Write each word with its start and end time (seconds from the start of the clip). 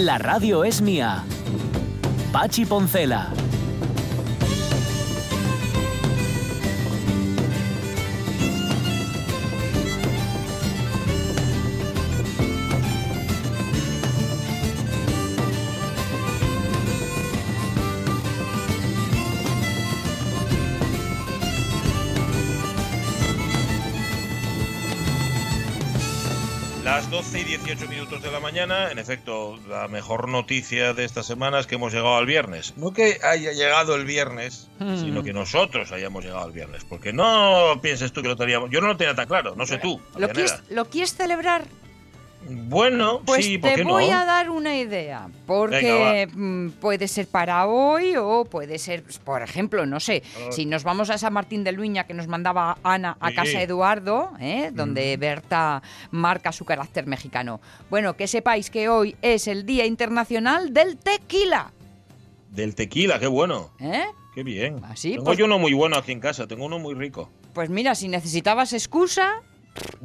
La 0.00 0.16
radio 0.16 0.64
es 0.64 0.80
mía. 0.80 1.24
Pachi 2.32 2.64
Poncela. 2.64 3.34
Las 26.82 27.10
12 27.10 27.40
y 27.40 27.44
18 27.44 27.86
minutos 27.86 27.99
mañana, 28.50 28.90
en 28.90 28.98
efecto, 28.98 29.60
la 29.68 29.86
mejor 29.86 30.28
noticia 30.28 30.92
de 30.92 31.04
esta 31.04 31.22
semana 31.22 31.60
es 31.60 31.68
que 31.68 31.76
hemos 31.76 31.92
llegado 31.92 32.16
al 32.16 32.26
viernes. 32.26 32.74
No 32.76 32.92
que 32.92 33.18
haya 33.22 33.52
llegado 33.52 33.94
el 33.94 34.04
viernes, 34.04 34.68
sino 34.78 35.22
que 35.22 35.32
nosotros 35.32 35.92
hayamos 35.92 36.24
llegado 36.24 36.46
al 36.46 36.50
viernes. 36.50 36.84
Porque 36.84 37.12
no 37.12 37.78
pienses 37.80 38.12
tú 38.12 38.22
que 38.22 38.28
lo 38.28 38.36
teníamos. 38.36 38.70
Yo 38.70 38.80
no 38.80 38.88
lo 38.88 38.96
tenía 38.96 39.14
tan 39.14 39.28
claro, 39.28 39.54
no 39.54 39.66
sé 39.66 39.78
tú. 39.78 40.00
¿Lo 40.16 40.28
quieres, 40.30 40.60
¿Lo 40.68 40.86
quieres 40.86 41.14
celebrar? 41.14 41.64
Bueno, 42.48 43.20
Pues 43.26 43.44
sí, 43.44 43.58
¿por 43.58 43.70
te 43.74 43.84
voy 43.84 44.08
no? 44.08 44.18
a 44.18 44.24
dar 44.24 44.50
una 44.50 44.76
idea, 44.76 45.28
porque 45.46 46.26
mm, 46.32 46.70
puede 46.80 47.06
ser 47.06 47.26
para 47.28 47.66
hoy 47.66 48.14
o 48.16 48.44
puede 48.44 48.78
ser, 48.78 49.02
pues, 49.02 49.18
por 49.18 49.42
ejemplo, 49.42 49.84
no 49.86 50.00
sé, 50.00 50.22
si 50.50 50.64
nos 50.66 50.82
vamos 50.82 51.10
a 51.10 51.18
San 51.18 51.32
Martín 51.32 51.62
de 51.64 51.72
Luña 51.72 52.04
que 52.06 52.14
nos 52.14 52.26
mandaba 52.28 52.78
Ana 52.82 53.16
a 53.20 53.28
Sí. 53.28 53.34
casa 53.36 53.62
Eduardo, 53.62 54.32
¿eh? 54.40 54.70
donde 54.72 55.16
Berta 55.16 55.82
marca 56.10 56.50
su 56.50 56.64
carácter 56.64 57.06
mexicano. 57.06 57.60
Bueno, 57.90 58.16
que 58.16 58.26
sepáis 58.26 58.70
que 58.70 58.88
hoy 58.88 59.16
es 59.22 59.46
el 59.46 59.66
Día 59.66 59.84
Internacional 59.86 60.72
del 60.72 60.96
Tequila. 60.96 61.72
Del 62.50 62.74
tequila, 62.74 63.20
qué 63.20 63.28
bueno. 63.28 63.70
¿eh? 63.78 64.04
Qué 64.34 64.42
bien. 64.42 64.80
Así, 64.84 65.12
tengo 65.12 65.24
pues- 65.24 65.38
yo 65.38 65.44
uno 65.44 65.58
muy 65.58 65.72
bueno 65.74 65.96
aquí 65.96 66.10
en 66.10 66.20
casa, 66.20 66.46
tengo 66.48 66.64
uno 66.64 66.78
muy 66.78 66.94
rico. 66.94 67.30
Pues 67.52 67.68
mira, 67.68 67.94
si 67.94 68.08
necesitabas 68.08 68.72
excusa, 68.72 69.42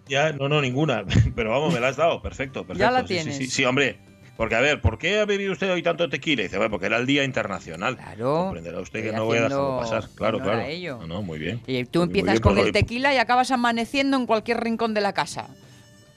Ya, 0.07 0.31
no, 0.33 0.49
no, 0.49 0.61
ninguna. 0.61 1.03
Pero 1.35 1.51
vamos, 1.51 1.73
me 1.73 1.79
la 1.79 1.89
has 1.89 1.97
dado. 1.97 2.21
Perfecto, 2.21 2.65
perfecto. 2.65 2.79
Ya 2.79 2.91
la 2.91 3.01
Sí, 3.01 3.07
sí, 3.07 3.13
tienes. 3.15 3.37
Sí, 3.37 3.47
sí, 3.47 3.65
hombre. 3.65 3.97
Porque, 4.37 4.55
a 4.55 4.59
ver, 4.59 4.81
¿por 4.81 4.97
qué 4.97 5.19
ha 5.19 5.25
bebido 5.25 5.53
usted 5.53 5.71
hoy 5.71 5.81
tanto 5.81 6.09
tequila? 6.09 6.41
Y 6.41 6.45
dice, 6.45 6.57
bueno, 6.57 6.69
porque 6.69 6.87
era 6.87 6.97
el 6.97 7.05
Día 7.05 7.23
Internacional. 7.23 7.95
Claro. 7.95 8.45
Comprenderá 8.45 8.79
usted 8.81 9.01
que 9.03 9.13
no 9.13 9.23
voy 9.23 9.37
a 9.37 9.43
dejarlo 9.43 9.77
pasar. 9.79 10.09
Claro, 10.13 10.41
claro. 10.41 10.61
ello. 10.61 10.97
No, 10.99 11.07
no, 11.07 11.21
muy 11.21 11.39
bien. 11.39 11.61
y 11.65 11.85
tú 11.85 12.01
empiezas 12.01 12.33
bien, 12.33 12.41
con 12.41 12.57
el 12.57 12.73
tequila 12.73 13.13
y 13.13 13.17
acabas 13.17 13.51
amaneciendo 13.51 14.17
en 14.17 14.25
cualquier 14.25 14.61
rincón 14.61 14.93
de 14.93 15.01
la 15.01 15.13
casa. 15.13 15.47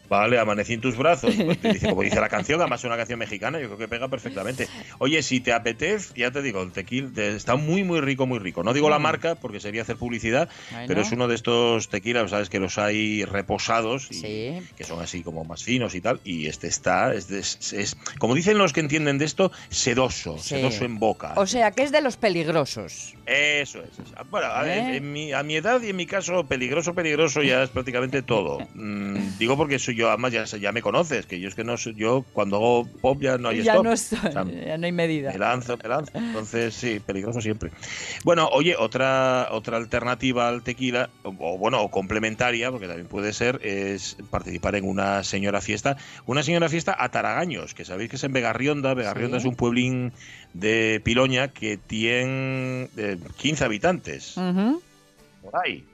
Vale, 0.08 0.38
amanecí 0.38 0.74
en 0.74 0.80
tus 0.80 0.96
brazos. 0.96 1.34
Pues, 1.48 1.62
dice, 1.62 1.88
como 1.88 2.02
dice 2.02 2.20
la 2.20 2.28
canción, 2.28 2.60
además 2.60 2.80
es 2.80 2.84
una 2.84 2.96
canción 2.96 3.18
mexicana, 3.18 3.58
yo 3.60 3.66
creo 3.66 3.78
que 3.78 3.88
pega 3.88 4.08
perfectamente. 4.08 4.68
Oye, 4.98 5.22
si 5.22 5.40
te 5.40 5.52
apetece, 5.52 6.12
ya 6.16 6.30
te 6.30 6.42
digo, 6.42 6.62
el 6.62 6.72
tequila 6.72 7.10
te- 7.14 7.34
está 7.36 7.56
muy, 7.56 7.84
muy 7.84 8.00
rico, 8.00 8.26
muy 8.26 8.38
rico. 8.38 8.62
No 8.62 8.72
digo 8.72 8.90
la 8.90 8.98
Mm. 8.98 9.02
marca 9.02 9.34
porque 9.36 9.60
sería 9.60 9.82
hacer 9.82 9.96
publicidad, 9.96 10.48
Bueno. 10.70 10.86
pero 10.88 11.00
es 11.02 11.12
uno 11.12 11.28
de 11.28 11.34
estos 11.34 11.88
tequilas, 11.88 12.30
sabes 12.30 12.48
que 12.50 12.58
los 12.60 12.78
hay 12.78 13.24
reposados 13.24 14.08
y 14.10 14.14
Sí. 14.14 14.58
que 14.76 14.84
son 14.84 15.00
así 15.00 15.22
como 15.22 15.44
más 15.44 15.64
finos 15.64 15.94
y 15.94 16.00
tal. 16.00 16.20
Y 16.24 16.46
este 16.46 16.66
está, 16.68 17.14
es, 17.14 17.28
de- 17.28 17.40
es- 17.40 17.72
es- 17.72 17.96
como 18.18 18.34
dicen 18.34 18.58
los 18.58 18.72
que 18.72 18.80
entienden 18.80 19.18
de 19.18 19.24
esto, 19.24 19.50
sedoso, 19.68 20.36
Sí. 20.38 20.50
sedoso 20.50 20.84
en 20.84 20.98
boca. 20.98 21.32
O 21.36 21.46
sea, 21.46 21.70
que 21.70 21.82
es 21.82 21.92
de 21.92 22.00
los 22.00 22.16
peligrosos. 22.16 23.14
Eso 23.28 23.80
es. 23.82 23.90
eso. 23.98 24.14
Bueno, 24.30 24.46
a, 24.50 24.66
¿Eh? 24.66 24.96
en 24.96 25.12
mi, 25.12 25.32
a 25.32 25.42
mi 25.42 25.56
edad 25.56 25.82
y 25.82 25.90
en 25.90 25.96
mi 25.96 26.06
caso, 26.06 26.46
peligroso, 26.46 26.94
peligroso 26.94 27.42
ya 27.42 27.62
es 27.62 27.70
prácticamente 27.70 28.22
todo. 28.22 28.58
Mm, 28.74 29.36
digo 29.38 29.56
porque 29.56 29.78
soy 29.78 29.96
yo, 29.96 30.08
además 30.08 30.32
ya, 30.32 30.44
ya 30.44 30.72
me 30.72 30.80
conoces, 30.80 31.26
que 31.26 31.38
yo 31.38 31.48
es 31.48 31.54
que 31.54 31.64
no 31.64 31.76
soy, 31.76 31.94
yo 31.94 32.24
cuando 32.32 32.56
hago 32.56 32.88
pop 33.02 33.20
ya 33.20 33.36
no 33.36 33.50
hay 33.50 33.62
ya 33.62 33.72
stop. 33.72 33.84
no 33.84 33.92
O 33.92 33.96
sea, 33.96 34.44
ya 34.66 34.78
no 34.78 34.86
hay 34.86 34.92
medida. 34.92 35.30
me 35.32 35.38
lanzo, 35.38 35.76
me 35.82 35.88
lanzo. 35.88 36.12
Entonces, 36.14 36.74
sí, 36.74 37.00
peligroso 37.04 37.40
siempre. 37.42 37.70
Bueno, 38.24 38.48
oye, 38.52 38.74
otra, 38.78 39.48
otra 39.50 39.76
alternativa 39.76 40.48
al 40.48 40.62
tequila, 40.62 41.10
o, 41.22 41.34
o 41.38 41.58
bueno, 41.58 41.82
o 41.82 41.90
complementaria, 41.90 42.70
porque 42.70 42.86
también 42.86 43.08
puede 43.08 43.32
ser, 43.34 43.60
es 43.62 44.16
participar 44.30 44.74
en 44.76 44.84
una 44.88 45.22
señora 45.24 45.60
fiesta. 45.60 45.96
Una 46.24 46.42
señora 46.42 46.68
fiesta 46.70 46.96
a 46.98 47.10
Taragaños, 47.10 47.74
que 47.74 47.84
sabéis 47.84 48.08
que 48.10 48.16
es 48.16 48.24
en 48.24 48.32
Vegarrionda. 48.32 48.94
Vegarrionda 48.94 49.38
Sí. 49.38 49.42
es 49.46 49.50
un 49.50 49.56
pueblín 49.56 50.12
de 50.54 51.00
Piloña 51.04 51.48
que 51.48 51.76
tiene 51.76 52.88
eh, 52.96 53.17
15 53.36 53.64
habitantes 53.64 54.34
por 55.42 55.56
ahí. 55.64 55.84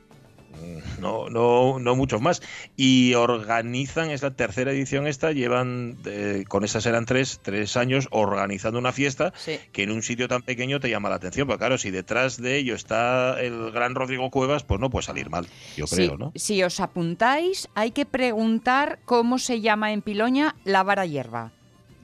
Mm, 0.55 1.01
No, 1.01 1.29
no, 1.31 1.81
no 1.81 1.97
muchos 1.97 2.21
más. 2.21 2.41
Y 2.77 3.15
organizan, 3.15 4.11
es 4.11 4.23
la 4.23 4.31
tercera 4.31 4.71
edición 4.71 5.09
esta, 5.09 5.33
llevan, 5.33 5.97
eh, 6.07 6.45
con 6.47 6.63
esas 6.65 6.87
eran 6.87 7.07
tres, 7.07 7.41
tres 7.43 7.77
años 7.77 8.07
organizando 8.13 8.79
una 8.79 8.93
fiesta 8.93 9.33
Sí. 9.37 9.59
que 9.73 9.83
en 9.83 9.91
un 9.91 10.03
sitio 10.05 10.29
tan 10.29 10.43
pequeño 10.43 10.79
te 10.79 10.89
llama 10.91 11.09
la 11.09 11.17
atención. 11.17 11.49
Pero 11.49 11.59
claro, 11.59 11.77
si 11.77 11.91
detrás 11.91 12.37
de 12.41 12.57
ello 12.57 12.77
está 12.77 13.41
el 13.41 13.73
gran 13.73 13.97
Rodrigo 13.97 14.31
Cuevas, 14.31 14.63
pues 14.63 14.81
no 14.81 14.91
puede 14.91 15.05
salir 15.05 15.29
mal, 15.29 15.47
yo 15.77 15.89
Sí, 15.89 15.97
creo, 15.97 16.17
¿no? 16.17 16.33
Si 16.37 16.63
os 16.63 16.79
apuntáis, 16.79 17.69
hay 17.75 17.91
que 17.91 18.07
preguntar 18.07 19.01
cómo 19.05 19.39
se 19.41 19.61
llama 19.61 19.93
en 19.93 20.03
Piloña 20.03 20.55
la 20.65 20.85
vara 20.85 21.05
hierba. 21.05 21.51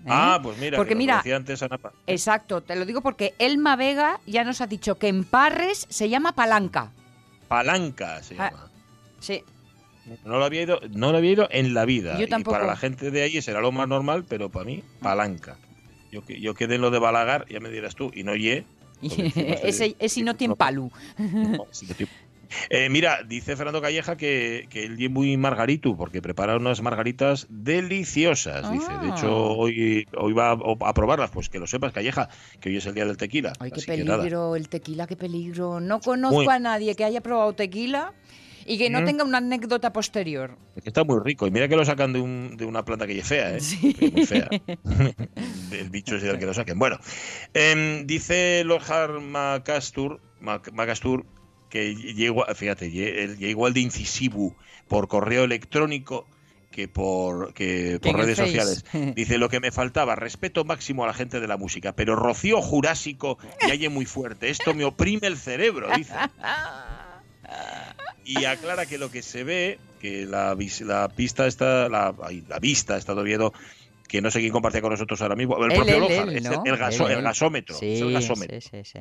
¿Eh? 0.04 0.08
Ah, 0.08 0.40
pues 0.42 0.58
mira, 0.58 0.76
Porque 0.76 0.90
que 0.90 0.96
mira, 0.96 1.16
decía 1.18 1.36
antes 1.36 1.62
Ana 1.62 1.78
Pa- 1.78 1.92
Exacto, 2.06 2.62
te 2.62 2.76
lo 2.76 2.84
digo 2.84 3.00
porque 3.02 3.34
Elma 3.38 3.76
Vega 3.76 4.20
ya 4.26 4.44
nos 4.44 4.60
ha 4.60 4.66
dicho 4.66 4.98
que 4.98 5.08
en 5.08 5.24
Parres 5.24 5.86
se 5.90 6.08
llama 6.08 6.32
palanca. 6.32 6.92
Palanca 7.48 8.22
se 8.22 8.34
Ah, 8.38 8.50
llama. 8.50 8.70
Sí, 9.20 9.42
No 10.24 10.38
lo 10.38 10.44
había 10.44 10.62
ido, 10.62 10.80
no 10.92 11.12
lo 11.12 11.18
había 11.18 11.32
ido 11.32 11.48
en 11.50 11.74
la 11.74 11.84
vida. 11.84 12.18
Yo 12.18 12.24
Y 12.24 12.28
tampoco. 12.28 12.56
para 12.56 12.66
la 12.66 12.76
gente 12.76 13.10
de 13.10 13.22
ahí 13.22 13.40
será 13.42 13.60
lo 13.60 13.70
más 13.72 13.86
normal, 13.88 14.24
pero 14.28 14.48
para 14.50 14.64
mí, 14.64 14.82
palanca. 15.00 15.58
Yo, 16.10 16.22
yo 16.26 16.54
quedé 16.54 16.76
en 16.76 16.80
lo 16.80 16.90
de 16.90 16.98
balagar, 16.98 17.46
ya 17.48 17.60
me 17.60 17.68
dirás 17.70 17.94
tú, 17.94 18.10
y 18.14 18.24
no 18.24 18.34
ye. 18.34 18.64
ese, 19.02 19.94
ese 19.98 20.22
no 20.22 20.34
tiene 20.36 20.56
palu. 20.56 20.90
no, 21.18 21.66
Eh, 22.68 22.88
mira, 22.90 23.22
dice 23.26 23.56
Fernando 23.56 23.80
Calleja 23.80 24.16
que, 24.16 24.66
que 24.70 24.84
él 24.84 24.96
es 25.02 25.10
muy 25.10 25.36
margarito, 25.36 25.96
porque 25.96 26.20
prepara 26.22 26.56
unas 26.56 26.82
margaritas 26.82 27.46
deliciosas, 27.48 28.70
dice. 28.72 28.90
De 28.92 29.10
Ah. 29.10 29.14
hecho, 29.16 29.32
hoy, 29.52 30.06
hoy 30.16 30.32
va 30.32 30.50
a, 30.52 30.58
a 30.88 30.94
probarlas, 30.94 31.30
pues 31.30 31.48
que 31.48 31.58
lo 31.58 31.66
sepas, 31.66 31.92
Calleja, 31.92 32.28
que 32.60 32.68
hoy 32.68 32.76
es 32.76 32.86
el 32.86 32.94
día 32.94 33.04
del 33.04 33.16
tequila. 33.16 33.52
Ay, 33.60 33.70
qué 33.70 33.82
peligro 33.82 34.56
el 34.56 34.68
tequila, 34.68 35.06
qué 35.06 35.16
peligro. 35.16 35.80
No 35.80 36.00
conozco 36.00 36.36
Muy- 36.36 36.46
a 36.48 36.58
nadie 36.58 36.94
que 36.94 37.04
haya 37.04 37.20
probado 37.20 37.52
tequila 37.54 38.12
y 38.66 38.78
que 38.78 38.90
no 38.90 39.00
Mm. 39.00 39.04
tenga 39.04 39.24
una 39.24 39.38
anécdota 39.38 39.92
posterior. 39.92 40.56
Está 40.84 41.02
muy 41.04 41.18
rico. 41.24 41.46
Y 41.46 41.50
mira 41.50 41.66
que 41.68 41.76
lo 41.76 41.84
sacan 41.84 42.12
de, 42.12 42.20
un- 42.20 42.56
de 42.56 42.64
una 42.66 42.84
planta 42.84 43.06
que 43.06 43.18
es 43.18 43.26
fea, 43.26 43.56
¿eh? 43.56 43.60
Sí. 43.60 43.94
Que 43.94 44.06
es 44.06 44.12
muy 44.12 44.26
fea. 44.26 44.48
El 45.72 45.90
bicho 45.90 46.16
es 46.16 46.22
del 46.22 46.38
que 46.38 46.46
lo 46.46 46.54
saquen. 46.54 46.78
Bueno, 46.78 46.98
em, 47.54 48.06
dice 48.06 48.62
Lohar 48.64 49.20
Macastur, 49.20 50.20
Mac- 50.40 50.72
Macastur 50.72 51.24
que 51.70 51.94
llegó, 51.94 52.44
fíjate, 52.54 52.90
llegó 52.90 53.66
al 53.66 53.72
de 53.72 53.80
incisivo 53.80 54.54
por 54.88 55.08
correo 55.08 55.44
electrónico 55.44 56.26
que 56.70 56.88
por, 56.88 57.52
que 57.54 57.98
por 58.00 58.16
redes 58.16 58.36
Face. 58.38 58.58
sociales. 58.58 58.84
Dice 59.14 59.38
lo 59.38 59.48
que 59.48 59.60
me 59.60 59.72
faltaba, 59.72 60.14
respeto 60.14 60.64
máximo 60.64 61.04
a 61.04 61.06
la 61.06 61.14
gente 61.14 61.40
de 61.40 61.48
la 61.48 61.56
música, 61.56 61.94
pero 61.94 62.16
Rocío 62.16 62.60
Jurásico 62.60 63.38
ya 63.66 63.72
oye 63.72 63.88
muy 63.88 64.04
fuerte. 64.04 64.50
Esto 64.50 64.74
me 64.74 64.84
oprime 64.84 65.26
el 65.26 65.36
cerebro, 65.36 65.88
dice. 65.96 66.14
Y 68.24 68.44
aclara 68.44 68.86
que 68.86 68.98
lo 68.98 69.10
que 69.10 69.22
se 69.22 69.42
ve, 69.42 69.78
que 70.00 70.26
la, 70.26 70.56
la 70.80 71.08
pista 71.08 71.46
está, 71.46 71.88
la, 71.88 72.14
la 72.48 72.58
vista 72.58 72.96
está 72.96 73.14
viendo 73.14 73.52
que 74.06 74.20
no 74.20 74.30
sé 74.30 74.40
quién 74.40 74.52
compartía 74.52 74.80
con 74.80 74.90
nosotros 74.90 75.22
ahora 75.22 75.36
mismo, 75.36 75.56
el 75.64 75.72
propio 75.72 76.08
es 76.08 76.44
el 76.44 76.76
gasómetro. 76.76 77.76
sí, 77.76 78.00
sí, 78.60 78.82
sí. 78.84 78.98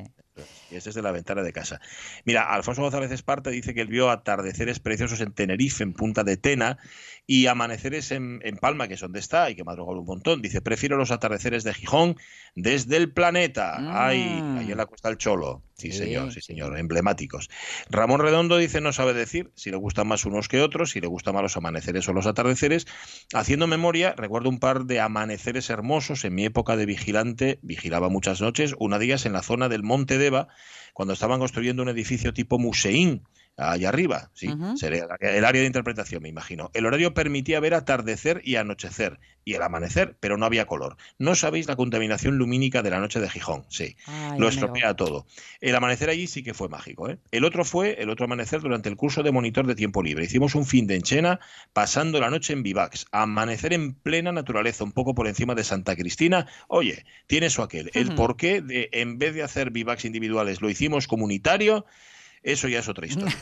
Y 0.70 0.76
es 0.76 0.84
de 0.84 1.02
la 1.02 1.12
ventana 1.12 1.42
de 1.42 1.52
casa. 1.52 1.80
Mira, 2.24 2.52
Alfonso 2.52 2.82
González 2.82 3.10
Esparta 3.10 3.50
dice 3.50 3.74
que 3.74 3.80
él 3.80 3.88
vio 3.88 4.10
atardeceres 4.10 4.78
preciosos 4.80 5.20
en 5.20 5.32
Tenerife, 5.32 5.82
en 5.82 5.92
Punta 5.94 6.24
de 6.24 6.36
Tena, 6.36 6.78
y 7.26 7.46
amaneceres 7.46 8.10
en, 8.12 8.40
en 8.42 8.56
Palma, 8.56 8.88
que 8.88 8.94
es 8.94 9.00
donde 9.00 9.20
está, 9.20 9.50
y 9.50 9.54
que 9.54 9.64
madrugó 9.64 9.92
un 9.92 10.04
montón. 10.04 10.42
Dice, 10.42 10.60
prefiero 10.60 10.96
los 10.96 11.10
atardeceres 11.10 11.64
de 11.64 11.74
Gijón 11.74 12.16
desde 12.54 12.96
el 12.96 13.12
planeta. 13.12 13.76
Ay, 14.06 14.20
ahí 14.58 14.70
en 14.72 14.76
la 14.76 14.86
Cuesta 14.86 15.08
del 15.08 15.18
Cholo. 15.18 15.62
Sí, 15.74 15.92
Sí, 15.92 15.98
señor, 15.98 16.28
sí, 16.32 16.40
sí. 16.40 16.48
señor, 16.48 16.76
emblemáticos. 16.78 17.48
Ramón 17.88 18.20
Redondo 18.20 18.58
dice, 18.58 18.82
no 18.82 18.92
sabe 18.92 19.14
decir 19.14 19.50
si 19.54 19.70
le 19.70 19.76
gustan 19.78 20.08
más 20.08 20.26
unos 20.26 20.48
que 20.48 20.60
otros, 20.60 20.90
si 20.90 21.00
le 21.00 21.06
gustan 21.06 21.32
más 21.34 21.42
los 21.42 21.56
amaneceres 21.56 22.06
o 22.08 22.12
los 22.12 22.26
atardeceres. 22.26 22.86
Haciendo 23.32 23.66
memoria, 23.66 24.12
recuerdo 24.14 24.50
un 24.50 24.58
par 24.58 24.84
de 24.84 25.00
amaneceres 25.00 25.70
hermosos 25.70 26.24
en 26.26 26.34
mi 26.34 26.44
época 26.44 26.76
de 26.76 26.84
vigilante, 26.84 27.58
vigilaba 27.62 28.10
muchas 28.10 28.42
noches, 28.42 28.74
una 28.78 28.98
de 28.98 29.06
ellas 29.06 29.24
en 29.24 29.32
la 29.32 29.42
zona 29.42 29.68
del 29.70 29.82
Monte 29.82 30.18
Deva, 30.18 30.48
cuando 30.92 31.14
estaban 31.14 31.40
construyendo 31.40 31.82
un 31.82 31.88
edificio 31.88 32.32
tipo 32.32 32.58
museín, 32.58 33.22
allá 33.60 33.88
arriba, 33.88 34.30
sí, 34.34 34.50
sería 34.76 35.06
el 35.20 35.44
área 35.44 35.60
de 35.60 35.66
interpretación, 35.66 36.22
me 36.22 36.28
imagino. 36.28 36.70
El 36.74 36.86
horario 36.86 37.14
permitía 37.14 37.60
ver 37.60 37.74
atardecer 37.74 38.40
y 38.44 38.56
anochecer, 38.56 39.20
y 39.44 39.54
el 39.54 39.62
amanecer, 39.62 40.16
pero 40.20 40.36
no 40.36 40.46
había 40.46 40.66
color. 40.66 40.96
No 41.18 41.34
sabéis 41.34 41.66
la 41.66 41.76
contaminación 41.76 42.36
lumínica 42.36 42.82
de 42.82 42.90
la 42.90 43.00
noche 43.00 43.20
de 43.20 43.28
Gijón, 43.28 43.64
sí. 43.68 43.96
Ay, 44.06 44.38
Lo 44.38 44.48
estropea 44.48 44.94
todo. 44.94 45.26
El 45.60 45.74
amanecer 45.74 46.10
allí 46.10 46.26
sí 46.26 46.42
que 46.42 46.54
fue 46.54 46.68
mágico. 46.68 47.08
¿eh? 47.08 47.18
El 47.30 47.44
otro 47.44 47.64
fue 47.64 48.02
el 48.02 48.10
otro 48.10 48.26
amanecer 48.26 48.60
durante 48.60 48.88
el 48.88 48.96
curso 48.96 49.22
de 49.22 49.32
monitor 49.32 49.66
de 49.66 49.74
tiempo 49.74 50.02
libre. 50.02 50.24
Hicimos 50.24 50.54
un 50.54 50.66
fin 50.66 50.86
de 50.86 50.96
enchena 50.96 51.40
pasando 51.72 52.20
la 52.20 52.30
noche 52.30 52.52
en 52.52 52.62
vivacs. 52.62 53.06
Amanecer 53.12 53.72
en 53.72 53.94
plena 53.94 54.32
naturaleza, 54.32 54.84
un 54.84 54.92
poco 54.92 55.14
por 55.14 55.26
encima 55.26 55.54
de 55.54 55.64
Santa 55.64 55.96
Cristina. 55.96 56.46
Oye, 56.68 57.04
tiene 57.26 57.46
eso 57.46 57.62
aquel. 57.62 57.90
El 57.94 58.14
porqué 58.14 58.60
de 58.60 58.88
en 58.92 59.18
vez 59.18 59.34
de 59.34 59.42
hacer 59.42 59.70
vivacs 59.70 60.04
individuales 60.04 60.60
lo 60.60 60.70
hicimos 60.70 61.06
comunitario, 61.06 61.86
eso 62.42 62.68
ya 62.68 62.78
es 62.80 62.88
otra 62.88 63.06
historia. 63.06 63.34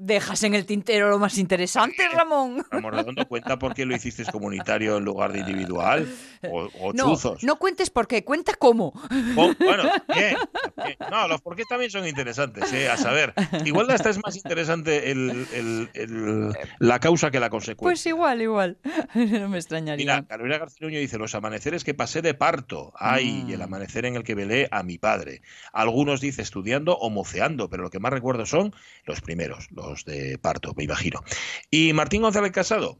Dejas 0.00 0.44
en 0.44 0.54
el 0.54 0.64
tintero 0.64 1.10
lo 1.10 1.18
más 1.18 1.36
interesante, 1.38 2.08
Ramón. 2.08 2.64
Ramón 2.70 2.92
Redondo 2.92 3.26
cuenta 3.26 3.58
por 3.58 3.74
qué 3.74 3.84
lo 3.84 3.96
hiciste 3.96 4.24
comunitario 4.26 4.96
en 4.96 5.04
lugar 5.04 5.32
de 5.32 5.40
individual. 5.40 6.08
O, 6.48 6.68
o 6.80 6.92
No, 6.92 7.04
chuzos. 7.10 7.42
no 7.42 7.56
cuentes 7.56 7.90
por 7.90 8.06
qué, 8.06 8.22
cuenta 8.22 8.54
cómo. 8.54 8.92
Bueno, 9.34 9.90
bien, 10.14 10.36
bien. 10.76 10.96
No, 11.10 11.26
los 11.26 11.40
porqués 11.40 11.66
también 11.68 11.90
son 11.90 12.06
interesantes, 12.06 12.72
¿eh? 12.72 12.88
a 12.88 12.96
saber. 12.96 13.34
Igual 13.64 13.90
hasta 13.90 14.10
es 14.10 14.20
más 14.22 14.36
interesante 14.36 15.10
el- 15.10 15.46
el- 15.52 15.90
el- 15.94 16.52
la 16.78 17.00
causa 17.00 17.32
que 17.32 17.40
la 17.40 17.50
consecuencia. 17.50 17.82
Pues 17.90 18.06
igual, 18.06 18.40
igual. 18.40 18.78
No 19.14 19.48
me 19.48 19.58
extrañaría. 19.58 19.96
Mira, 19.96 20.26
Carolina 20.28 20.58
Garcinuño 20.58 21.00
dice, 21.00 21.18
los 21.18 21.34
amaneceres 21.34 21.82
que 21.82 21.94
pasé 21.94 22.22
de 22.22 22.34
parto, 22.34 22.92
ay, 22.96 23.44
y 23.48 23.52
el 23.52 23.58
Mm. 23.58 23.62
amanecer 23.62 24.04
en 24.06 24.14
el 24.14 24.22
que 24.22 24.36
velé 24.36 24.68
a 24.70 24.84
mi 24.84 24.96
padre. 24.98 25.42
Algunos 25.72 26.20
dice 26.20 26.42
estudiando 26.42 26.96
o 26.96 27.10
moceando, 27.10 27.68
pero 27.68 27.82
lo 27.82 27.90
que 27.90 27.98
más 27.98 28.12
recuerdo 28.12 28.46
son 28.46 28.72
los 29.04 29.20
primeros, 29.20 29.68
los 29.72 29.87
de 30.04 30.38
parto, 30.38 30.72
me 30.76 30.84
imagino. 30.84 31.22
Y 31.70 31.92
Martín 31.92 32.22
González 32.22 32.52
Casado 32.52 32.98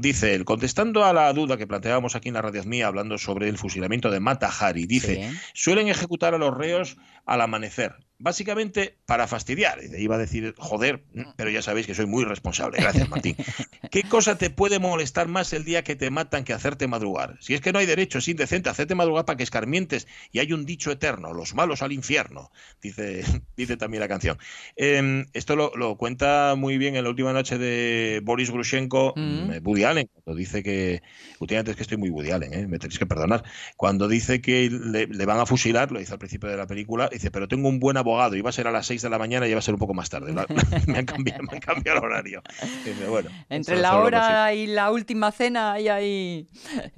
dice, 0.00 0.34
él, 0.34 0.44
contestando 0.44 1.04
a 1.04 1.12
la 1.12 1.32
duda 1.32 1.56
que 1.56 1.66
planteábamos 1.66 2.14
aquí 2.16 2.28
en 2.28 2.34
la 2.34 2.42
radio 2.42 2.62
mía 2.64 2.86
hablando 2.88 3.16
sobre 3.18 3.48
el 3.48 3.58
fusilamiento 3.58 4.10
de 4.10 4.20
Mata 4.20 4.48
Hari, 4.48 4.86
dice, 4.86 5.30
Sí. 5.30 5.38
suelen 5.54 5.88
ejecutar 5.88 6.34
a 6.34 6.38
los 6.38 6.56
reos 6.56 6.96
al 7.24 7.40
amanecer. 7.40 7.94
Básicamente 8.18 8.96
para 9.04 9.26
fastidiar. 9.26 9.78
Iba 9.98 10.14
a 10.14 10.18
decir, 10.18 10.54
joder, 10.56 11.04
pero 11.36 11.50
ya 11.50 11.60
sabéis 11.60 11.86
que 11.86 11.94
soy 11.94 12.06
muy 12.06 12.24
responsable. 12.24 12.78
Gracias, 12.80 13.10
Martín. 13.10 13.36
¿Qué 13.90 14.04
cosa 14.04 14.38
te 14.38 14.48
puede 14.48 14.78
molestar 14.78 15.28
más 15.28 15.52
el 15.52 15.64
día 15.64 15.84
que 15.84 15.96
te 15.96 16.10
matan 16.10 16.42
que 16.44 16.54
hacerte 16.54 16.86
madrugar? 16.88 17.36
Si 17.40 17.52
es 17.52 17.60
que 17.60 17.72
no 17.74 17.78
hay 17.78 17.84
derecho, 17.84 18.16
es 18.18 18.28
indecente 18.28 18.70
hacerte 18.70 18.94
madrugar 18.94 19.26
para 19.26 19.36
que 19.36 19.42
escarmientes. 19.42 20.06
Y 20.32 20.38
hay 20.38 20.54
un 20.54 20.64
dicho 20.64 20.90
eterno, 20.90 21.34
los 21.34 21.54
malos 21.54 21.82
al 21.82 21.92
infierno, 21.92 22.50
dice, 22.80 23.22
dice 23.56 23.76
también 23.76 24.00
la 24.00 24.08
canción. 24.08 24.38
Eh, 24.76 25.26
esto 25.34 25.54
lo, 25.54 25.72
lo 25.76 25.96
cuenta 25.98 26.54
muy 26.56 26.78
bien 26.78 26.96
en 26.96 27.04
la 27.04 27.10
última 27.10 27.34
noche 27.34 27.58
de 27.58 28.20
Boris 28.24 28.50
Grushenko, 28.50 29.12
Mm. 29.14 29.45
Eh, 29.52 29.60
Woody 29.62 29.84
Allen, 29.84 30.08
cuando 30.12 30.38
dice 30.38 30.62
que, 30.62 31.02
últimamente 31.40 31.70
es 31.72 31.76
que 31.76 31.82
estoy 31.82 31.98
muy 31.98 32.10
Woody 32.10 32.30
Allen, 32.30 32.52
eh, 32.54 32.66
me 32.66 32.78
tenéis 32.78 32.98
que 32.98 33.06
perdonar, 33.06 33.42
cuando 33.76 34.08
dice 34.08 34.40
que 34.40 34.68
le, 34.70 35.06
le 35.06 35.26
van 35.26 35.38
a 35.38 35.46
fusilar, 35.46 35.92
lo 35.92 35.98
dice 35.98 36.12
al 36.12 36.18
principio 36.18 36.48
de 36.48 36.56
la 36.56 36.66
película, 36.66 37.08
dice, 37.10 37.30
pero 37.30 37.48
tengo 37.48 37.68
un 37.68 37.78
buen 37.80 37.96
abogado, 37.96 38.36
iba 38.36 38.50
a 38.50 38.52
ser 38.52 38.66
a 38.66 38.70
las 38.72 38.86
6 38.86 39.02
de 39.02 39.10
la 39.10 39.18
mañana 39.18 39.46
y 39.46 39.50
iba 39.50 39.58
a 39.58 39.62
ser 39.62 39.74
un 39.74 39.80
poco 39.80 39.94
más 39.94 40.10
tarde. 40.10 40.32
La- 40.32 40.46
me, 40.86 40.98
han 40.98 41.06
cambiado, 41.06 41.42
me 41.44 41.54
han 41.54 41.60
cambiado 41.60 41.98
el 41.98 42.04
horario. 42.04 42.42
Dice, 42.84 43.06
bueno, 43.06 43.30
Entre 43.50 43.76
la 43.76 43.98
hora 43.98 44.54
y 44.54 44.66
la 44.66 44.90
última 44.90 45.32
cena 45.32 45.72
hay 45.72 45.88
ahí. 45.88 46.46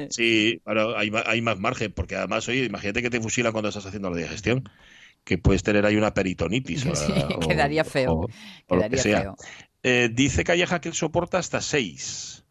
Sí, 0.09 0.61
bueno, 0.65 0.97
hay, 0.97 1.41
más 1.43 1.59
margen, 1.59 1.93
porque 1.93 2.17
además, 2.17 2.49
oye, 2.49 2.65
imagínate 2.65 3.03
que 3.03 3.11
te 3.11 3.21
fusilan 3.21 3.53
cuando 3.53 3.69
estás 3.69 3.87
haciendo 3.87 4.11
la 4.11 4.17
digestión, 4.17 4.65
que 5.25 5.39
puedes 5.39 5.63
tener 5.63 5.85
ahí 5.87 5.97
una 5.97 6.15
peritonitis. 6.15 6.85
Sí, 7.07 7.13
o- 7.37 7.49
quedaría 7.49 7.85
feo, 7.85 8.13
o- 8.13 8.29
o 8.69 8.77
lo 8.77 8.83
que 8.83 8.97
Quedaría 8.97 9.21
feo. 9.23 9.37
Eh, 9.83 10.11
dice 10.13 10.45
Calleja 10.45 10.81
que 10.81 10.89
él 10.89 10.95
soporta 10.95 11.39
hasta 11.39 11.61
seis. 11.61 12.45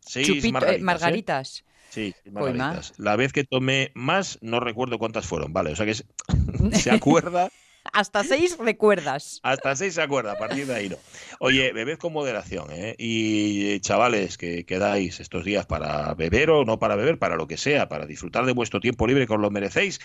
Seis 0.00 0.26
Chupito, 0.26 0.48
eh, 0.48 0.52
margaritas. 0.52 0.78
¿eh? 0.78 0.84
margaritas. 0.84 1.64
Sí, 1.90 2.14
margaritas. 2.30 2.92
La 2.98 3.16
vez 3.16 3.32
que 3.32 3.44
tomé 3.44 3.90
más, 3.94 4.38
no 4.42 4.60
recuerdo 4.60 4.98
cuántas 4.98 5.26
fueron. 5.26 5.52
Vale, 5.52 5.72
o 5.72 5.76
sea 5.76 5.86
que 5.86 5.94
se 6.78 6.90
acuerda, 6.90 7.48
Hasta 7.92 8.22
seis 8.24 8.56
recuerdas. 8.58 9.40
hasta 9.42 9.74
seis 9.76 9.94
se 9.94 10.02
acuerda, 10.02 10.32
a 10.32 10.38
partir 10.38 10.66
de 10.66 10.74
ahí 10.74 10.88
no. 10.88 10.96
Oye, 11.40 11.72
bebed 11.72 11.98
con 11.98 12.12
moderación, 12.12 12.70
¿eh? 12.72 12.94
Y 12.98 13.80
chavales 13.80 14.36
que 14.36 14.66
quedáis 14.66 15.20
estos 15.20 15.44
días 15.44 15.64
para 15.66 16.12
beber 16.14 16.50
o 16.50 16.64
no 16.64 16.78
para 16.78 16.96
beber, 16.96 17.18
para 17.18 17.36
lo 17.36 17.46
que 17.46 17.56
sea, 17.56 17.88
para 17.88 18.04
disfrutar 18.06 18.44
de 18.44 18.52
vuestro 18.52 18.80
tiempo 18.80 19.06
libre 19.06 19.26
que 19.26 19.32
os 19.34 19.40
lo 19.40 19.50
merecéis, 19.50 20.00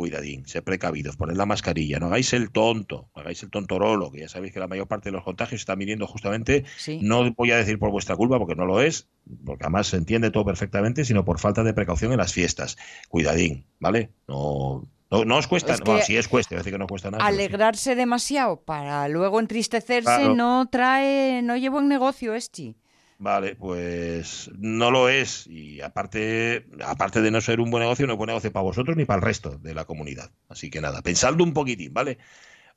cuidadín, 0.00 0.46
sed 0.46 0.62
precavidos, 0.64 1.16
poned 1.18 1.36
la 1.36 1.44
mascarilla, 1.44 1.98
no 1.98 2.06
hagáis 2.06 2.32
el 2.32 2.50
tonto, 2.50 3.10
no 3.14 3.20
hagáis 3.20 3.42
el 3.42 3.50
tontorolo, 3.50 4.10
que 4.10 4.20
ya 4.20 4.28
sabéis 4.28 4.54
que 4.54 4.60
la 4.60 4.66
mayor 4.66 4.88
parte 4.88 5.10
de 5.10 5.12
los 5.12 5.24
contagios 5.24 5.60
están 5.60 5.78
viniendo 5.78 6.06
justamente 6.06 6.64
Sí. 6.78 6.98
no 7.02 7.30
voy 7.34 7.50
a 7.50 7.56
decir 7.58 7.78
por 7.78 7.90
vuestra 7.90 8.16
culpa, 8.16 8.38
porque 8.38 8.54
no 8.54 8.64
lo 8.64 8.80
es, 8.80 9.08
porque 9.44 9.64
además 9.64 9.88
se 9.88 9.98
entiende 9.98 10.30
todo 10.30 10.46
perfectamente, 10.46 11.04
sino 11.04 11.24
por 11.24 11.38
falta 11.38 11.62
de 11.62 11.74
precaución 11.74 12.12
en 12.12 12.18
las 12.18 12.32
fiestas. 12.32 12.78
Cuidadín, 13.10 13.66
¿vale? 13.78 14.10
No, 14.26 14.88
no, 15.10 15.24
no 15.24 15.36
os 15.36 15.46
cuesta, 15.46 15.74
Es 15.74 15.80
bueno, 15.80 16.00
que 16.00 16.06
sí 16.06 16.16
es 16.16 16.28
cuesta, 16.28 16.56
decir 16.56 16.72
que 16.72 16.78
no 16.78 16.86
cuesta 16.86 17.10
nada. 17.10 17.22
sí. 17.28 17.34
Alegrarse 17.34 17.94
demasiado 17.94 18.62
para 18.62 19.06
luego 19.08 19.38
entristecerse 19.38 20.02
Claro. 20.04 20.34
no 20.34 20.68
trae, 20.70 21.42
no 21.42 21.56
lleva 21.56 21.78
un 21.78 21.88
negocio 21.88 22.34
este. 22.34 22.74
Vale, 23.22 23.54
pues 23.54 24.50
no 24.58 24.90
lo 24.90 25.10
es. 25.10 25.46
Y 25.46 25.82
aparte, 25.82 26.66
aparte 26.82 27.20
de 27.20 27.30
no 27.30 27.42
ser 27.42 27.60
un 27.60 27.70
buen 27.70 27.82
negocio, 27.82 28.06
no 28.06 28.14
es 28.14 28.16
buen 28.18 28.28
negocio 28.28 28.50
para 28.50 28.62
vosotros 28.62 28.96
ni 28.96 29.04
para 29.04 29.18
el 29.18 29.22
resto 29.22 29.58
de 29.58 29.74
la 29.74 29.84
comunidad. 29.84 30.30
Así 30.48 30.70
que 30.70 30.80
nada, 30.80 31.02
pensadlo 31.02 31.44
un 31.44 31.52
poquitín, 31.52 31.92
¿vale? 31.92 32.16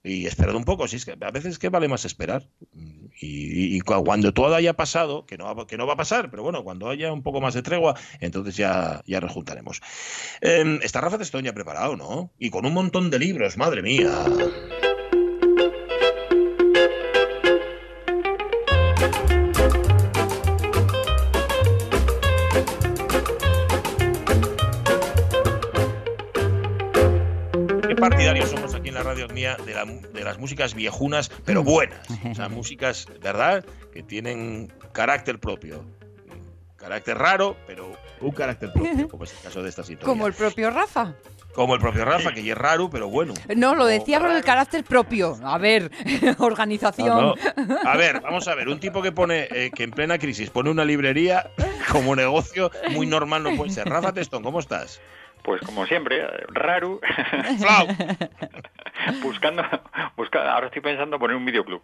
Y 0.04 0.26
esperad 0.26 0.56
un 0.56 0.66
poco, 0.66 0.86
si 0.90 0.98
es 0.98 1.06
que 1.06 1.14
a 1.18 1.32
veces 1.32 1.54
es 1.54 1.60
que 1.60 1.70
vale 1.70 1.88
más 1.88 2.04
esperar. 2.04 2.50
Y, 3.22 3.78
y 3.78 3.80
cu- 3.80 4.04
cuando 4.04 4.34
todo 4.34 4.54
haya 4.54 4.74
pasado, 4.74 5.26
que 5.26 5.38
no, 5.38 5.66
que 5.66 5.78
no 5.78 5.88
va 5.88 5.94
a 5.94 5.96
pasar, 5.96 6.30
pero 6.30 6.44
bueno, 6.44 6.62
cuando 6.66 6.90
haya 6.90 7.14
un 7.14 7.24
poco 7.24 7.40
más 7.40 7.54
de 7.54 7.62
tregua, 7.62 7.96
entonces 8.20 8.58
ya, 8.58 9.02
ya 9.06 9.22
rejuntaremos. 9.22 9.80
Em, 10.42 10.78
está 10.84 11.00
Rafa 11.00 11.20
Testón 11.20 11.46
ya 11.46 11.54
preparado, 11.54 11.96
¿no? 11.96 12.34
Y 12.38 12.50
con 12.50 12.66
un 12.66 12.74
montón 12.74 13.10
de 13.12 13.20
libros, 13.20 13.56
madre 13.56 13.82
mía. 13.82 14.26
Partidarios 28.10 28.50
somos 28.50 28.74
aquí 28.76 28.90
en 28.90 28.96
la 28.96 29.04
radio 29.04 29.28
mía 29.30 29.56
de, 29.66 29.74
la- 29.74 29.86
de 29.86 30.24
las 30.24 30.38
músicas 30.38 30.74
viejunas, 30.74 31.32
pero 31.46 31.64
buenas. 31.64 32.06
O 32.30 32.36
sea, 32.36 32.50
músicas, 32.50 33.08
¿verdad? 33.22 33.64
Que 33.94 34.04
tienen 34.04 34.74
carácter 34.92 35.40
propio. 35.40 35.86
Carácter 36.76 37.18
raro, 37.18 37.56
pero 37.66 37.94
un 38.20 38.32
carácter 38.32 38.74
propio, 38.74 39.08
como 39.10 39.24
es 39.24 39.32
el 39.32 39.40
caso 39.40 39.64
de 39.64 39.70
esta 39.70 39.84
sintonía. 39.84 40.06
Como 40.14 40.28
el 40.28 40.34
propio 40.34 40.70
Rafa. 40.70 41.14
Como 41.56 41.76
el 41.76 41.80
propio 41.80 42.04
Rafa, 42.04 42.34
que 42.34 42.44
ya 42.44 42.54
es 42.54 42.58
raro, 42.58 42.90
pero 42.90 43.08
bueno. 43.10 43.36
No, 43.56 43.74
lo 43.76 43.86
decía 43.86 44.20
por 44.20 44.32
el 44.32 44.44
carácter 44.44 44.84
propio. 44.84 45.38
A 45.44 45.58
ver, 45.60 45.90
organización. 46.40 47.08
No, 47.08 47.36
no. 47.56 47.78
A 47.86 47.96
ver, 47.96 48.20
vamos 48.22 48.48
a 48.48 48.56
ver, 48.56 48.68
un 48.68 48.80
tipo 48.80 49.02
que 49.02 49.12
pone 49.12 49.48
eh, 49.52 49.72
que 49.74 49.84
en 49.84 49.92
plena 49.92 50.18
crisis 50.18 50.50
pone 50.50 50.72
una 50.72 50.84
librería 50.84 51.52
como 51.92 52.16
negocio 52.16 52.70
muy 52.92 53.06
normal 53.06 53.44
no 53.44 53.56
puede 53.56 53.72
ser. 53.72 53.88
Rafa 53.88 54.12
Testón, 54.12 54.42
¿cómo 54.44 54.60
estás? 54.60 55.00
Pues 55.44 55.62
como 55.62 55.86
siempre, 55.86 56.26
raro, 56.54 57.00
Flau. 57.60 57.88
buscando, 59.22 59.64
busca, 60.16 60.54
ahora 60.54 60.68
estoy 60.68 60.82
pensando 60.82 61.20
poner 61.20 61.36
un 61.36 61.46
videoclub. 61.46 61.82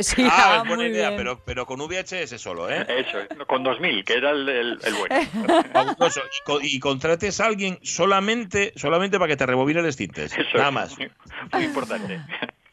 Sí, 0.00 0.24
Ah, 0.26 0.30
ah, 0.32 0.56
es 0.62 0.68
buena 0.68 0.82
muy 0.84 0.86
idea, 0.92 1.10
bien. 1.10 1.18
pero, 1.18 1.42
pero 1.44 1.66
con 1.66 1.78
VHS 1.78 2.40
solo, 2.40 2.70
¿eh? 2.70 2.86
Eso, 2.88 3.20
eh, 3.20 3.28
con 3.46 3.62
2000, 3.62 4.02
que 4.04 4.14
era 4.14 4.30
el, 4.30 4.48
el- 4.48 4.78
el 4.82 4.94
bueno. 4.94 5.14
Fabuloso. 5.72 6.20
Y, 6.20 6.44
co- 6.44 6.60
y 6.62 6.78
contrates 6.80 7.38
a 7.40 7.46
alguien 7.46 7.78
solamente, 7.82 8.72
solamente 8.76 9.18
para 9.18 9.28
que 9.28 9.36
te 9.36 9.44
rebobine 9.46 9.80
el 9.80 9.86
extintes. 9.86 10.32
Eso 10.36 10.56
Nada 10.56 10.68
es 10.68 10.74
más. 10.74 10.98
Muy, 10.98 11.10
muy 11.52 11.64
importante. 11.64 12.20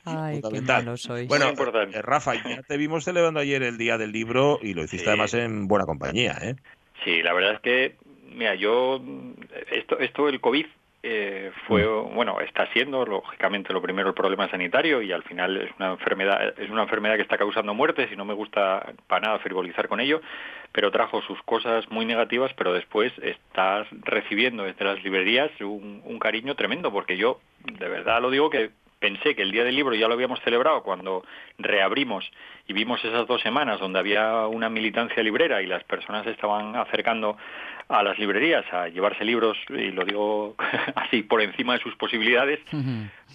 Ay, 0.05 0.35
qué 0.37 0.41
fundamental. 0.41 0.85
malo 0.85 0.97
sois. 0.97 1.27
Bueno, 1.27 1.45
Muy 1.45 1.51
importante. 1.51 1.97
eh, 1.97 2.01
Rafa, 2.01 2.33
ya 2.35 2.63
te 2.63 2.77
vimos 2.77 3.03
celebrando 3.03 3.39
ayer 3.41 3.61
el 3.61 3.77
Día 3.77 3.97
del 3.97 4.11
Libro 4.13 4.57
y 4.61 4.73
lo 4.73 4.81
hiciste 4.83 5.03
Sí. 5.03 5.09
además 5.09 5.33
en 5.33 5.67
buena 5.67 5.85
compañía, 5.85 6.37
¿eh? 6.41 6.55
Sí, 7.03 7.21
la 7.23 7.33
verdad 7.33 7.55
es 7.55 7.59
que, 7.61 7.97
mira, 8.33 8.55
yo, 8.55 9.01
esto, 9.71 9.99
esto 9.99 10.27
el 10.29 10.39
COVID 10.39 10.65
eh, 11.03 11.51
fue, 11.67 11.83
bueno, 11.85 12.39
está 12.41 12.71
siendo, 12.73 13.03
lógicamente, 13.05 13.73
lo 13.73 13.81
primero 13.81 14.09
el 14.09 14.13
problema 14.13 14.49
sanitario 14.49 15.01
y 15.01 15.11
al 15.11 15.23
final 15.23 15.57
es 15.57 15.71
una 15.79 15.91
enfermedad, 15.93 16.53
es 16.59 16.69
una 16.69 16.83
enfermedad 16.83 17.15
que 17.15 17.23
está 17.23 17.39
causando 17.39 17.73
muertes 17.73 18.11
y 18.11 18.15
no 18.15 18.23
me 18.23 18.35
gusta 18.35 18.93
para 19.07 19.27
nada 19.27 19.39
frivolizar 19.39 19.87
con 19.87 19.99
ello, 19.99 20.21
pero 20.71 20.91
trajo 20.91 21.21
sus 21.23 21.41
cosas 21.41 21.89
muy 21.89 22.05
negativas, 22.05 22.51
pero 22.55 22.71
después 22.71 23.11
estás 23.23 23.87
recibiendo 24.03 24.63
desde 24.63 24.85
las 24.85 25.03
librerías 25.03 25.49
un, 25.61 26.03
un 26.05 26.19
cariño 26.19 26.55
tremendo, 26.55 26.91
porque 26.91 27.17
yo, 27.17 27.39
de 27.65 27.89
verdad 27.89 28.21
lo 28.21 28.29
digo 28.29 28.51
que 28.51 28.69
pensé 29.01 29.35
que 29.35 29.41
el 29.41 29.51
Día 29.51 29.65
del 29.65 29.75
Libro 29.75 29.95
ya 29.95 30.07
lo 30.07 30.13
habíamos 30.13 30.39
celebrado 30.41 30.83
cuando 30.83 31.25
reabrimos 31.57 32.23
y 32.67 32.73
vimos 32.73 33.03
esas 33.03 33.27
dos 33.27 33.41
semanas 33.41 33.79
donde 33.79 33.99
había 33.99 34.47
una 34.47 34.69
militancia 34.69 35.21
librera 35.23 35.61
y 35.61 35.65
las 35.65 35.83
personas 35.83 36.23
se 36.23 36.31
estaban 36.31 36.75
acercando 36.75 37.35
a 37.89 38.03
las 38.03 38.17
librerías 38.17 38.63
a 38.71 38.87
llevarse 38.87 39.25
libros, 39.25 39.57
y 39.69 39.91
lo 39.91 40.05
digo 40.05 40.55
así 40.95 41.23
por 41.23 41.41
encima 41.41 41.73
de 41.73 41.79
sus 41.79 41.95
posibilidades, 41.95 42.59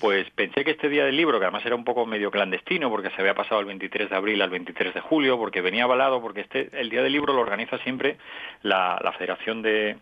pues 0.01 0.31
pensé 0.31 0.65
que 0.65 0.71
este 0.71 0.89
Día 0.89 1.05
del 1.05 1.17
Libro, 1.17 1.39
que 1.39 1.45
además 1.45 1.67
era 1.67 1.75
un 1.75 1.85
poco 1.85 2.07
medio 2.07 2.31
clandestino, 2.31 2.89
porque 2.89 3.11
se 3.11 3.21
había 3.21 3.35
pasado 3.35 3.61
el 3.61 3.67
23 3.67 4.09
de 4.09 4.17
abril 4.17 4.41
al 4.41 4.49
23 4.49 4.95
de 4.95 5.01
julio, 5.01 5.37
porque 5.37 5.61
venía 5.61 5.85
avalado, 5.85 6.23
porque 6.23 6.41
este 6.41 6.71
el 6.73 6.89
Día 6.89 7.03
del 7.03 7.13
Libro 7.13 7.35
lo 7.35 7.43
organiza 7.43 7.77
siempre 7.79 8.17
la, 8.63 8.99
la 9.03 9.13
Federación 9.13 9.61
de, 9.61 9.97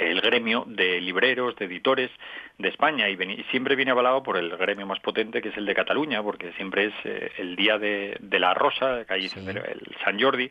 el 0.00 0.20
gremio 0.20 0.64
de 0.66 1.00
libreros, 1.00 1.56
de 1.56 1.66
editores 1.66 2.10
de 2.58 2.68
España 2.68 3.08
y, 3.08 3.16
siempre 3.50 3.76
viene 3.76 3.90
avalado 3.90 4.22
por 4.22 4.36
el 4.36 4.56
gremio 4.56 4.86
más 4.86 5.00
potente 5.00 5.42
que 5.42 5.50
es 5.50 5.56
el 5.56 5.66
de 5.66 5.74
Cataluña, 5.74 6.22
porque 6.22 6.52
siempre 6.52 6.86
es 6.86 6.94
eh, 7.04 7.32
el 7.38 7.56
día 7.56 7.78
de, 7.78 8.18
la 8.38 8.54
rosa, 8.54 9.04
que 9.06 9.14
ahí 9.14 9.26
es 9.26 9.36
el, 9.36 9.96
San 10.04 10.20
Jordi. 10.20 10.50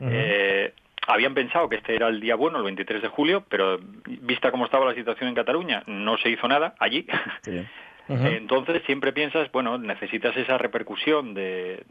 eh, 0.00 0.72
habían 1.06 1.34
pensado 1.34 1.68
que 1.68 1.76
este 1.76 1.94
era 1.94 2.08
el 2.08 2.20
día 2.20 2.36
bueno, 2.36 2.58
el 2.58 2.64
23 2.64 3.02
de 3.02 3.08
julio, 3.08 3.44
pero 3.48 3.78
vista 4.06 4.50
cómo 4.50 4.64
estaba 4.64 4.86
la 4.86 4.94
situación 4.94 5.28
en 5.28 5.34
Cataluña, 5.34 5.82
no 5.86 6.16
se 6.18 6.30
hizo 6.30 6.46
nada 6.48 6.74
allí. 6.78 7.06
Entonces 8.20 8.82
siempre 8.86 9.12
piensas, 9.12 9.50
bueno, 9.52 9.78
necesitas 9.78 10.36
esa 10.36 10.58
repercusión 10.58 11.34
de, 11.34 11.84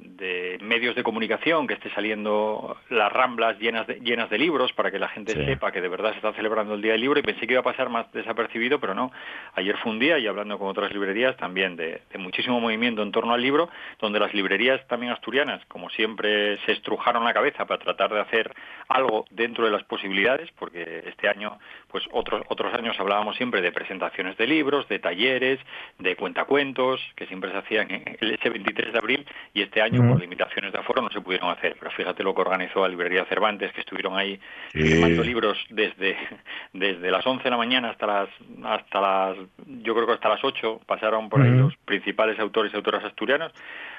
medios 0.61 0.95
de 0.95 1.03
comunicación, 1.03 1.67
que 1.67 1.75
esté 1.75 1.89
saliendo 1.91 2.77
las 2.89 3.11
ramblas 3.11 3.57
llenas 3.59 3.87
de, 3.87 3.99
llenas 3.99 4.29
de 4.29 4.37
libros 4.37 4.71
para 4.73 4.91
que 4.91 4.99
la 4.99 5.09
gente 5.09 5.33
sepa 5.33 5.71
que 5.71 5.81
de 5.81 5.87
verdad 5.87 6.11
se 6.11 6.17
está 6.17 6.33
celebrando 6.33 6.75
el 6.75 6.81
Día 6.81 6.93
del 6.93 7.01
Libro. 7.01 7.19
Y 7.19 7.23
pensé 7.23 7.47
que 7.47 7.53
iba 7.53 7.61
a 7.61 7.63
pasar 7.63 7.89
más 7.89 8.11
desapercibido, 8.11 8.79
pero 8.79 8.93
no. 8.93 9.11
Ayer 9.55 9.77
fue 9.77 9.91
un 9.91 9.99
día 9.99 10.17
y 10.19 10.27
hablando 10.27 10.57
con 10.57 10.67
otras 10.67 10.91
librerías 10.93 11.35
también 11.37 11.75
de, 11.75 12.01
muchísimo 12.17 12.59
movimiento 12.59 13.01
en 13.01 13.11
torno 13.11 13.33
al 13.33 13.41
libro, 13.41 13.69
donde 13.99 14.19
las 14.19 14.33
librerías 14.33 14.85
también 14.87 15.11
asturianas, 15.11 15.63
como 15.67 15.89
siempre, 15.89 16.57
se 16.65 16.73
estrujaron 16.73 17.23
la 17.23 17.33
cabeza 17.33 17.65
para 17.65 17.83
tratar 17.83 18.13
de 18.13 18.21
hacer 18.21 18.53
algo 18.87 19.25
dentro 19.31 19.65
de 19.65 19.71
las 19.71 19.83
posibilidades, 19.83 20.49
porque 20.57 21.03
este 21.07 21.27
año, 21.27 21.57
pues 21.87 22.03
otros, 22.11 22.43
otros 22.49 22.73
años 22.73 22.99
hablábamos 22.99 23.35
siempre 23.37 23.61
de 23.61 23.71
presentaciones 23.71 24.37
de 24.37 24.47
libros, 24.47 24.87
de 24.87 24.99
talleres, 24.99 25.59
de 25.97 26.10
cuentacuentos, 26.15 26.99
que 27.15 27.27
siempre 27.27 27.51
se 27.51 27.57
hacían 27.57 27.87
el 27.91 28.33
ese 28.33 28.49
23 28.49 28.93
de 28.93 28.97
abril 28.97 29.25
y 29.53 29.61
este 29.61 29.81
año 29.81 30.07
por 30.07 30.19
limitaciones 30.19 30.71
de 30.71 30.79
aforo 30.79 31.01
no 31.01 31.09
se 31.09 31.21
pudieron 31.21 31.49
hacer. 31.49 31.75
Pero 31.79 31.91
fíjate 31.91 32.23
lo 32.23 32.33
que 32.33 32.41
organizó 32.41 32.81
la 32.81 32.89
librería 32.89 33.25
Cervantes, 33.25 33.71
que 33.73 33.81
estuvieron 33.81 34.17
ahí 34.17 34.39
firmando 34.71 35.23
libros 35.23 35.57
desde, 35.69 36.17
desde 36.73 37.11
las 37.11 37.25
11 37.25 37.43
de 37.43 37.49
la 37.49 37.57
mañana 37.57 37.89
hasta 37.89 38.07
las, 38.07 38.29
hasta 38.63 39.01
las, 39.01 39.37
yo 39.65 39.93
creo 39.93 40.07
que 40.07 40.13
hasta 40.13 40.29
las 40.29 40.43
8, 40.43 40.81
pasaron 40.85 41.29
por 41.29 41.41
ahí 41.41 41.51
los 41.51 41.75
principales 41.85 42.39
autores 42.39 42.73
y 42.73 42.75
autoras 42.75 43.03
asturianas, 43.03 43.51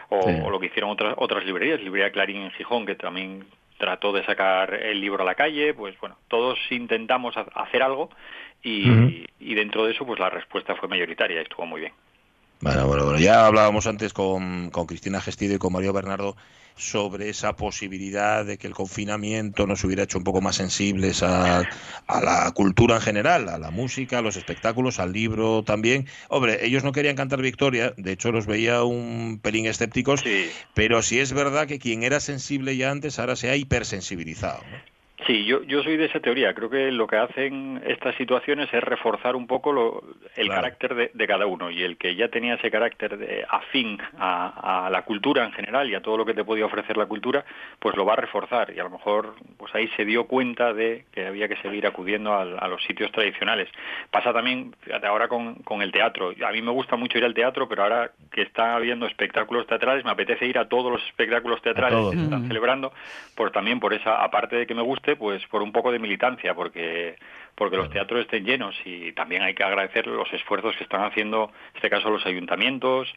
o, 0.08 0.50
lo 0.50 0.60
que 0.60 0.66
hicieron 0.66 0.90
otras, 0.90 1.14
otras 1.16 1.44
librerías, 1.44 1.80
librería 1.80 2.12
Clarín 2.12 2.42
en 2.42 2.50
Gijón, 2.52 2.84
que 2.84 2.94
también 2.94 3.46
trató 3.78 4.12
de 4.12 4.24
sacar 4.24 4.74
el 4.74 5.00
libro 5.00 5.22
a 5.22 5.26
la 5.26 5.34
calle, 5.34 5.74
pues 5.74 5.98
bueno, 5.98 6.16
todos 6.28 6.58
intentamos 6.70 7.34
hacer 7.36 7.82
algo 7.82 8.10
y, 8.62 9.26
y 9.40 9.54
dentro 9.54 9.84
de 9.84 9.92
eso 9.92 10.06
pues 10.06 10.20
la 10.20 10.30
respuesta 10.30 10.74
fue 10.76 10.88
mayoritaria 10.88 11.38
y 11.38 11.42
estuvo 11.42 11.66
muy 11.66 11.80
bien. 11.80 11.92
Bueno, 12.62 12.86
bueno, 12.86 13.18
ya 13.18 13.46
hablábamos 13.46 13.88
antes 13.88 14.12
con, 14.12 14.70
con, 14.70 14.86
Cristina 14.86 15.20
Gestido 15.20 15.56
y 15.56 15.58
con 15.58 15.72
Mario 15.72 15.92
Bernardo 15.92 16.36
sobre 16.76 17.28
esa 17.28 17.56
posibilidad 17.56 18.44
de 18.44 18.56
que 18.56 18.68
el 18.68 18.72
confinamiento 18.72 19.66
nos 19.66 19.82
hubiera 19.82 20.04
hecho 20.04 20.18
un 20.18 20.22
poco 20.22 20.40
más 20.40 20.56
sensibles 20.56 21.24
a, 21.24 21.58
a, 22.06 22.20
la 22.20 22.52
cultura 22.54 22.94
en 22.94 23.00
general, 23.00 23.48
a 23.48 23.58
la 23.58 23.72
música, 23.72 24.18
a 24.18 24.22
los 24.22 24.36
espectáculos, 24.36 25.00
al 25.00 25.12
libro 25.12 25.64
también. 25.64 26.06
Hombre, 26.28 26.64
ellos 26.64 26.84
no 26.84 26.92
querían 26.92 27.16
cantar 27.16 27.42
victoria, 27.42 27.94
de 27.96 28.12
hecho 28.12 28.30
los 28.30 28.46
veía 28.46 28.84
un 28.84 29.40
pelín 29.42 29.66
escépticos, 29.66 30.22
pero 30.72 31.02
sí 31.02 31.18
es 31.18 31.32
verdad 31.32 31.66
que 31.66 31.80
quien 31.80 32.04
era 32.04 32.20
sensible 32.20 32.76
ya 32.76 32.92
antes 32.92 33.18
ahora 33.18 33.34
se 33.34 33.50
ha 33.50 33.56
hipersensibilizado. 33.56 34.62
¿no? 34.70 34.91
Sí, 35.26 35.44
yo, 35.44 35.62
yo 35.62 35.82
soy 35.82 35.96
de 35.96 36.06
esa 36.06 36.20
teoría. 36.20 36.52
Creo 36.54 36.68
que 36.68 36.90
lo 36.90 37.06
que 37.06 37.16
hacen 37.16 37.80
estas 37.86 38.14
situaciones 38.16 38.72
es 38.72 38.82
reforzar 38.82 39.36
un 39.36 39.46
poco 39.46 39.72
lo, 39.72 40.02
el 40.36 40.48
carácter 40.48 41.12
de, 41.12 41.26
cada 41.26 41.46
uno 41.46 41.70
y 41.70 41.82
el 41.82 41.96
que 41.96 42.16
ya 42.16 42.28
tenía 42.28 42.54
ese 42.54 42.70
carácter 42.70 43.16
de 43.16 43.44
afín 43.48 43.98
a, 44.18 44.88
la 44.90 45.02
cultura 45.02 45.44
en 45.44 45.52
general 45.52 45.88
y 45.88 45.94
a 45.94 46.02
todo 46.02 46.16
lo 46.16 46.24
que 46.24 46.34
te 46.34 46.44
podía 46.44 46.66
ofrecer 46.66 46.96
la 46.96 47.06
cultura, 47.06 47.44
pues 47.78 47.96
lo 47.96 48.04
va 48.04 48.14
a 48.14 48.16
reforzar 48.16 48.72
y 48.74 48.80
a 48.80 48.84
lo 48.84 48.90
mejor 48.90 49.34
pues 49.56 49.72
ahí 49.74 49.88
se 49.96 50.04
dio 50.04 50.24
cuenta 50.24 50.72
de 50.72 51.04
que 51.12 51.26
había 51.26 51.48
que 51.48 51.56
seguir 51.56 51.86
acudiendo 51.86 52.34
a, 52.34 52.68
los 52.68 52.82
sitios 52.84 53.12
tradicionales. 53.12 53.68
Pasa 54.10 54.32
también, 54.32 54.74
fíjate, 54.80 55.06
ahora 55.06 55.28
con, 55.28 55.56
con, 55.56 55.82
el 55.82 55.92
teatro. 55.92 56.32
A 56.46 56.52
mí 56.52 56.62
me 56.62 56.70
gusta 56.70 56.96
mucho 56.96 57.18
ir 57.18 57.24
al 57.24 57.34
teatro, 57.34 57.68
pero 57.68 57.82
ahora 57.82 58.10
que 58.32 58.42
está 58.42 58.74
habiendo 58.76 59.06
espectáculos 59.06 59.66
teatrales, 59.66 60.04
me 60.04 60.10
apetece 60.10 60.46
ir 60.46 60.58
a 60.58 60.68
todos 60.68 60.90
los 60.90 61.04
espectáculos 61.06 61.60
teatrales 61.60 62.10
que 62.10 62.16
se 62.16 62.24
están 62.24 62.48
celebrando, 62.48 62.92
por 63.36 63.50
también 63.50 63.78
por 63.78 63.92
esa, 63.92 64.22
aparte 64.22 64.56
de 64.56 64.66
que 64.66 64.74
me 64.74 64.82
guste, 64.82 65.11
pues 65.16 65.46
por 65.46 65.62
un 65.62 65.72
poco 65.72 65.92
de 65.92 65.98
militancia, 65.98 66.54
porque 66.54 67.16
porque 67.54 67.76
los 67.76 67.90
teatros 67.90 68.22
estén 68.22 68.44
llenos 68.44 68.74
y 68.84 69.12
también 69.12 69.42
hay 69.42 69.54
que 69.54 69.62
agradecer 69.62 70.06
los 70.06 70.32
esfuerzos 70.32 70.74
que 70.76 70.84
están 70.84 71.04
haciendo, 71.04 71.50
en 71.70 71.76
este 71.76 71.90
caso 71.90 72.10
los 72.10 72.24
ayuntamientos, 72.24 73.12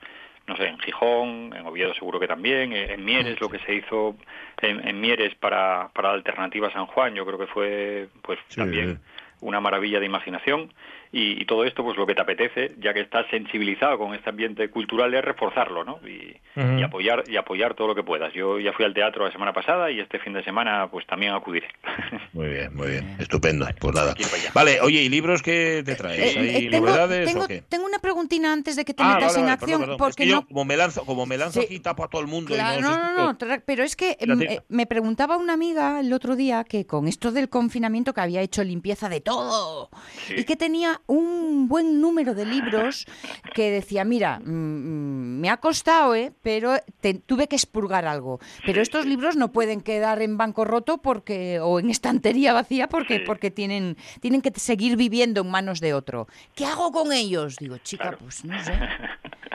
no 0.47 0.57
sé, 0.57 0.67
en 0.67 0.77
Gijón, 0.79 1.53
en 1.55 1.65
Oviedo 1.65 1.93
seguro 1.93 2.19
que 2.19 2.27
también, 2.27 2.73
en 2.73 3.03
Mieres, 3.03 3.39
lo 3.39 3.49
que 3.49 3.59
se 3.59 3.73
hizo 3.73 4.15
en, 4.61 4.99
Mieres 4.99 5.33
para, 5.35 5.89
para 5.93 6.09
la 6.09 6.15
alternativa 6.15 6.71
San 6.71 6.85
Juan, 6.85 7.15
yo 7.15 7.25
creo 7.25 7.39
que 7.39 7.47
fue 7.47 8.09
pues 8.21 8.37
también 8.55 8.99
una 9.41 9.59
maravilla 9.59 9.99
de 9.99 10.05
imaginación 10.05 10.71
y, 11.17 11.45
todo 11.45 11.63
esto, 11.63 11.81
pues 11.81 11.95
lo 11.95 12.05
que 12.05 12.13
te 12.13 12.21
apetece, 12.21 12.75
ya 12.77 12.93
que 12.93 12.99
estás 12.99 13.25
sensibilizado 13.29 13.97
con 13.97 14.13
este 14.13 14.29
ambiente 14.29 14.69
cultural, 14.69 15.13
es 15.13 15.23
reforzarlo, 15.23 15.85
¿no? 15.85 15.99
Y, 16.05 16.35
apoyar 16.83 17.23
y 17.27 17.37
apoyar 17.37 17.73
todo 17.73 17.87
lo 17.87 17.95
que 17.95 18.03
puedas. 18.03 18.33
Yo 18.33 18.59
ya 18.59 18.73
fui 18.73 18.83
al 18.83 18.93
teatro 18.93 19.25
la 19.25 19.31
semana 19.31 19.53
pasada 19.53 19.89
y 19.91 20.01
este 20.01 20.19
fin 20.19 20.33
de 20.33 20.43
semana, 20.43 20.89
pues 20.91 21.07
también 21.07 21.33
acudiré. 21.33 21.67
Muy 22.33 22.49
bien, 22.49 22.75
muy 22.75 22.87
bien, 22.87 23.15
estupendo. 23.17 23.65
Pues 23.79 23.95
nada. 23.95 24.13
Vale, 24.53 24.81
oye, 24.81 25.03
¿y 25.03 25.09
libros 25.09 25.41
qué 25.41 25.83
te 25.85 25.95
traes? 25.95 26.35
Eh, 26.35 26.39
¿Hay 26.39 26.65
eh, 26.65 26.69
tengo, 26.69 26.87
novedades 26.87 27.27
tengo, 27.27 27.45
o 27.45 27.47
qué? 27.47 27.61
Tengo 27.61 27.85
una 27.85 27.99
preguntina 27.99 28.51
antes 28.51 28.75
de 28.75 28.83
que 28.83 28.93
te 28.93 29.03
ah, 29.03 29.15
metas 29.15 29.37
en 29.37 29.47
acción, 29.47 29.95
porque 29.97 30.27
yo 30.27 30.45
como 30.45 30.65
me 30.65 30.75
lanzo, 30.75 31.05
como 31.05 31.25
me 31.25 31.37
lanzo 31.37 31.61
aquí 31.61 31.79
tapo 31.79 32.03
a 32.03 32.09
todo 32.09 32.21
el 32.21 32.27
mundo. 32.27 32.55
no, 32.57 32.81
no, 32.81 33.33
no, 33.33 33.37
pero 33.65 33.83
es 33.83 33.95
que 33.95 34.17
eh, 34.19 34.59
me 34.67 34.85
preguntaba 34.85 35.37
una 35.37 35.53
amiga 35.53 36.01
el 36.01 36.11
otro 36.11 36.35
día 36.35 36.65
que 36.65 36.85
con 36.85 37.07
esto 37.07 37.31
del 37.31 37.47
confinamiento 37.47 38.13
que 38.13 38.19
había 38.19 38.41
hecho 38.41 38.65
limpieza 38.65 39.07
de 39.07 39.21
todo 39.21 39.89
y 40.35 40.43
que 40.43 40.57
tenía 40.57 41.01
un 41.07 41.67
buen 41.67 42.01
número 42.01 42.33
de 42.33 42.45
libros 42.45 43.05
que 43.53 43.71
decía, 43.71 44.03
mira, 44.03 44.39
mm, 44.39 44.49
mm, 44.49 45.39
me 45.39 45.49
ha 45.49 45.57
costado, 45.57 46.15
¿eh? 46.15 46.33
pero 46.41 46.77
tuve 47.25 47.47
que 47.47 47.55
expurgar 47.55 48.05
algo. 48.05 48.39
Pero 48.65 48.81
estos 48.81 49.05
libros 49.05 49.35
no 49.35 49.51
pueden 49.51 49.81
quedar 49.81 50.21
en 50.21 50.37
banco 50.37 50.65
roto 50.65 51.01
porque, 51.01 51.59
o 51.59 51.79
en 51.79 51.89
estantería 51.89 52.53
vacía 52.53 52.87
porque, 52.87 53.19
porque 53.19 53.51
tienen, 53.51 53.97
tienen 54.21 54.41
que 54.41 54.51
seguir 54.55 54.97
viviendo 54.97 55.41
en 55.41 55.49
manos 55.49 55.79
de 55.79 55.93
otro. 55.93 56.27
¿Qué 56.55 56.65
hago 56.65 56.91
con 56.91 57.11
ellos? 57.11 57.57
Digo, 57.57 57.77
chica, 57.79 58.17
pues 58.19 58.43
no 58.45 58.61
sé. 58.63 58.73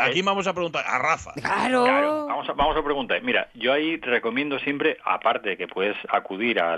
Aquí, 0.00 0.22
vamos 0.22 0.46
a 0.46 0.52
preguntar 0.52 0.84
a 0.86 0.98
Rafa. 0.98 1.32
Claro. 1.34 2.26
Vamos, 2.26 2.48
a, 2.48 2.52
vamos 2.52 2.76
a 2.76 2.82
preguntar. 2.82 3.22
Mira, 3.22 3.48
yo 3.54 3.72
ahí 3.72 3.96
recomiendo 3.96 4.58
siempre, 4.58 4.98
aparte 5.04 5.50
de 5.50 5.56
que 5.56 5.68
puedes 5.68 5.96
acudir 6.08 6.60
a 6.60 6.76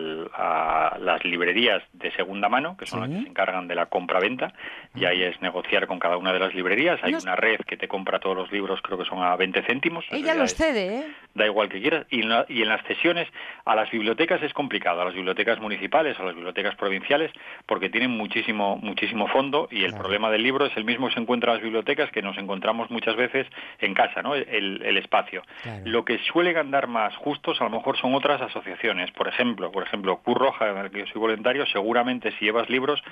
las 0.98 1.24
librerías 1.24 1.82
de 1.92 2.10
segunda 2.12 2.48
mano, 2.48 2.76
que 2.76 2.86
son 2.86 3.00
las 3.00 3.10
que 3.10 3.22
se 3.22 3.28
encargan 3.28 3.68
de 3.68 3.74
la 3.74 3.86
compra-venta, 3.86 4.52
y 4.94 5.04
ahí 5.04 5.22
es 5.22 5.40
negociar 5.40 5.86
con 5.86 5.98
cada 5.98 6.16
una 6.16 6.32
de 6.32 6.38
las 6.38 6.54
librerías. 6.54 7.00
Hay 7.02 7.14
una 7.14 7.36
red 7.36 7.60
que 7.66 7.76
te 7.76 7.88
compra 7.88 8.18
todos 8.18 8.36
los 8.36 8.50
libros, 8.52 8.80
creo 8.82 8.98
que 8.98 9.04
son 9.04 9.22
a 9.22 9.36
20 9.36 9.62
céntimos. 9.62 10.04
Ella 10.10 10.34
los 10.34 10.54
cede, 10.54 10.98
¿eh? 10.98 11.06
Da 11.34 11.46
igual 11.46 11.68
que 11.68 11.80
quieras. 11.80 12.06
Y, 12.10 12.20
y 12.20 12.62
en 12.62 12.68
las 12.68 12.84
cesiones 12.86 13.28
a 13.64 13.74
las 13.74 13.90
bibliotecas 13.90 14.42
es 14.42 14.52
complicado, 14.52 15.00
a 15.00 15.04
las 15.04 15.14
bibliotecas 15.14 15.60
municipales, 15.60 16.18
a 16.18 16.24
las 16.24 16.34
bibliotecas 16.34 16.76
provinciales, 16.76 17.32
porque 17.66 17.90
tienen 17.90 18.10
muchísimo, 18.10 18.76
muchísimo 18.76 19.28
fondo 19.28 19.68
y 19.70 19.84
el 19.84 19.94
problema 19.94 20.30
del 20.30 20.42
libro 20.42 20.66
es 20.66 20.76
el 20.76 20.84
mismo 20.84 21.08
que 21.08 21.14
se 21.14 21.20
encuentra 21.20 21.52
en 21.52 21.56
las 21.56 21.62
bibliotecas 21.62 22.10
que 22.10 22.22
nos 22.22 22.36
encontramos 22.38 22.73
muchas 22.74 23.16
veces 23.16 23.46
en 23.80 23.94
casa, 23.94 24.22
¿no? 24.22 24.34
El, 24.34 24.96
espacio. 24.96 25.42
Lo 25.84 26.04
que 26.04 26.18
suelen 26.18 26.56
andar 26.56 26.86
más 26.86 27.16
justos 27.16 27.60
a 27.60 27.64
lo 27.64 27.70
mejor 27.70 27.96
son 27.98 28.14
otras 28.14 28.40
asociaciones. 28.40 29.10
Por 29.10 29.28
ejemplo, 29.28 29.72
por 29.72 29.82
ejemplo, 29.82 30.18
Cruz 30.18 30.38
Roja, 30.38 30.70
en 30.70 30.78
el 30.78 30.90
que 30.90 31.00
yo 31.00 31.06
soy 31.06 31.20
voluntario, 31.20 31.66
seguramente 31.66 32.30
si 32.32 32.44
llevas 32.44 32.68
libros 32.68 33.02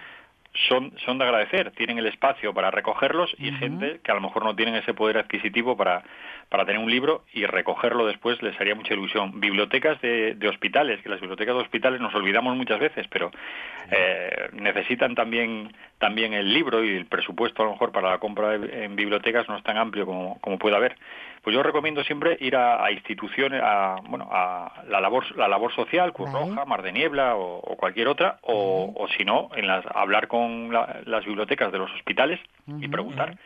son, 0.68 0.92
son 1.04 1.18
de 1.18 1.25
agradecer, 1.25 1.71
tienen 1.73 1.99
el 1.99 2.06
espacio 2.06 2.52
para 2.52 2.71
recogerlos 2.71 3.35
y 3.38 3.52
gente 3.52 4.00
que 4.02 4.12
a 4.12 4.14
lo 4.14 4.21
mejor 4.21 4.44
no 4.44 4.54
tienen 4.54 4.75
ese 4.75 4.92
poder 4.92 5.18
adquisitivo 5.18 5.76
para, 5.76 6.02
para 6.49 6.66
tener 6.66 6.80
un 6.80 6.90
libro 6.90 7.25
y 7.32 7.47
recogerlo 7.47 8.06
después 8.06 8.42
les 8.42 8.59
haría 8.61 8.75
mucha 8.75 8.92
ilusión. 8.92 9.40
Bibliotecas 9.40 10.00
de, 10.02 10.37
hospitales, 10.49 11.00
que 11.02 11.09
las 11.09 11.21
bibliotecas 11.21 11.54
de 11.54 11.62
hospitales 11.62 12.00
nos 12.00 12.14
olvidamos 12.14 12.56
muchas 12.56 12.78
veces, 12.78 13.06
pero 13.09 13.30
eh, 13.90 14.50
necesitan 14.52 15.14
también, 15.14 15.73
también 15.99 16.35
el 16.35 16.52
libro 16.52 16.85
y 16.85 16.97
el 16.97 17.06
presupuesto 17.06 17.62
a 17.62 17.66
lo 17.66 17.73
mejor 17.73 17.90
para 17.90 18.11
la 18.11 18.18
compra 18.18 18.54
en 18.54 18.94
bibliotecas 18.94 19.49
no 19.49 19.56
es 19.56 19.64
tan 19.64 19.78
amplio 19.78 20.04
como, 20.04 20.38
como 20.40 20.59
puede 20.59 20.76
haber. 20.76 20.97
Pues 21.42 21.54
yo 21.54 21.62
recomiendo 21.62 22.04
siempre 22.04 22.37
ir 22.40 22.54
a, 22.54 22.90
instituciones, 22.92 23.61
a, 23.64 23.96
bueno, 24.08 24.28
a 24.30 24.84
la 24.88 25.00
labor, 25.00 25.37
la 25.37 25.49
labor 25.49 25.75
social, 25.75 26.12
Cruz 26.12 26.30
Roja, 26.32 26.64
Mar 26.64 26.82
de 26.82 26.92
Niebla 26.92 27.34
o, 27.34 27.76
cualquier 27.76 28.06
otra, 28.06 28.38
o, 28.42 28.92
o 28.96 29.08
si 29.08 29.25
no, 29.25 29.50
en 29.56 29.66
las, 29.66 29.84
hablar 29.92 30.28
con 30.28 30.72
las 30.72 31.25
bibliotecas 31.25 31.72
de 31.72 31.78
los 31.78 31.90
hospitales 31.92 32.38
y 32.80 32.87
preguntar 32.87 33.37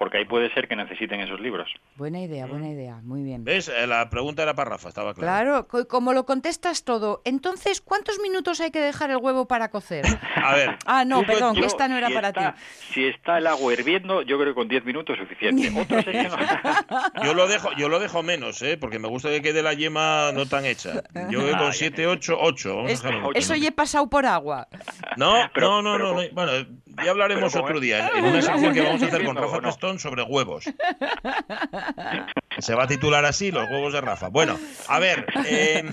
porque 0.00 0.16
ahí 0.16 0.24
puede 0.24 0.50
ser 0.54 0.66
que 0.66 0.74
necesiten 0.74 1.20
esos 1.20 1.38
libros. 1.40 1.68
Buena 1.96 2.22
idea, 2.22 2.46
buena 2.46 2.70
idea, 2.70 3.00
muy 3.02 3.22
bien. 3.22 3.44
¿Ves? 3.44 3.68
Eh, 3.68 3.86
la 3.86 4.08
pregunta 4.08 4.42
era 4.42 4.54
para 4.54 4.70
Rafa, 4.70 4.88
estaba 4.88 5.12
claro. 5.12 5.66
Claro, 5.68 5.88
como 5.88 6.14
lo 6.14 6.24
contestas 6.24 6.84
todo, 6.84 7.20
entonces, 7.26 7.82
¿cuántos 7.82 8.18
minutos 8.18 8.62
hay 8.62 8.70
que 8.70 8.80
dejar 8.80 9.10
el 9.10 9.18
huevo 9.18 9.46
para 9.46 9.68
cocer? 9.68 10.06
A 10.36 10.54
ver. 10.54 10.78
Ah, 10.86 11.04
no, 11.04 11.22
perdón, 11.24 11.54
que 11.54 11.66
esta 11.66 11.86
no 11.86 11.98
era 11.98 12.08
para 12.08 12.32
ti. 12.32 12.40
Si 12.94 13.04
está 13.04 13.36
el 13.36 13.46
agua 13.46 13.74
hirviendo, 13.74 14.22
yo 14.22 14.38
creo 14.38 14.54
que 14.54 14.54
con 14.54 14.68
10 14.68 14.86
minutos 14.86 15.18
es 15.18 15.28
suficiente. 15.28 15.70
yo 17.22 17.34
lo 17.34 17.46
dejo 17.46 17.68
yo 17.76 17.90
lo 17.90 17.98
dejo 17.98 18.22
menos, 18.22 18.62
¿eh? 18.62 18.78
porque 18.78 18.98
me 18.98 19.08
gusta 19.08 19.28
que 19.28 19.42
quede 19.42 19.62
la 19.62 19.74
yema 19.74 20.32
no 20.32 20.46
tan 20.46 20.64
hecha. 20.64 21.02
Yo 21.28 21.42
voy 21.42 21.52
con 21.52 21.74
7, 21.74 22.06
8, 22.06 22.38
8. 22.40 22.84
eso 23.34 23.54
ya 23.54 23.68
he 23.68 23.72
pasado 23.72 24.08
por 24.08 24.24
agua. 24.24 24.66
No, 25.18 25.46
no, 25.56 25.82
no, 25.82 25.98
no, 25.98 26.14
Bueno, 26.32 26.52
ya 27.04 27.10
hablaremos 27.10 27.54
otro 27.54 27.80
día, 27.80 28.08
en 28.16 28.24
una 28.24 28.40
sección 28.40 28.72
que 28.72 28.80
vamos 28.80 29.02
a 29.02 29.06
hacer 29.06 29.24
con 29.26 29.36
Rafa 29.36 29.60
Sobre 29.98 30.22
huevos. 30.22 30.64
Se 32.58 32.74
va 32.74 32.84
a 32.84 32.86
titular 32.86 33.24
así, 33.24 33.50
los 33.50 33.68
huevos 33.70 33.92
de 33.92 34.00
Rafa. 34.00 34.28
Bueno, 34.28 34.58
a 34.88 34.98
ver, 34.98 35.26
eh, 35.46 35.90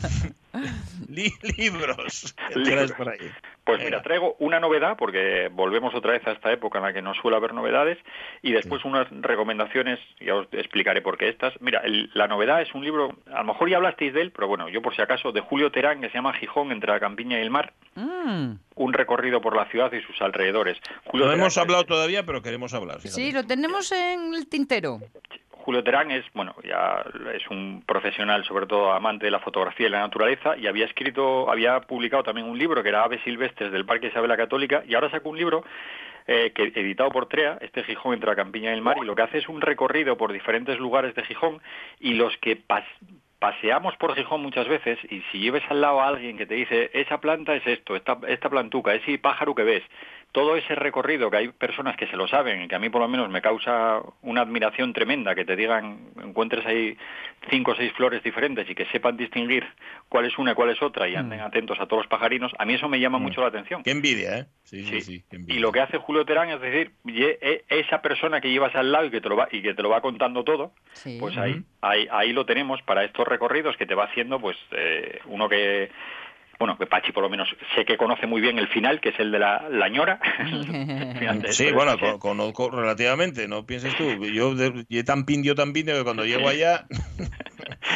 libros. 1.57 2.35
por 2.97 3.09
ahí? 3.09 3.31
Pues 3.63 3.83
mira, 3.83 4.01
traigo 4.01 4.35
una 4.39 4.61
novedad, 4.61 4.95
porque 4.97 5.49
volvemos 5.51 5.93
otra 5.93 6.13
vez 6.13 6.25
a 6.25 6.31
esta 6.31 6.53
época 6.53 6.77
en 6.77 6.85
la 6.85 6.93
que 6.93 7.01
no 7.01 7.13
suele 7.13 7.35
haber 7.35 7.53
novedades, 7.53 7.97
y 8.41 8.53
después 8.53 8.85
unas 8.85 9.07
recomendaciones, 9.11 9.99
ya 10.21 10.35
os 10.35 10.47
explicaré 10.53 11.01
por 11.01 11.17
qué 11.17 11.27
estas. 11.27 11.53
Mira, 11.59 11.81
la 12.13 12.27
novedad 12.27 12.61
es 12.61 12.73
un 12.73 12.85
libro, 12.85 13.17
a 13.29 13.39
lo 13.39 13.43
mejor 13.43 13.69
ya 13.69 13.77
hablasteis 13.77 14.13
de 14.13 14.21
él, 14.21 14.31
pero 14.31 14.47
bueno, 14.47 14.69
yo 14.69 14.81
por 14.81 14.95
si 14.95 15.01
acaso, 15.01 15.33
de 15.33 15.41
Julio 15.41 15.69
Terán, 15.71 15.99
que 15.99 16.07
se 16.07 16.13
llama 16.13 16.33
Gijón, 16.33 16.71
entre 16.71 16.93
la 16.93 16.99
campiña 16.99 17.39
y 17.39 17.41
el 17.41 17.49
mar. 17.49 17.73
Mm. 17.95 18.53
Un 18.75 18.93
recorrido 18.93 19.41
por 19.41 19.55
la 19.55 19.65
ciudad 19.65 19.91
y 19.91 20.01
sus 20.01 20.21
alrededores. 20.21 20.77
no 21.11 21.31
hemos 21.31 21.57
hablado 21.57 21.83
todavía, 21.85 22.25
pero 22.25 22.41
queremos 22.41 22.73
hablar. 22.73 23.01
Sí, 23.01 23.31
lo 23.31 23.45
tenemos 23.45 23.91
en 23.91 24.33
el 24.33 24.47
tintero. 24.47 24.99
Julio 25.67 25.83
Terán 25.83 26.11
es, 26.11 26.23
bueno, 26.33 26.55
ya 26.63 27.03
es 27.33 27.45
un 27.49 27.83
profesional, 27.85 28.45
sobre 28.45 28.67
todo 28.67 28.93
amante 28.93 29.25
de 29.25 29.31
la 29.31 29.41
fotografía 29.41 29.87
y 29.87 29.89
la 29.89 29.99
naturaleza, 29.99 30.55
y 30.57 30.65
había 30.65 30.85
escrito, 30.85 31.51
había 31.51 31.81
publicado 31.81 32.23
también 32.23 32.47
un 32.47 32.57
libro 32.57 32.81
que 32.81 32.87
era 32.87 33.03
Aves 33.03 33.19
Silvestres 33.25 33.73
del 33.73 33.85
Parque 33.85 34.07
Isabel 34.07 34.29
la 34.29 34.37
Católica, 34.37 34.85
y 34.87 34.95
ahora 34.95 35.11
sacó 35.11 35.27
un 35.27 35.37
libro 35.37 35.65
eh, 36.25 36.53
que 36.55 36.71
editado 36.73 37.09
por 37.09 37.25
TREA, 37.25 37.57
este 37.59 37.83
Gijón 37.83 38.13
entre 38.13 38.29
la 38.29 38.37
Campiña 38.37 38.71
y 38.71 38.75
el 38.75 38.81
Mar, 38.81 38.95
y 39.01 39.05
lo 39.05 39.13
que 39.13 39.23
hace 39.23 39.39
es 39.39 39.49
un 39.49 39.59
recorrido 39.59 40.15
por 40.15 40.31
diferentes 40.31 40.79
lugares 40.79 41.13
de 41.15 41.23
Gijón, 41.23 41.61
y 41.99 42.13
los 42.13 42.37
que 42.37 42.57
paseamos 43.37 43.97
por 43.97 44.15
Gijón 44.15 44.41
muchas 44.41 44.69
veces, 44.69 44.97
y 45.09 45.21
si 45.33 45.39
lleves 45.39 45.63
al 45.67 45.81
lado 45.81 45.99
a 45.99 46.07
alguien 46.07 46.37
que 46.37 46.45
te 46.45 46.55
dice, 46.55 46.91
esa 46.93 47.19
planta 47.19 47.53
es 47.53 47.67
esto, 47.67 47.97
esta, 47.97 48.17
esta 48.29 48.49
plantuca, 48.49 48.93
ese 48.93 49.17
pájaro 49.17 49.53
que 49.53 49.63
ves, 49.63 49.83
todo 50.31 50.55
ese 50.55 50.75
recorrido 50.75 51.31
que 51.31 51.37
hay 51.37 51.47
personas 51.49 51.95
que 51.97 52.07
se 52.07 52.17
lo 52.17 52.27
saben 52.27 52.61
y 52.61 52.67
que 52.67 52.75
a 52.75 52.79
mí 52.79 52.89
por 52.89 53.01
lo 53.01 53.07
menos 53.07 53.29
me 53.29 53.41
causa 53.41 54.01
una 54.21 54.41
admiración 54.41 54.93
tremenda 54.93 55.33
que 55.35 55.45
te 55.45 55.55
digan 55.55 56.11
encuentres 56.21 56.65
ahí 56.65 56.97
cinco 57.49 57.71
o 57.71 57.75
seis 57.75 57.91
flores 57.93 58.21
diferentes 58.23 58.69
y 58.69 58.75
que 58.75 58.85
sepan 58.87 59.17
distinguir 59.17 59.65
cuál 60.09 60.25
es 60.25 60.37
una 60.37 60.51
y 60.51 60.55
cuál 60.55 60.69
es 60.69 60.81
otra 60.81 61.07
y 61.07 61.13
mm. 61.13 61.17
anden 61.17 61.39
atentos 61.39 61.79
a 61.79 61.85
todos 61.87 62.03
los 62.03 62.07
pajarinos 62.07 62.51
a 62.59 62.65
mí 62.65 62.73
eso 62.73 62.87
me 62.87 62.99
llama 62.99 63.19
mm. 63.19 63.23
mucho 63.23 63.41
la 63.41 63.47
atención. 63.47 63.83
Qué 63.83 63.91
envidia 63.91 64.39
eh 64.39 64.45
sí 64.63 64.83
sí, 64.83 65.01
sí, 65.01 65.23
y 65.47 65.59
lo 65.59 65.71
que 65.71 65.79
hace 65.79 65.97
Julio 65.97 66.25
Terán 66.25 66.49
es 66.49 66.61
decir 66.61 66.91
e, 67.07 67.63
esa 67.69 68.01
persona 68.01 68.41
que 68.41 68.51
llevas 68.51 68.75
al 68.75 68.91
lado 68.91 69.05
y 69.05 69.11
que 69.11 69.21
te 69.21 69.29
lo 69.29 69.37
va 69.37 69.47
y 69.51 69.61
que 69.61 69.73
te 69.73 69.81
lo 69.81 69.89
va 69.89 70.01
contando 70.01 70.43
todo 70.43 70.73
pues 71.19 71.37
ahí, 71.37 71.63
ahí 71.81 72.07
ahí 72.11 72.33
lo 72.33 72.45
tenemos 72.45 72.81
para 72.81 73.03
estos 73.05 73.27
recorridos 73.27 73.77
que 73.77 73.85
te 73.85 73.95
va 73.95 74.05
haciendo 74.05 74.39
pues 74.39 74.57
eh, 74.71 75.19
uno 75.25 75.47
que 75.47 75.89
bueno, 76.59 76.77
que 76.77 76.85
Pachi 76.85 77.11
por 77.11 77.23
lo 77.23 77.29
menos 77.29 77.47
sé 77.75 77.85
que 77.85 77.97
conoce 77.97 78.27
muy 78.27 78.41
bien 78.41 78.57
el 78.59 78.67
final, 78.67 78.99
que 78.99 79.09
es 79.09 79.19
el 79.19 79.31
de 79.31 79.39
la, 79.39 79.67
la 79.69 79.89
ñora. 79.89 80.19
sí, 81.49 81.71
bueno, 81.71 81.97
conozco 82.19 82.69
relativamente, 82.69 83.47
no 83.47 83.65
pienses 83.65 83.95
tú. 83.95 84.25
Yo 84.25 84.55
de, 84.55 85.03
tan 85.03 85.25
pindio, 85.25 85.55
tan 85.55 85.73
pindio 85.73 85.95
que 85.95 86.03
cuando 86.03 86.25
llego 86.25 86.47
allá 86.47 86.85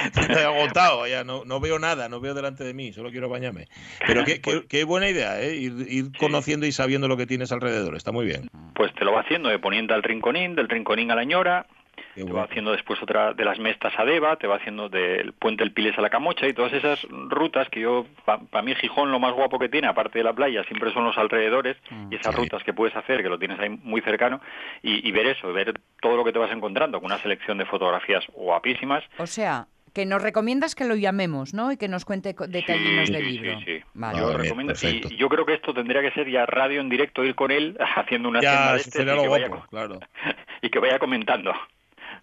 estoy 0.16 0.44
agotado, 0.44 1.08
ya 1.08 1.24
no, 1.24 1.44
no 1.46 1.60
veo 1.60 1.80
nada, 1.80 2.10
no 2.10 2.20
veo 2.20 2.34
delante 2.34 2.64
de 2.64 2.74
mí, 2.74 2.94
solo 2.94 3.12
quiero 3.12 3.30
bañarme. 3.30 3.68
Pero 4.06 4.24
qué, 4.24 4.42
qué, 4.42 4.64
qué 4.68 4.84
buena 4.84 5.10
idea, 5.10 5.42
¿eh? 5.42 5.56
ir, 5.56 5.74
ir 5.88 6.12
conociendo 6.18 6.66
y 6.66 6.72
sabiendo 6.72 7.08
lo 7.08 7.18
que 7.18 7.28
tienes 7.28 7.52
alrededor, 7.52 7.96
está 7.96 8.12
muy 8.12 8.26
bien. 8.26 8.50
Pues 8.76 8.94
te 8.96 9.06
lo 9.06 9.14
va 9.14 9.22
haciendo 9.22 9.50
de 9.50 9.60
poniente 9.60 9.94
al 9.94 10.04
rinconín, 10.04 10.56
del 10.56 10.70
rinconín 10.70 11.12
a 11.12 11.16
la 11.16 11.24
ñora, 11.24 11.68
te 12.16 12.32
va 12.32 12.44
haciendo 12.44 12.72
después 12.72 13.02
otra 13.02 13.34
de 13.34 13.46
las 13.46 13.60
mestas 13.60 13.94
a 13.98 14.06
Deva, 14.06 14.36
te 14.36 14.48
va 14.48 14.56
haciendo 14.56 14.90
del 14.90 15.34
puente 15.34 15.64
El 15.64 15.72
Piles 15.72 15.98
a 15.98 16.02
la 16.02 16.10
Camocha 16.10 16.48
y 16.48 16.54
todas 16.54 16.74
esas 16.74 17.02
rutas 17.10 17.70
que 17.70 17.82
yo, 17.82 18.06
para 18.26 18.64
mí 18.64 18.76
Gijón 18.76 19.12
lo 19.12 19.20
más 19.20 19.34
guapo 19.34 19.60
que 19.60 19.70
tiene, 19.70 19.88
aparte 19.88 20.20
de 20.20 20.24
la 20.24 20.34
playa, 20.34 20.64
siempre 20.66 20.94
son 20.94 21.06
los 21.06 21.18
alrededores 21.18 21.78
mm, 21.90 22.12
y 22.12 22.16
esas 22.16 22.36
rutas 22.36 22.64
que 22.64 22.74
puedes 22.74 22.96
hacer, 22.96 23.22
que 23.22 23.30
lo 23.30 23.40
tienes 23.40 23.60
ahí 23.60 23.70
muy 23.70 24.02
cercano, 24.02 24.42
y, 24.82 25.12
ver 25.12 25.28
eso, 25.28 25.52
ver 25.54 25.80
todo 26.02 26.16
lo 26.18 26.24
que 26.24 26.32
te 26.32 26.40
vas 26.40 26.52
encontrando 26.52 27.00
con 27.00 27.12
una 27.12 27.22
selección 27.22 27.58
de 27.58 27.66
fotografías 27.66 28.26
guapísimas. 28.34 29.04
O 29.18 29.28
sea, 29.28 29.68
que 29.94 30.06
nos 30.06 30.22
recomiendas 30.22 30.76
que 30.76 30.86
lo 30.86 30.96
llamemos, 30.96 31.54
¿no? 31.54 31.72
Y 31.72 31.78
que 31.78 31.88
nos 31.88 32.06
cuente 32.06 32.34
detalles 32.48 33.12
del 33.12 33.26
libro. 33.26 33.60
Sí, 33.60 33.66
sí. 33.66 33.84
Vale. 33.94 34.20
Yo 34.20 34.38
recomiendo. 34.38 34.74
Y 34.82 35.18
yo 35.18 35.30
creo 35.30 35.46
que 35.46 35.54
esto 35.54 35.74
tendría 35.74 36.02
que 36.02 36.12
ser 36.12 36.30
ya 36.30 36.46
radio 36.46 36.82
en 36.82 36.90
directo, 36.90 37.24
ir 37.24 37.36
con 37.36 37.52
él 37.52 37.78
haciendo 37.96 38.30
una 38.30 38.42
ya, 38.42 38.74
de 38.74 38.80
este, 38.80 39.04
guapo, 39.04 39.66
claro. 39.70 40.00
y 40.62 40.70
que 40.70 40.80
vaya 40.80 41.00
comentando 41.00 41.54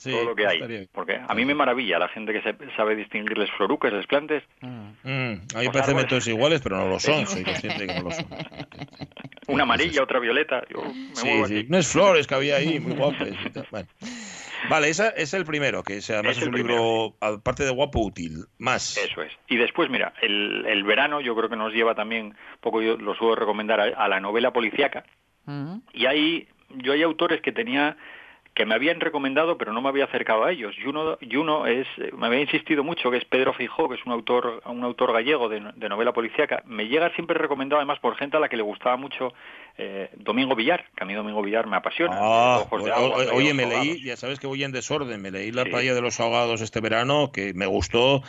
todo 0.03 0.25
lo 0.25 0.35
que 0.35 0.47
hay. 0.47 0.89
Porque 0.93 1.21
a 1.27 1.35
mí 1.35 1.45
me 1.45 1.55
maravilla 1.55 1.99
la 1.99 2.09
gente 2.09 2.33
que 2.33 2.43
sabe 2.77 2.97
distinguir 2.97 3.39
las 3.39 3.51
florucas, 3.53 3.93
las 3.93 4.07
plantas. 4.07 4.43
Mm. 4.61 4.91
Mm, 5.03 5.41
a 5.55 5.61
mí 5.61 5.69
parecen 5.73 5.97
métodos 5.97 6.27
iguales, 6.29 6.61
pero 6.61 6.77
no 6.77 6.89
lo 6.89 7.01
son. 7.01 7.27
Soy 7.27 7.45
consciente 7.45 7.87
que 7.87 7.95
no 7.95 8.03
lo 8.03 8.11
son. 8.11 8.27
Una 9.49 9.63
amarilla, 9.63 10.03
otra 10.03 10.19
violeta. 10.21 10.63
sí, 11.15 11.45
sí. 11.47 11.67
No 11.69 11.79
es 11.79 11.89
flores 11.91 12.27
que 12.27 12.35
había 12.35 12.57
ahí, 12.57 12.81
muy 12.81 12.93
guapas. 12.97 13.31
Vale, 14.69 14.89
ese 14.91 15.13
es 15.17 15.33
el 15.35 15.45
primero, 15.45 15.83
que 15.83 16.01
además 16.09 16.37
es, 16.37 16.47
un 16.47 16.55
libro, 16.55 17.15
aparte 17.21 17.65
de 17.65 17.71
guapo, 17.71 18.01
útil. 18.01 18.45
Más. 18.59 18.97
Eso 18.99 19.23
es. 19.23 19.33
Y 19.49 19.57
después, 19.57 19.89
mira, 19.89 20.13
el, 20.21 20.67
el 20.67 20.85
verano 20.85 21.21
yo 21.21 21.35
creo 21.35 21.49
que 21.49 21.57
nos 21.57 21.73
lleva 21.73 21.95
también, 21.95 22.35
poco 22.61 22.83
yo 22.83 22.97
lo 22.97 23.15
suelo 23.15 23.37
recomendar, 23.37 23.81
a, 23.81 24.09
la 24.09 24.21
novela 24.21 24.53
policíaca. 24.53 25.05
Mm. 25.47 25.79
Y 25.93 26.07
ahí, 26.07 26.49
yo 26.77 26.93
hay 26.93 27.03
autores 27.03 27.41
que 27.41 27.53
tenía 27.53 27.97
que 28.59 28.67
me 28.67 28.75
habían 28.75 28.99
recomendado 28.99 29.57
pero 29.57 29.73
no 29.73 29.81
me 29.81 29.89
había 29.89 30.07
acercado 30.07 30.45
a 30.45 30.51
ellos. 30.51 30.75
Y 30.85 30.89
uno, 30.89 31.17
y 31.21 31.37
uno 31.37 31.69
es, 31.69 31.87
me 32.13 32.27
había 32.27 32.41
insistido 32.41 32.83
mucho, 32.83 33.09
que 33.09 33.19
es 33.19 33.25
Pedro 33.25 33.53
Fijó, 33.55 33.89
que 33.89 33.95
es 33.95 34.05
un 34.05 34.11
autor, 34.11 34.61
un 34.67 34.83
autor 34.83 35.13
gallego 35.13 35.49
de, 35.49 35.61
novela 35.89 36.13
policíaca. 36.13 36.65
Me 36.67 36.89
llega 36.89 37.15
siempre 37.15 37.39
recomendado 37.39 37.79
además 37.79 38.01
por 38.01 38.17
gente 38.17 38.37
a 38.37 38.41
la 38.41 38.49
que 38.49 38.57
le 38.57 38.65
gustaba 38.65 38.97
mucho 38.97 39.33
eh, 39.77 40.11
Domingo 40.17 40.57
Villar, 40.57 40.87
que 40.97 41.05
a 41.05 41.07
mí 41.07 41.15
Domingo 41.15 41.41
Villar 41.41 41.69
me 41.69 41.77
apasiona. 41.77 42.17
Ah, 42.19 42.65
oye, 43.33 43.55
me 43.55 43.65
leí, 43.65 44.03
ya 44.03 44.17
sabes 44.17 44.41
que 44.41 44.49
voy 44.49 44.65
en 44.65 44.73
desorden, 44.73 45.23
me 45.23 45.31
leí 45.31 45.53
La 45.53 45.65
playa 45.65 45.95
de 45.95 46.01
los 46.01 46.19
ahogados 46.19 46.61
este 46.61 46.81
verano, 46.81 47.31
que 47.33 47.55
me 47.55 47.67
gustó 47.67 48.23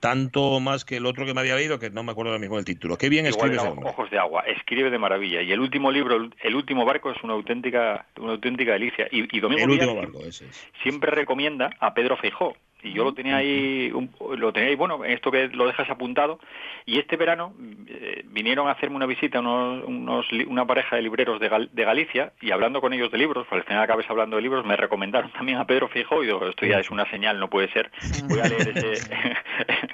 tanto 0.00 0.60
más 0.60 0.84
que 0.84 0.96
el 0.96 1.06
otro 1.06 1.26
que 1.26 1.34
me 1.34 1.40
había 1.40 1.56
leído, 1.56 1.78
que 1.78 1.90
no 1.90 2.02
me 2.02 2.12
acuerdo 2.12 2.30
ahora 2.30 2.40
mismo 2.40 2.56
del 2.56 2.64
título. 2.64 2.96
Qué 2.96 3.08
bien 3.08 3.26
escribe 3.26 3.56
ese 3.56 3.68
Ojos 3.68 4.10
de 4.10 4.18
agua, 4.18 4.42
escribe 4.46 4.90
de 4.90 4.98
maravilla. 4.98 5.42
Y 5.42 5.52
el 5.52 5.60
último 5.60 5.90
libro, 5.90 6.28
el 6.40 6.54
último 6.54 6.84
barco, 6.84 7.10
es 7.10 7.22
una 7.22 7.34
auténtica, 7.34 8.06
una 8.18 8.32
auténtica 8.32 8.72
delicia. 8.72 9.08
Y, 9.10 9.36
y 9.36 9.40
Domingo 9.40 9.74
siempre 10.82 11.10
recomienda 11.10 11.70
a 11.80 11.94
Pedro 11.94 12.16
Feijó, 12.16 12.54
y 12.82 12.92
yo 12.92 13.04
lo 13.04 13.12
tenía 13.12 13.36
ahí 13.36 13.90
lo 14.36 14.52
tenía 14.52 14.68
ahí 14.68 14.76
bueno 14.76 15.04
esto 15.04 15.30
que 15.30 15.48
lo 15.48 15.66
dejas 15.66 15.90
apuntado 15.90 16.38
y 16.86 16.98
este 16.98 17.16
verano 17.16 17.52
eh, 17.88 18.22
vinieron 18.26 18.68
a 18.68 18.72
hacerme 18.72 18.96
una 18.96 19.06
visita 19.06 19.40
unos, 19.40 20.26
una 20.46 20.66
pareja 20.66 20.96
de 20.96 21.02
libreros 21.02 21.40
de, 21.40 21.68
de, 21.72 21.84
Galicia 21.84 22.32
y 22.40 22.52
hablando 22.52 22.80
con 22.80 22.92
ellos 22.92 23.10
de 23.10 23.18
libros 23.18 23.46
pues 23.48 23.60
al 23.60 23.66
final 23.66 23.82
acabes 23.82 24.08
hablando 24.08 24.36
de 24.36 24.42
libros 24.42 24.64
me 24.64 24.76
recomendaron 24.76 25.32
también 25.32 25.58
a 25.58 25.66
Pedro 25.66 25.88
Fijo 25.88 26.22
y 26.22 26.26
digo 26.26 26.46
esto 26.46 26.66
ya 26.66 26.78
es 26.78 26.90
una 26.90 27.10
señal 27.10 27.40
no 27.40 27.50
puede 27.50 27.72
ser 27.72 27.90
voy 28.28 28.40
a 28.40 28.48
leer 28.48 28.68
ese 28.76 29.12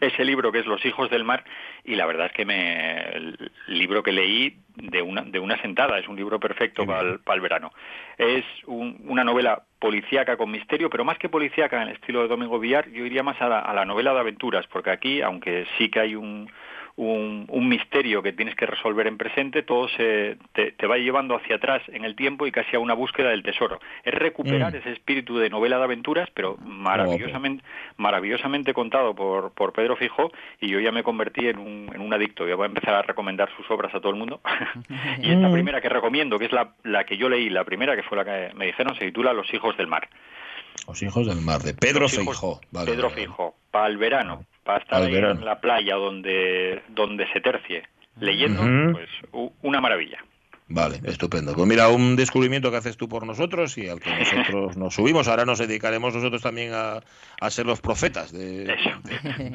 ese 0.00 0.24
libro 0.24 0.52
que 0.52 0.60
es 0.60 0.66
Los 0.66 0.84
hijos 0.84 1.10
del 1.10 1.24
mar 1.24 1.44
y 1.84 1.94
la 1.96 2.06
verdad 2.06 2.26
es 2.26 2.32
que 2.32 2.44
me 2.44 3.16
el 3.16 3.50
libro 3.68 4.02
que 4.02 4.12
leí 4.12 4.58
de 4.76 5.02
una 5.02 5.22
de 5.22 5.38
una 5.38 5.60
sentada 5.60 5.98
es 5.98 6.08
un 6.08 6.16
libro 6.16 6.38
perfecto 6.38 6.86
para 6.86 7.00
el, 7.00 7.20
para 7.20 7.36
el 7.36 7.40
verano. 7.40 7.72
Es 8.18 8.44
una 8.66 9.24
novela 9.24 9.62
policíaca 9.78 10.36
con 10.36 10.50
misterio, 10.50 10.90
pero 10.90 11.04
más 11.04 11.18
que 11.18 11.28
policíaca 11.28 11.76
en 11.76 11.88
el 11.88 11.94
estilo 11.94 12.22
de 12.22 12.28
Domingo 12.28 12.58
Villar, 12.58 12.88
yo 12.90 13.04
iría 13.04 13.22
más 13.22 13.40
a 13.40 13.48
la, 13.48 13.84
novela 13.84 14.12
de 14.14 14.20
aventuras, 14.20 14.66
porque 14.68 14.90
aquí, 14.90 15.22
aunque 15.22 15.66
sí 15.76 15.90
que 15.90 16.00
hay 16.00 16.14
un, 16.14 16.50
un, 16.96 17.68
misterio 17.68 18.22
que 18.22 18.32
tienes 18.32 18.54
que 18.54 18.66
resolver 18.66 19.06
en 19.06 19.18
presente, 19.18 19.62
todo 19.62 19.88
se, 19.88 20.38
te, 20.52 20.86
va 20.86 20.96
llevando 20.96 21.36
hacia 21.36 21.56
atrás 21.56 21.82
en 21.88 22.04
el 22.04 22.16
tiempo 22.16 22.46
y 22.46 22.52
casi 22.52 22.76
a 22.76 22.78
una 22.78 22.94
búsqueda 22.94 23.30
del 23.30 23.42
tesoro. 23.42 23.80
Es 24.04 24.14
recuperar 24.14 24.72
mm. 24.72 24.76
ese 24.76 24.92
espíritu 24.92 25.36
de 25.36 25.50
novela 25.50 25.78
de 25.78 25.84
aventuras, 25.84 26.28
pero 26.32 26.56
maravillosamente, 26.64 27.64
maravillosamente 27.96 28.72
contado 28.72 29.14
por, 29.14 29.52
por 29.52 29.72
Pedro 29.72 29.96
Fijo 29.96 30.30
y 30.60 30.68
yo 30.68 30.80
ya 30.80 30.92
me 30.92 31.02
convertí 31.02 31.48
en 31.48 31.58
un, 31.58 31.90
en 31.92 32.00
un 32.00 32.14
adicto. 32.14 32.48
Ya 32.48 32.54
voy 32.54 32.64
a 32.64 32.68
empezar 32.68 32.94
a 32.94 33.02
recomendar 33.02 33.50
sus 33.56 33.70
obras 33.70 33.94
a 33.94 34.00
todo 34.00 34.10
el 34.10 34.18
mundo. 34.18 34.40
y 35.22 35.30
esta 35.30 35.48
mm. 35.48 35.52
primera 35.52 35.80
que 35.80 35.88
recomiendo, 35.88 36.38
que 36.38 36.46
es 36.46 36.52
la, 36.52 36.74
la 36.84 37.04
que 37.04 37.16
yo 37.16 37.28
leí, 37.28 37.50
la 37.50 37.64
primera 37.64 37.94
que 37.94 38.02
fue 38.02 38.16
la 38.16 38.24
que 38.24 38.54
me 38.54 38.66
dijeron, 38.66 38.94
se 38.96 39.06
titula 39.06 39.32
Los 39.32 39.52
hijos 39.52 39.76
del 39.76 39.86
mar. 39.86 40.08
Los 40.86 41.02
hijos 41.02 41.26
del 41.26 41.40
mar, 41.40 41.60
de 41.62 41.74
Pedro 41.74 42.08
Fijo. 42.08 42.60
Pedro 42.84 43.10
Fijo, 43.10 43.54
para 43.70 43.88
el 43.88 43.98
verano 43.98 44.46
para 44.66 44.80
estar 44.80 45.02
ahí 45.02 45.14
en 45.14 45.44
la 45.44 45.60
playa 45.60 45.94
donde, 45.94 46.82
donde 46.88 47.26
se 47.32 47.40
tercie 47.40 47.84
leyendo, 48.20 48.62
pues 48.92 49.08
una 49.62 49.80
maravilla. 49.80 50.18
Vale, 50.68 50.98
estupendo. 51.04 51.54
Pues 51.54 51.68
mira, 51.68 51.88
un 51.88 52.16
descubrimiento 52.16 52.72
que 52.72 52.78
haces 52.78 52.96
tú 52.96 53.08
por 53.08 53.24
nosotros 53.24 53.78
y 53.78 53.88
al 53.88 54.00
que 54.00 54.10
nosotros 54.10 54.76
nos 54.76 54.94
subimos. 54.94 55.28
Ahora 55.28 55.44
nos 55.44 55.60
dedicaremos 55.60 56.12
nosotros 56.12 56.42
también 56.42 56.72
a, 56.74 57.02
a 57.40 57.50
ser 57.50 57.66
los 57.66 57.80
profetas 57.80 58.32
de, 58.32 58.74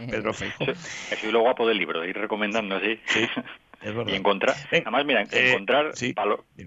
Pedro 0.10 0.34
Feijo. 0.34 0.64
Es 0.64 1.24
lo 1.26 1.42
guapo 1.42 1.68
del 1.68 1.80
libro, 1.80 2.00
de 2.00 2.10
ir 2.10 2.18
recomendando 2.18 2.78
así. 2.78 2.98
Sí, 3.06 3.28
y 4.08 4.16
encontrar, 4.16 4.56
además, 4.72 5.06
mira, 5.06 5.24
eh, 5.24 5.52
encontrar, 5.52 5.92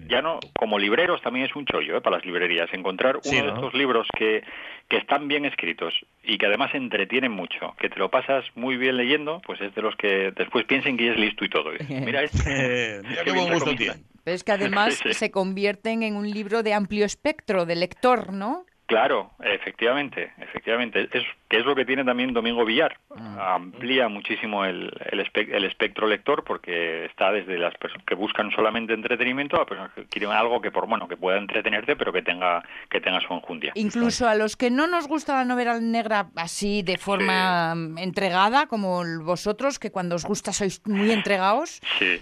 ya 0.07 0.21
no, 0.21 0.39
como 0.57 0.77
libreros 0.77 1.21
también 1.21 1.45
es 1.45 1.55
un 1.55 1.65
chollo 1.65 1.97
¿eh? 1.97 2.01
para 2.01 2.17
las 2.17 2.25
librerías, 2.25 2.73
encontrar 2.73 3.17
uno 3.23 3.43
de 3.43 3.47
estos 3.47 3.73
libros 3.73 4.07
que, 4.17 4.43
que 4.89 4.97
están 4.97 5.27
bien 5.27 5.45
escritos 5.45 5.93
y 6.23 6.37
que 6.37 6.45
además 6.45 6.73
entretienen 6.73 7.31
mucho, 7.31 7.75
que 7.79 7.89
te 7.89 7.97
lo 7.99 8.09
pasas 8.09 8.45
muy 8.55 8.77
bien 8.77 8.97
leyendo, 8.97 9.41
pues 9.45 9.61
es 9.61 9.73
de 9.73 9.81
los 9.81 9.95
que 9.95 10.31
después 10.35 10.65
piensen 10.65 10.97
que 10.97 11.11
es 11.11 11.17
listo 11.17 11.45
y 11.45 11.49
todo. 11.49 11.71
mira, 11.89 12.23
este, 12.23 13.01
mira 13.07 13.23
qué 13.23 13.31
buen 13.31 13.53
gusto 13.53 13.75
tiene. 13.75 13.95
Pero 14.23 14.35
es 14.35 14.43
que 14.43 14.51
además 14.51 14.99
se 15.11 15.31
convierten 15.31 16.03
en 16.03 16.15
un 16.15 16.29
libro 16.29 16.63
de 16.63 16.73
amplio 16.73 17.05
espectro, 17.05 17.65
de 17.65 17.75
lector, 17.75 18.33
¿no? 18.33 18.65
Claro, 18.87 19.31
efectivamente, 19.39 20.31
efectivamente. 20.37 21.09
Es, 21.11 21.23
que 21.55 21.61
es 21.61 21.65
lo 21.65 21.75
que 21.75 21.85
tiene 21.85 22.03
también 22.03 22.33
Domingo 22.33 22.65
Villar. 22.65 22.97
Ah. 23.15 23.55
Amplía 23.55 24.09
muchísimo 24.09 24.65
el, 24.65 24.91
el, 25.09 25.63
espectro 25.63 26.05
lector 26.05 26.43
porque 26.43 27.05
está 27.05 27.31
desde 27.31 27.57
las 27.57 27.73
personas 27.75 28.05
que 28.05 28.13
buscan 28.13 28.51
solamente 28.51 28.93
entretenimiento 28.93 29.61
a 29.61 29.65
personas 29.65 29.93
que 29.93 30.05
quieren 30.05 30.31
algo 30.31 30.59
que 30.59 30.71
por 30.71 30.85
bueno 30.87 31.07
que 31.07 31.15
pueda 31.15 31.37
entretenerte 31.37 31.95
pero 31.95 32.11
que 32.11 32.21
tenga 32.21 32.61
que 32.89 32.99
tenga 32.99 33.21
su 33.21 33.33
enjundia. 33.33 33.71
Incluso 33.75 34.27
a 34.27 34.35
los 34.35 34.57
que 34.57 34.69
no 34.69 34.87
nos 34.87 35.07
gusta 35.07 35.33
la 35.33 35.45
novela 35.45 35.79
negra 35.79 36.27
así 36.35 36.83
de 36.83 36.97
forma 36.97 37.73
entregada 37.97 38.67
como 38.67 39.03
vosotros 39.23 39.79
que 39.79 39.91
cuando 39.91 40.15
os 40.15 40.25
gusta 40.25 40.51
sois 40.51 40.81
muy 40.85 41.11
entregados 41.11 41.79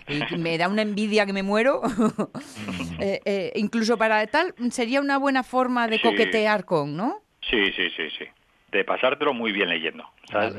y 0.08 0.38
me 0.38 0.60
da 0.60 0.68
una 0.68 0.84
envidia 0.84 1.26
que 1.26 1.34
me 1.34 1.44
muero. 1.44 1.82
Eh, 3.00 3.20
eh, 3.26 3.52
incluso 3.56 3.98
para 3.98 4.26
tal 4.28 4.54
sería 4.70 5.02
una 5.02 5.18
buena 5.18 5.44
forma 5.44 5.88
de 5.88 6.00
coquetear 6.00 6.64
con, 6.64 6.96
¿no? 6.96 7.22
Sí, 7.42 7.72
sí, 7.76 7.90
sí, 7.96 8.10
sí. 8.18 8.26
De 8.74 8.84
pasártelo 8.84 9.34
muy 9.34 9.52
bien 9.52 9.70
leyendo. 9.70 10.04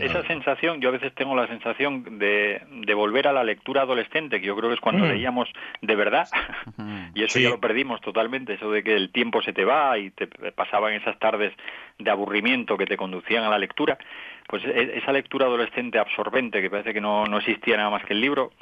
esa 0.01 0.23
sensación, 0.27 0.81
yo 0.81 0.91
a 0.91 0.93
veces 0.93 1.13
tengo 1.15 1.35
la 1.35 1.49
sensación 1.49 2.19
de, 2.19 2.63
de, 2.71 2.95
volver 2.95 3.27
a 3.27 3.33
la 3.33 3.43
lectura 3.43 3.83
adolescente, 3.83 4.41
que 4.41 4.47
yo 4.47 4.57
creo 4.57 4.71
que 4.71 4.77
es 4.77 4.81
cuando 4.81 5.05
mm. 5.05 5.09
leíamos 5.09 5.49
de 5.83 5.97
verdad, 5.97 6.29
y 7.15 7.25
eso 7.25 7.41
ya 7.41 7.51
lo 7.51 7.59
perdimos 7.59 8.01
totalmente, 8.01 8.55
eso 8.55 8.71
de 8.71 8.85
que 8.85 8.95
el 8.95 9.11
tiempo 9.11 9.43
se 9.43 9.53
te 9.53 9.65
va 9.65 9.99
y 9.99 10.11
te 10.11 10.29
pasaban 10.53 10.95
esas 10.95 11.19
tardes 11.19 11.53
de 11.99 12.11
aburrimiento 12.11 12.77
que 12.77 12.87
te 12.87 12.97
conducían 12.97 13.43
a 13.43 13.51
la 13.51 13.59
lectura. 13.59 13.99
Pues 14.47 14.65
e, 14.65 14.99
esa 14.99 15.13
lectura 15.13 15.47
adolescente 15.47 15.99
absorbente 15.99 16.63
que 16.63 16.71
parece 16.71 16.95
que 16.95 17.01
no, 17.01 17.27
no 17.27 17.39
existía 17.39 17.77
nada 17.77 17.91
más 17.91 18.05
que 18.05 18.13
el 18.13 18.21
libro 18.21 18.53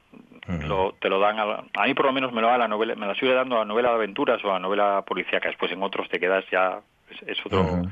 lo, 0.66 0.94
te 1.00 1.08
lo 1.08 1.20
dan 1.20 1.38
a, 1.38 1.64
a, 1.74 1.86
mí 1.86 1.94
por 1.94 2.06
lo 2.06 2.12
menos 2.12 2.32
me 2.32 2.40
lo 2.40 2.48
da 2.48 2.58
la 2.58 2.68
novela 2.68 2.94
me 2.96 3.06
la 3.06 3.14
sigue 3.14 3.32
dando 3.32 3.56
a 3.56 3.58
la 3.60 3.64
novela 3.64 3.90
de 3.90 3.94
aventuras 3.94 4.44
o 4.44 4.50
a 4.50 4.54
la 4.54 4.58
novela 4.58 5.02
policíaca. 5.02 5.48
Después 5.48 5.70
en 5.72 5.82
otros 5.82 6.08
te 6.08 6.18
quedas 6.18 6.44
ya 6.50 6.80
es, 7.26 7.38
otro, 7.44 7.82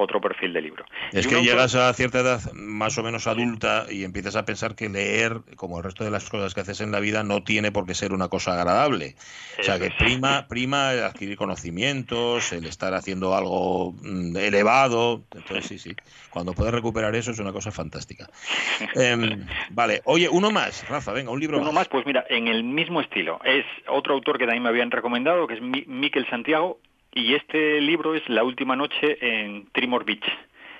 otro 0.00 0.20
perfil 0.20 0.52
de 0.52 0.62
libro. 0.62 0.84
Es 1.12 1.26
que 1.26 1.42
llegas 1.42 1.74
a 1.74 1.92
cierta 1.92 2.20
edad 2.20 2.40
más 2.52 2.96
o 2.98 3.02
menos 3.02 3.26
adulta 3.26 3.86
y 3.90 4.04
empiezas 4.04 4.36
a 4.36 4.44
pensar 4.44 4.74
que 4.74 4.88
leer, 4.88 5.40
como 5.56 5.78
el 5.78 5.84
resto 5.84 6.04
de 6.04 6.10
las 6.10 6.28
cosas 6.28 6.54
que 6.54 6.60
haces 6.60 6.80
en 6.80 6.90
la 6.90 7.00
vida, 7.00 7.22
no 7.22 7.42
tiene 7.42 7.72
por 7.72 7.86
qué 7.86 7.94
ser 7.94 8.12
una 8.12 8.28
cosa 8.28 8.54
agradable. 8.54 9.14
O 9.58 9.62
sea, 9.62 9.78
que 9.78 9.90
prima, 9.90 10.46
prima 10.48 10.92
el 10.92 11.02
adquirir 11.02 11.36
conocimientos, 11.36 12.52
el 12.52 12.64
estar 12.64 12.94
haciendo 12.94 13.34
algo 13.34 13.92
mm, 14.02 14.36
elevado. 14.36 15.22
Entonces, 15.34 15.66
sí, 15.66 15.78
sí. 15.78 15.94
Cuando 16.30 16.52
puedes 16.52 16.72
recuperar 16.72 17.14
eso 17.14 17.30
es 17.30 17.38
una 17.38 17.52
cosa 17.52 17.70
fantástica. 17.70 18.28
Em, 18.94 19.46
vale, 19.70 20.00
oye, 20.04 20.28
uno 20.28 20.50
más, 20.50 20.88
Rafa, 20.88 21.12
venga, 21.12 21.30
un 21.30 21.40
libro 21.40 21.58
uno 21.58 21.72
más. 21.72 21.88
pues 21.88 22.06
mira, 22.06 22.24
en 22.28 22.48
el 22.48 22.64
mismo 22.64 23.00
estilo. 23.00 23.40
Es 23.44 23.64
otro 23.88 24.14
autor 24.14 24.38
que 24.38 24.44
también 24.44 24.62
me 24.62 24.68
habían 24.68 24.90
recomendado, 24.90 25.46
que 25.46 25.54
es 25.54 25.60
Miquel 25.60 26.28
Santiago, 26.28 26.78
y 27.12 27.34
este 27.34 27.80
libro 27.80 28.14
es 28.14 28.28
La 28.28 28.44
última 28.44 28.76
noche 28.76 29.18
en 29.20 29.66
Trimor 29.72 30.04
Beach. 30.04 30.24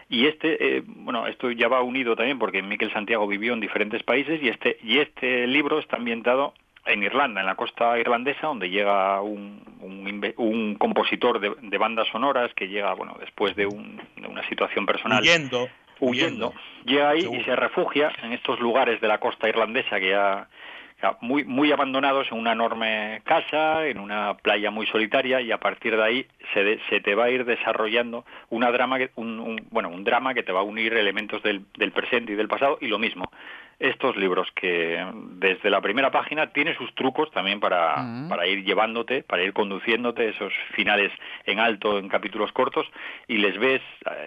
Y 0.09 0.27
este, 0.27 0.79
eh, 0.79 0.83
bueno, 0.85 1.27
esto 1.29 1.51
ya 1.53 1.69
va 1.69 1.83
unido 1.83 2.17
también 2.17 2.39
porque 2.39 2.63
Miquel 2.63 2.93
Santiago 2.93 3.27
vivió 3.29 3.53
en 3.53 3.61
diferentes 3.61 4.03
países 4.03 4.43
y 4.43 4.49
este, 4.49 4.79
y 4.83 4.99
este 4.99 5.47
libro 5.47 5.79
está 5.79 5.97
ambientado 5.97 6.53
en 6.87 7.03
Irlanda, 7.03 7.41
en 7.41 7.47
la 7.47 7.55
costa 7.55 7.99
irlandesa, 7.99 8.49
donde 8.49 8.71
llega 8.71 9.21
un, 9.21 9.63
un, 10.37 10.75
compositor 10.77 11.39
de, 11.39 11.79
bandas 11.79 12.09
sonoras 12.09 12.53
que 12.55 12.69
llega, 12.69 12.93
bueno, 12.95 13.17
después 13.21 13.55
de, 13.55 13.67
una 13.67 14.49
situación 14.49 14.87
personal. 14.87 15.23
Huyendo. 15.23 15.69
Huyendo. 16.01 16.55
Llega 16.85 17.11
ahí 17.11 17.29
y 17.31 17.45
se 17.45 17.55
refugia 17.55 18.11
en 18.23 18.33
estos 18.33 18.59
lugares 18.59 19.01
de 19.01 19.09
la 19.09 19.19
costa 19.19 19.49
irlandesa 19.49 20.01
que 20.01 20.09
ya 20.09 20.49
muy, 21.21 21.45
muy 21.45 21.73
abandonados 21.73 22.29
en 22.31 22.39
una 22.39 22.53
enorme 22.53 23.23
casa, 23.25 23.87
en 23.87 23.99
una 23.99 24.35
playa 24.35 24.71
muy 24.71 24.87
solitaria 24.87 25.41
y 25.41 25.53
a 25.53 25.59
partir 25.59 25.97
de 25.97 26.03
ahí 26.03 26.27
se, 26.53 26.79
se 26.89 27.01
te 27.01 27.15
va 27.15 27.25
a 27.25 27.31
ir 27.31 27.45
desarrollando 27.45 28.25
una 28.51 28.71
drama 28.71 28.99
que, 28.99 29.11
un, 29.17 29.67
bueno, 29.71 29.89
un 29.89 30.05
drama 30.05 30.35
que 30.35 30.43
te 30.43 30.53
va 30.53 30.61
a 30.61 30.65
unir 30.65 30.95
elementos 30.95 31.43
del, 31.43 31.65
del 31.77 31.93
presente 31.93 32.33
y 32.33 32.37
del 32.37 32.49
pasado 32.49 32.79
y 32.81 32.89
lo 32.89 32.99
mismo. 32.99 33.31
Estos 33.79 34.15
libros 34.17 34.47
que 34.55 35.03
desde 35.39 35.71
la 35.71 35.81
primera 35.81 36.11
página 36.11 36.49
tiene 36.49 36.77
sus 36.77 36.95
trucos 36.95 37.31
también 37.31 37.61
para, 37.61 37.97
mm. 37.97 38.29
para 38.29 38.47
ir 38.47 38.63
llevándote, 38.63 39.23
para 39.23 39.43
ir 39.43 39.55
conduciéndote 39.55 40.29
esos 40.29 40.53
finales 40.75 41.11
en 41.47 41.61
alto 41.61 41.99
en 41.99 42.11
capítulos 42.11 42.53
cortos 42.53 42.87
y 43.27 43.39
les 43.39 43.59
ves, 43.59 43.81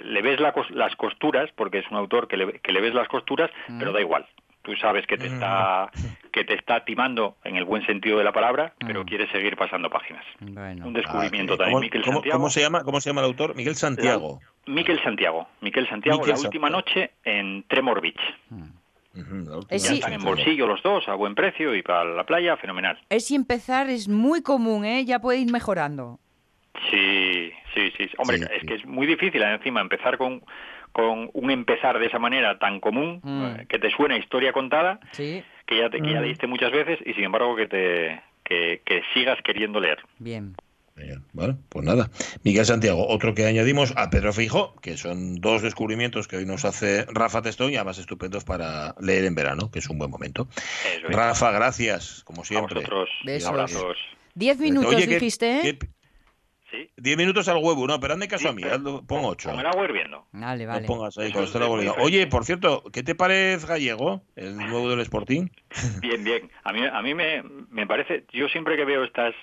le 0.03 0.21
ves 0.23 0.39
las 0.39 0.95
costuras, 0.95 1.51
porque 1.55 1.79
es 1.79 1.91
un 1.91 1.97
autor 1.97 2.27
que 2.27 2.37
le, 2.37 2.59
que 2.59 2.71
le 2.71 2.81
ves 2.81 2.95
las 2.95 3.07
costuras, 3.07 3.51
pero 3.77 3.91
mm. 3.91 3.93
da 3.93 4.01
igual 4.01 4.25
tú 4.63 4.75
sabes 4.77 5.05
que 5.05 5.17
te 5.17 5.27
está 5.27 5.91
que 6.31 6.43
te 6.43 6.55
está 6.55 6.83
timando 6.83 7.37
en 7.43 7.57
el 7.57 7.65
buen 7.65 7.85
sentido 7.85 8.17
de 8.17 8.23
la 8.23 8.31
palabra, 8.31 8.73
pero 8.79 9.03
mm. 9.03 9.05
quiere 9.05 9.31
seguir 9.31 9.55
pasando 9.55 9.89
páginas. 9.89 10.25
Un 10.41 10.93
descubrimiento 10.93 11.53
ah, 11.53 11.57
también. 11.57 11.79
Miquel 11.81 12.03
Santiago. 12.03 12.37
¿Cómo 12.37 12.49
se 12.49 12.61
llama? 12.61 12.83
¿Cómo 12.83 12.99
se 12.99 13.09
llama 13.09 13.21
el 13.21 13.27
autor? 13.27 13.55
Miguel 13.55 13.75
Santiago. 13.75 14.39
Miquel 14.65 15.01
Santiago. 15.03 15.47
Miquel 15.61 15.87
Santiago. 15.87 16.25
la 16.25 16.39
última 16.39 16.69
noche 16.69 17.11
en 17.23 17.63
Tremor 17.67 18.01
Beach. 18.01 18.21
ya 19.69 19.93
están 19.93 20.13
en 20.13 20.23
bolsillo 20.23 20.65
los 20.65 20.81
dos 20.81 21.07
a 21.07 21.13
buen 21.13 21.35
precio 21.35 21.75
y 21.75 21.83
para 21.83 22.05
la 22.05 22.23
playa 22.25 22.57
fenomenal. 22.57 22.97
Es 23.09 23.29
y 23.29 23.35
empezar 23.35 23.89
es 23.89 24.07
muy 24.07 24.41
común, 24.41 24.85
¿eh? 24.85 25.05
Ya 25.05 25.19
puede 25.19 25.39
ir 25.39 25.51
mejorando. 25.51 26.19
Sí, 26.89 27.51
sí, 27.75 27.91
sí. 27.97 28.09
Hombre, 28.17 28.37
es 28.37 28.63
que 28.65 28.75
es 28.75 28.85
muy 28.85 29.05
difícil 29.05 29.43
encima 29.43 29.81
empezar 29.81 30.17
con 30.17 30.41
con 30.93 31.29
un 31.33 31.51
empezar 31.51 31.99
de 31.99 32.05
esa 32.05 32.19
manera 32.19 32.59
tan 32.59 32.79
común, 32.79 33.19
mm. 33.23 33.45
eh, 33.45 33.65
que 33.67 33.79
te 33.79 33.89
suena 33.89 34.17
historia 34.17 34.53
contada, 34.53 34.99
que, 35.17 35.43
ya 35.69 35.89
te, 35.89 35.99
que 35.99 36.11
ya 36.11 36.19
mm. 36.19 36.23
leíste 36.23 36.47
muchas 36.47 36.71
veces 36.71 36.99
y 37.05 37.13
sin 37.13 37.25
embargo 37.25 37.55
que 37.55 37.67
te 37.67 38.21
que, 38.43 39.01
sigas 39.13 39.39
queriendo 39.43 39.79
leer. 39.79 39.99
Bien. 40.19 40.55
Bien, 40.95 41.23
bueno, 41.33 41.57
pues 41.69 41.83
nada. 41.83 42.11
Miguel 42.43 42.67
Santiago, 42.67 43.07
otro 43.07 43.33
que 43.33 43.47
añadimos 43.47 43.93
a 43.97 44.11
Pedro 44.11 44.31
Fijo, 44.31 44.75
que 44.79 44.95
son 44.95 45.37
dos 45.37 45.63
descubrimientos 45.63 46.27
que 46.27 46.37
hoy 46.37 46.45
nos 46.45 46.65
hace 46.65 47.07
Rafa 47.09 47.41
Testón 47.41 47.71
y 47.71 47.77
además 47.77 47.97
estupendos 47.97 48.43
para 48.43 48.93
leer 49.01 49.25
en 49.25 49.33
verano, 49.33 49.71
que 49.71 49.79
es 49.79 49.89
un 49.89 49.97
buen 49.97 50.11
momento. 50.11 50.47
Rafa, 51.09 51.49
gracias, 51.49 52.23
como 52.23 52.45
siempre. 52.45 52.75
A 52.75 52.81
vosotros. 52.81 53.09
Besos. 53.25 53.97
Diez 54.35 54.59
minutos 54.59 54.95
dijiste, 55.07 55.79
¿eh? 56.73 56.89
Diez 56.97 57.17
minutos 57.17 57.47
al 57.47 57.57
huevo, 57.57 57.87
no, 57.87 57.99
pero 57.99 58.13
hazme 58.13 58.27
caso 58.27 58.49
a 58.49 58.53
mí, 58.53 58.63
pon 59.07 59.21
ocho. 59.25 59.49
Con 59.49 59.59
el 59.59 59.65
agua 59.65 59.85
hirviendo. 59.85 60.25
Vale, 60.31 60.65
vale. 60.65 60.81
No 60.81 60.87
pongas 60.87 61.17
ahí, 61.17 61.31
con 61.31 61.45
Oye, 61.99 62.27
por 62.27 62.45
cierto, 62.45 62.83
¿qué 62.91 63.03
te 63.03 63.15
parece 63.15 63.67
Gallego, 63.67 64.21
el 64.35 64.57
nuevo 64.57 64.89
del 64.89 64.99
Sporting? 65.01 65.47
Bien, 66.01 66.23
bien. 66.23 66.49
A 66.63 66.71
mí, 66.71 66.85
a 66.85 67.01
mí 67.01 67.13
me, 67.13 67.43
me 67.69 67.87
parece, 67.87 68.25
yo 68.31 68.47
siempre 68.49 68.75
que 68.75 68.85
veo 68.85 69.03
estas 69.03 69.33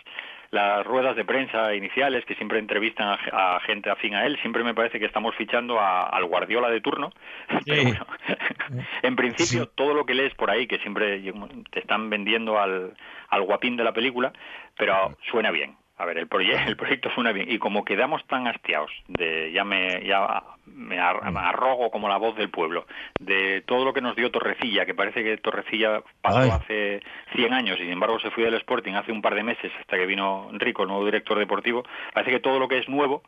las 0.50 0.84
ruedas 0.84 1.14
de 1.14 1.24
prensa 1.24 1.74
iniciales 1.74 2.24
que 2.24 2.34
siempre 2.34 2.58
entrevistan 2.58 3.16
a, 3.32 3.60
gente 3.60 3.88
afín 3.88 4.14
a 4.14 4.26
él, 4.26 4.36
siempre 4.40 4.64
me 4.64 4.74
parece 4.74 4.98
que 4.98 5.06
estamos 5.06 5.34
fichando 5.36 5.78
al 5.80 6.24
Guardiola 6.24 6.68
de 6.70 6.80
turno. 6.80 7.12
en 9.02 9.16
principio, 9.16 9.68
todo 9.68 9.94
lo 9.94 10.04
que 10.04 10.14
lees 10.14 10.34
por 10.34 10.50
ahí, 10.50 10.66
que 10.66 10.78
siempre 10.78 11.22
te 11.70 11.80
están 11.80 12.10
vendiendo 12.10 12.58
al, 12.58 12.94
al 13.28 13.42
guapín 13.42 13.76
de 13.76 13.84
la 13.84 13.92
película, 13.92 14.32
pero 14.76 15.16
suena 15.30 15.50
bien 15.50 15.76
A 16.00 16.06
ver, 16.06 16.16
el, 16.16 16.28
el 16.66 16.76
proyecto 16.76 17.10
suena 17.14 17.32
bien 17.32 17.50
y 17.50 17.58
como 17.58 17.84
quedamos 17.84 18.26
tan 18.26 18.46
hastiados 18.46 18.90
de 19.06 19.52
ya 19.52 19.64
me 19.64 20.02
ya 20.06 20.42
me, 20.64 20.98
arrogo 20.98 21.90
como 21.90 22.08
la 22.08 22.16
voz 22.16 22.36
del 22.36 22.48
pueblo 22.48 22.86
de 23.18 23.60
todo 23.66 23.84
lo 23.84 23.92
que 23.92 24.00
nos 24.00 24.16
dio 24.16 24.30
Torrecilla, 24.30 24.86
que 24.86 24.94
parece 24.94 25.22
que 25.22 25.36
Torrecilla 25.36 26.02
pasó 26.22 26.52
hace 26.52 27.02
100 27.34 27.52
años 27.52 27.78
y 27.78 27.82
sin 27.82 27.92
embargo 27.92 28.18
se 28.18 28.30
fue 28.30 28.44
del 28.44 28.54
Sporting 28.54 28.94
hace 28.94 29.12
un 29.12 29.20
par 29.20 29.34
de 29.34 29.42
meses 29.42 29.70
hasta 29.78 29.98
que 29.98 30.06
vino 30.06 30.48
Enrico, 30.50 30.86
nuevo 30.86 31.04
director 31.04 31.38
deportivo. 31.38 31.84
Parece 32.14 32.30
que 32.30 32.40
todo 32.40 32.58
lo 32.58 32.68
que 32.68 32.78
es 32.78 32.88
nuevo 32.88 33.22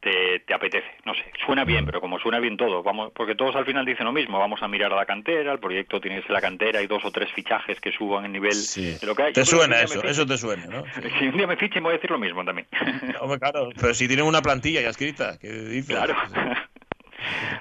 te, 0.00 0.40
te, 0.40 0.54
apetece. 0.54 0.88
No 1.04 1.14
sé, 1.14 1.24
suena 1.44 1.64
bien, 1.64 1.84
pero 1.84 2.00
como 2.00 2.18
suena 2.18 2.38
bien 2.38 2.56
todo, 2.56 2.82
vamos, 2.82 3.12
porque 3.14 3.34
todos 3.34 3.54
al 3.56 3.66
final 3.66 3.84
dicen 3.84 4.06
lo 4.06 4.12
mismo, 4.12 4.38
vamos 4.38 4.62
a 4.62 4.68
mirar 4.68 4.92
a 4.92 4.96
la 4.96 5.06
cantera, 5.06 5.52
el 5.52 5.58
proyecto 5.58 6.00
tiene 6.00 6.16
que 6.16 6.22
ser 6.22 6.32
la 6.32 6.40
cantera, 6.40 6.82
y 6.82 6.86
dos 6.86 7.04
o 7.04 7.10
tres 7.10 7.30
fichajes 7.32 7.80
que 7.80 7.92
suban 7.92 8.24
el 8.24 8.32
nivel 8.32 8.52
de 8.52 9.06
lo 9.06 9.14
que 9.14 9.22
hay. 9.22 9.32
Te 9.32 9.44
suena 9.44 9.80
eso, 9.80 10.02
eso 10.04 10.26
te 10.26 10.38
suena, 10.38 10.66
¿no? 10.66 10.84
Si 11.18 11.26
un 11.26 11.36
día 11.36 11.46
me 11.46 11.56
fiche 11.56 11.80
me 11.80 11.84
voy 11.84 11.92
a 11.92 11.96
decir 11.96 12.10
lo 12.10 12.18
mismo 12.18 12.44
también. 12.44 12.66
claro, 13.40 13.70
pero 13.78 13.94
si 13.94 14.06
tienen 14.06 14.24
una 14.24 14.42
plantilla 14.42 14.80
ya 14.80 14.90
escrita, 14.90 15.38
¿qué 15.38 15.48
dices? 15.50 15.96
Claro. 15.96 16.14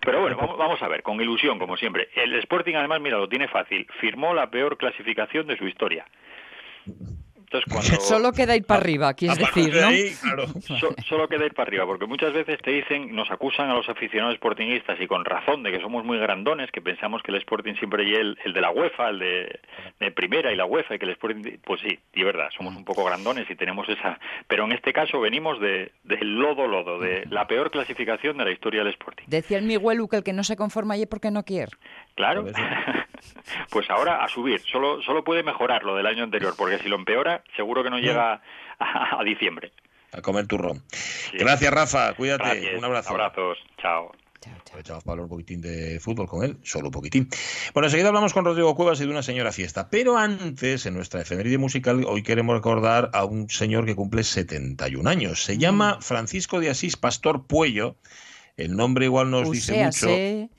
Pero 0.02 0.22
bueno, 0.22 0.38
vamos, 0.38 0.82
a 0.82 0.88
ver, 0.88 1.04
con 1.04 1.20
ilusión, 1.20 1.60
como 1.60 1.76
siempre. 1.76 2.10
El 2.15 2.34
Sporting, 2.36 2.76
además, 2.76 3.02
mira, 3.02 3.18
lo 3.18 3.28
tiene 3.28 3.48
fácil. 3.48 3.86
Firmó 4.00 4.34
la 4.34 4.50
peor 4.50 4.78
clasificación 4.78 5.48
de 5.48 5.58
su 5.58 5.68
historia. 5.68 6.06
Solo 7.99 8.31
queda 8.31 8.55
ir 8.55 8.65
para 8.65 8.81
arriba, 8.81 9.13
quieres 9.13 9.38
decir, 9.38 9.73
¿no? 9.73 9.89
solo 11.07 11.27
queda 11.27 11.45
ir 11.45 11.53
para 11.53 11.67
arriba, 11.67 11.85
porque 11.85 12.05
muchas 12.05 12.33
veces 12.33 12.59
te 12.62 12.71
dicen, 12.71 13.15
nos 13.15 13.29
acusan 13.31 13.69
a 13.69 13.73
los 13.73 13.88
aficionados 13.89 14.35
sportingistas 14.35 14.99
y 14.99 15.07
con 15.07 15.25
razón 15.25 15.63
de 15.63 15.71
que 15.71 15.81
somos 15.81 16.05
muy 16.05 16.17
grandones, 16.19 16.71
que 16.71 16.81
pensamos 16.81 17.23
que 17.23 17.31
el 17.31 17.38
Sporting 17.38 17.75
siempre 17.75 18.03
es 18.03 18.19
el, 18.19 18.38
el 18.45 18.53
de 18.53 18.62
la 18.62 18.71
UEFA, 18.71 19.09
el 19.09 19.19
de, 19.19 20.12
primera 20.12 20.51
y 20.51 20.55
la 20.55 20.65
UEFA, 20.65 20.95
y 20.95 20.99
que 20.99 21.05
el 21.05 21.12
Sporting, 21.12 21.57
pues 21.63 21.81
sí, 21.81 21.99
y 22.13 22.23
verdad, 22.23 22.49
somos 22.55 22.75
un 22.75 22.85
poco 22.85 23.03
grandones 23.03 23.49
y 23.49 23.55
tenemos 23.55 23.88
esa, 23.89 24.19
pero 24.47 24.65
en 24.65 24.73
este 24.73 24.93
caso 24.93 25.19
venimos 25.19 25.59
de, 25.59 25.91
del 26.03 26.35
lodo 26.35 26.67
lodo, 26.67 26.99
de 26.99 27.25
la 27.29 27.47
peor 27.47 27.71
clasificación 27.71 28.38
de 28.38 28.45
la 28.45 28.51
historia 28.51 28.83
del 28.83 28.93
Sporting. 28.93 29.25
Decía 29.27 29.57
el 29.57 29.65
Miguel 29.65 29.99
que 30.09 30.17
el 30.17 30.23
que 30.23 30.33
no 30.33 30.43
se 30.43 30.55
conforma 30.55 30.93
allí 30.93 31.05
porque 31.05 31.31
no 31.31 31.43
quiere. 31.43 31.71
Claro. 32.19 32.45
pues 33.71 33.89
ahora 33.89 34.25
a 34.25 34.27
subir, 34.27 34.62
solo, 34.69 35.01
solo 35.01 35.23
puede 35.23 35.41
mejorar 35.41 35.84
lo 35.84 35.95
del 35.95 36.05
año 36.05 36.25
anterior, 36.25 36.53
porque 36.58 36.77
si 36.79 36.89
lo 36.89 36.97
empeora, 36.97 37.45
seguro 37.55 37.82
que 37.82 37.89
no 37.89 37.97
llega 37.97 38.41
a, 38.79 39.23
diciembre. 39.23 39.71
A 40.12 40.21
comer 40.21 40.45
turrón. 40.45 40.84
Gracias, 41.32 41.71
Rafa. 41.73 42.13
Cuídate. 42.15 42.75
Un 42.75 42.84
abrazo. 42.84 43.12
Abrazos. 43.12 43.58
Chao. 43.77 44.12
Echamos 44.77 45.03
para 45.03 45.13
hablar 45.13 45.23
un 45.23 45.29
poquitín 45.29 45.62
de 45.62 45.97
fútbol 46.01 46.27
con 46.27 46.43
él, 46.43 46.58
solo 46.62 46.88
un 46.88 46.91
poquitín. 46.91 47.29
Bueno, 47.73 47.88
enseguida 47.88 48.10
hablamos 48.10 48.34
con 48.34 48.43
Rodrigo 48.43 48.75
Cuevas 48.75 48.99
y 48.99 49.05
de 49.05 49.12
una 49.12 49.23
señora 49.23 49.53
fiesta. 49.53 49.89
Pero 49.89 50.17
antes, 50.17 50.86
en 50.86 50.95
nuestra 50.95 51.21
efeméride 51.21 51.58
musical, 51.58 52.03
hoy 52.05 52.21
queremos 52.21 52.53
recordar 52.53 53.12
a 53.13 53.23
un 53.23 53.49
señor 53.49 53.86
que 53.86 53.95
cumple 53.95 54.25
71 54.25 55.10
años. 55.10 55.45
Se 55.45 55.58
llama 55.58 55.95
mm. 55.95 56.01
Francisco 56.01 56.60
de 56.60 56.69
Asís 56.69 56.97
Pastor 56.97 57.47
Puello. 57.47 57.95
El 58.58 58.75
nombre 58.75 59.05
igual 59.05 59.32
nos 59.32 59.49
dice 59.49 59.86
mucho. 59.86 60.49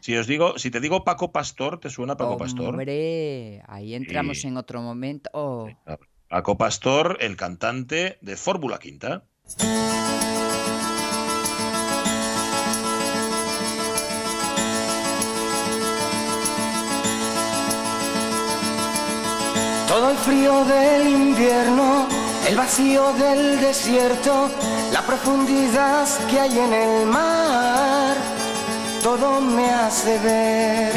Si 0.00 0.16
os 0.16 0.26
digo, 0.26 0.58
si 0.58 0.70
te 0.70 0.80
digo 0.80 1.04
Paco 1.04 1.32
Pastor, 1.32 1.80
¿te 1.80 1.90
suena 1.90 2.16
Paco 2.16 2.36
Pastor? 2.36 2.70
Hombre, 2.70 3.62
ahí 3.66 3.94
entramos 3.94 4.44
en 4.44 4.56
otro 4.56 4.80
momento. 4.80 5.30
Oh. 5.32 5.68
Paco 6.28 6.56
Pastor, 6.56 7.18
el 7.20 7.36
cantante 7.36 8.18
de 8.20 8.36
Fórmula 8.36 8.78
Quinta. 8.78 9.24
Todo 19.88 20.10
el 20.10 20.16
frío 20.18 20.64
del 20.64 21.08
invierno, 21.08 22.06
el 22.46 22.56
vacío 22.56 23.12
del 23.14 23.58
desierto, 23.60 24.50
la 24.92 25.02
profundidad 25.02 26.06
que 26.28 26.38
hay 26.38 26.58
en 26.58 26.72
el 26.72 27.06
mar 27.06 28.37
todo 29.02 29.40
me 29.40 29.70
hace 29.70 30.18
ver 30.18 30.92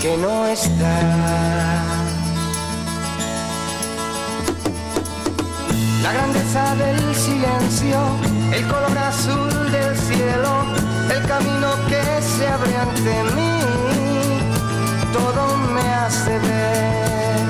que 0.00 0.16
no 0.16 0.46
está. 0.46 0.98
La 6.02 6.12
grandeza 6.12 6.74
del 6.76 7.14
silencio, 7.14 7.98
el 8.52 8.66
color 8.68 8.98
azul 8.98 9.72
del 9.72 9.96
cielo, 9.96 10.64
el 11.14 11.22
camino 11.26 11.68
que 11.88 12.02
se 12.22 12.46
abre 12.46 12.76
ante 12.76 13.22
mí, 13.34 13.60
todo 15.12 15.56
me 15.74 15.94
hace 15.94 16.38
ver 16.38 17.46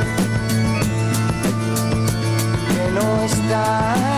que 2.68 2.92
no 2.92 3.22
está. 3.24 4.15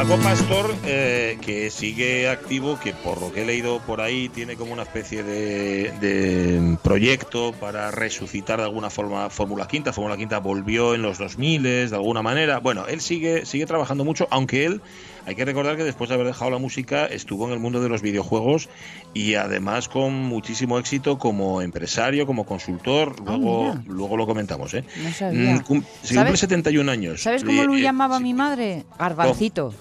Paco 0.00 0.16
Pastor, 0.22 0.74
eh, 0.86 1.36
que 1.42 1.70
sigue 1.70 2.26
activo, 2.26 2.80
que 2.82 2.94
por 2.94 3.20
lo 3.20 3.30
que 3.34 3.42
he 3.42 3.44
leído 3.44 3.80
por 3.80 4.00
ahí 4.00 4.30
tiene 4.30 4.56
como 4.56 4.72
una 4.72 4.84
especie 4.84 5.22
de, 5.22 6.78
proyecto 6.82 7.52
para 7.52 7.90
resucitar 7.90 8.60
de 8.60 8.64
alguna 8.64 8.88
forma 8.88 9.28
Fórmula 9.28 9.68
Quinta. 9.68 9.92
Fórmula 9.92 10.16
Quinta 10.16 10.38
volvió 10.38 10.94
en 10.94 11.02
los 11.02 11.18
2000 11.18 11.62
de 11.62 11.90
alguna 11.92 12.22
manera. 12.22 12.60
Bueno, 12.60 12.86
él 12.86 13.02
sigue, 13.02 13.44
sigue 13.44 13.66
trabajando 13.66 14.06
mucho, 14.06 14.26
aunque 14.30 14.64
él, 14.64 14.80
hay 15.26 15.34
que 15.34 15.44
recordar 15.44 15.76
que 15.76 15.84
después 15.84 16.08
de 16.08 16.14
haber 16.14 16.28
dejado 16.28 16.50
la 16.50 16.58
música, 16.58 17.04
estuvo 17.04 17.46
en 17.46 17.52
el 17.52 17.58
mundo 17.58 17.82
de 17.82 17.90
los 17.90 18.00
videojuegos 18.00 18.70
y 19.12 19.34
además 19.34 19.90
con 19.90 20.14
muchísimo 20.14 20.78
éxito 20.78 21.18
como 21.18 21.60
empresario, 21.60 22.26
como 22.26 22.46
consultor. 22.46 23.16
Ah, 23.18 23.36
luego, 23.36 23.78
luego 23.86 24.16
lo 24.16 24.26
comentamos. 24.26 24.72
¿eh? 24.72 24.82
No 25.30 25.62
cumple 25.62 26.36
71 26.38 26.90
años. 26.90 27.22
¿Sabes 27.22 27.44
cómo 27.44 27.64
lo 27.64 27.76
llamaba 27.76 28.18
mi 28.18 28.32
madre? 28.32 28.86
Garbancito. 28.98 29.74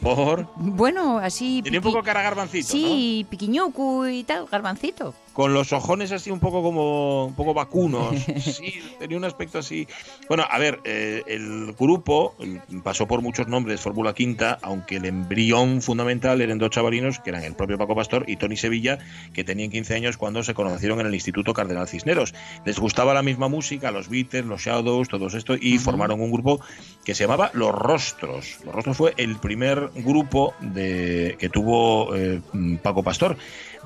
¿Por? 0.00 0.48
Bueno, 0.56 1.18
así... 1.18 1.60
Tiene 1.62 1.78
un 1.78 1.84
poco 1.84 2.02
cara 2.02 2.22
garbancito, 2.22 2.68
Sí, 2.68 3.26
piquiñucu 3.28 4.06
y 4.06 4.24
tal, 4.24 4.46
garbancito 4.46 5.14
con 5.38 5.54
los 5.54 5.72
ojones 5.72 6.10
así 6.10 6.32
un 6.32 6.40
poco 6.40 6.64
como 6.64 7.26
un 7.26 7.34
poco 7.34 7.54
vacunos. 7.54 8.16
Sí, 8.48 8.80
tenía 8.98 9.16
un 9.16 9.24
aspecto 9.24 9.58
así. 9.58 9.86
Bueno, 10.26 10.44
a 10.50 10.58
ver, 10.58 10.80
eh, 10.82 11.22
el 11.28 11.74
grupo 11.78 12.34
pasó 12.82 13.06
por 13.06 13.22
muchos 13.22 13.46
nombres, 13.46 13.80
Fórmula 13.80 14.14
Quinta, 14.14 14.58
aunque 14.62 14.96
el 14.96 15.04
embrión 15.04 15.80
fundamental 15.80 16.40
eran 16.40 16.58
dos 16.58 16.70
chavalinos, 16.70 17.20
que 17.20 17.30
eran 17.30 17.44
el 17.44 17.54
propio 17.54 17.78
Paco 17.78 17.94
Pastor 17.94 18.24
y 18.26 18.36
Tony 18.36 18.56
Sevilla, 18.56 18.98
que 19.32 19.44
tenían 19.44 19.70
15 19.70 19.94
años 19.94 20.16
cuando 20.16 20.42
se 20.42 20.54
conocieron 20.54 20.98
en 20.98 21.06
el 21.06 21.14
Instituto 21.14 21.52
Cardenal 21.52 21.86
Cisneros. 21.86 22.34
Les 22.64 22.80
gustaba 22.80 23.14
la 23.14 23.22
misma 23.22 23.48
música, 23.48 23.92
los 23.92 24.08
Beatles, 24.08 24.44
los 24.44 24.62
Shadows, 24.62 25.08
todo 25.08 25.28
esto, 25.28 25.54
y 25.60 25.78
formaron 25.78 26.20
un 26.20 26.32
grupo 26.32 26.60
que 27.04 27.14
se 27.14 27.24
llamaba 27.24 27.52
Los 27.54 27.72
Rostros. 27.72 28.58
Los 28.64 28.74
Rostros 28.74 28.96
fue 28.96 29.14
el 29.18 29.36
primer 29.36 29.90
grupo 29.94 30.54
de, 30.60 31.36
que 31.38 31.48
tuvo 31.48 32.16
eh, 32.16 32.40
Paco 32.82 33.04
Pastor. 33.04 33.36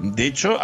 De 0.03 0.27
hecho, 0.27 0.59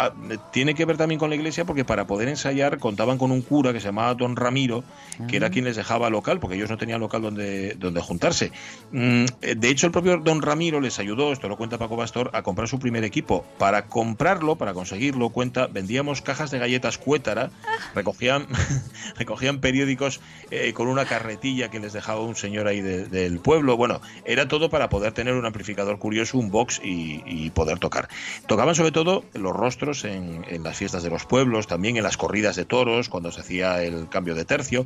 tiene 0.51 0.75
que 0.75 0.83
ver 0.83 0.97
también 0.97 1.17
con 1.17 1.29
la 1.29 1.35
iglesia 1.37 1.63
porque 1.63 1.85
para 1.85 2.05
poder 2.05 2.27
ensayar 2.27 2.77
contaban 2.77 3.17
con 3.17 3.31
un 3.31 3.41
cura 3.41 3.71
que 3.71 3.79
se 3.79 3.85
llamaba 3.85 4.13
Don 4.13 4.35
Ramiro, 4.35 4.83
que 5.29 5.37
era 5.37 5.47
ah. 5.47 5.49
quien 5.49 5.63
les 5.63 5.77
dejaba 5.77 6.09
local, 6.09 6.41
porque 6.41 6.57
ellos 6.57 6.69
no 6.69 6.77
tenían 6.77 6.99
local 6.99 7.21
donde, 7.21 7.75
donde 7.75 8.01
juntarse. 8.01 8.51
Mm, 8.91 9.25
de 9.39 9.69
hecho, 9.69 9.85
el 9.85 9.93
propio 9.93 10.17
Don 10.17 10.41
Ramiro 10.41 10.81
les 10.81 10.99
ayudó, 10.99 11.31
esto 11.31 11.47
lo 11.47 11.55
cuenta 11.55 11.77
Paco 11.77 11.95
Pastor, 11.95 12.31
a 12.33 12.43
comprar 12.43 12.67
su 12.67 12.79
primer 12.79 13.05
equipo. 13.05 13.45
Para 13.57 13.85
comprarlo, 13.85 14.57
para 14.57 14.73
conseguirlo, 14.73 15.29
cuenta, 15.29 15.67
vendíamos 15.67 16.21
cajas 16.21 16.51
de 16.51 16.59
galletas 16.59 16.97
cuétara, 16.97 17.49
ah. 17.63 17.91
recogían, 17.95 18.45
recogían 19.17 19.61
periódicos 19.61 20.19
eh, 20.51 20.73
con 20.73 20.89
una 20.89 21.05
carretilla 21.05 21.69
que 21.71 21.79
les 21.79 21.93
dejaba 21.93 22.19
un 22.19 22.35
señor 22.35 22.67
ahí 22.67 22.81
del 22.81 23.39
pueblo. 23.39 23.77
Bueno, 23.77 24.01
era 24.25 24.49
todo 24.49 24.69
para 24.69 24.89
poder 24.89 25.13
tener 25.13 25.35
un 25.35 25.45
amplificador 25.45 25.97
curioso, 25.97 26.37
un 26.37 26.51
box 26.51 26.81
y, 26.83 27.23
y 27.25 27.51
poder 27.51 27.79
tocar. 27.79 28.09
Tocaban 28.45 28.75
sobre 28.75 28.91
todo 28.91 29.23
los 29.33 29.53
rostros 29.53 30.05
en, 30.05 30.43
las 30.63 30.77
fiestas 30.77 31.03
de 31.03 31.09
los 31.09 31.25
pueblos, 31.25 31.67
también 31.67 31.97
en 31.97 32.03
las 32.03 32.17
corridas 32.17 32.55
de 32.55 32.65
toros, 32.65 33.09
cuando 33.09 33.31
se 33.31 33.41
hacía 33.41 33.83
el 33.83 34.09
cambio 34.09 34.35
de 34.35 34.45
tercio. 34.45 34.85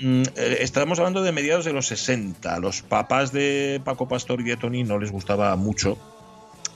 Mm, 0.00 0.22
eh, 0.36 0.56
estamos 0.60 0.98
hablando 0.98 1.22
de 1.22 1.32
mediados 1.32 1.64
de 1.64 1.72
los 1.72 1.86
60. 1.86 2.58
Los 2.60 2.82
papás 2.82 3.32
de 3.32 3.80
Paco 3.84 4.08
Pastor 4.08 4.40
y 4.40 4.44
de 4.44 4.56
Tony 4.56 4.84
no 4.84 4.98
les 4.98 5.10
gustaba 5.10 5.54
mucho 5.56 5.98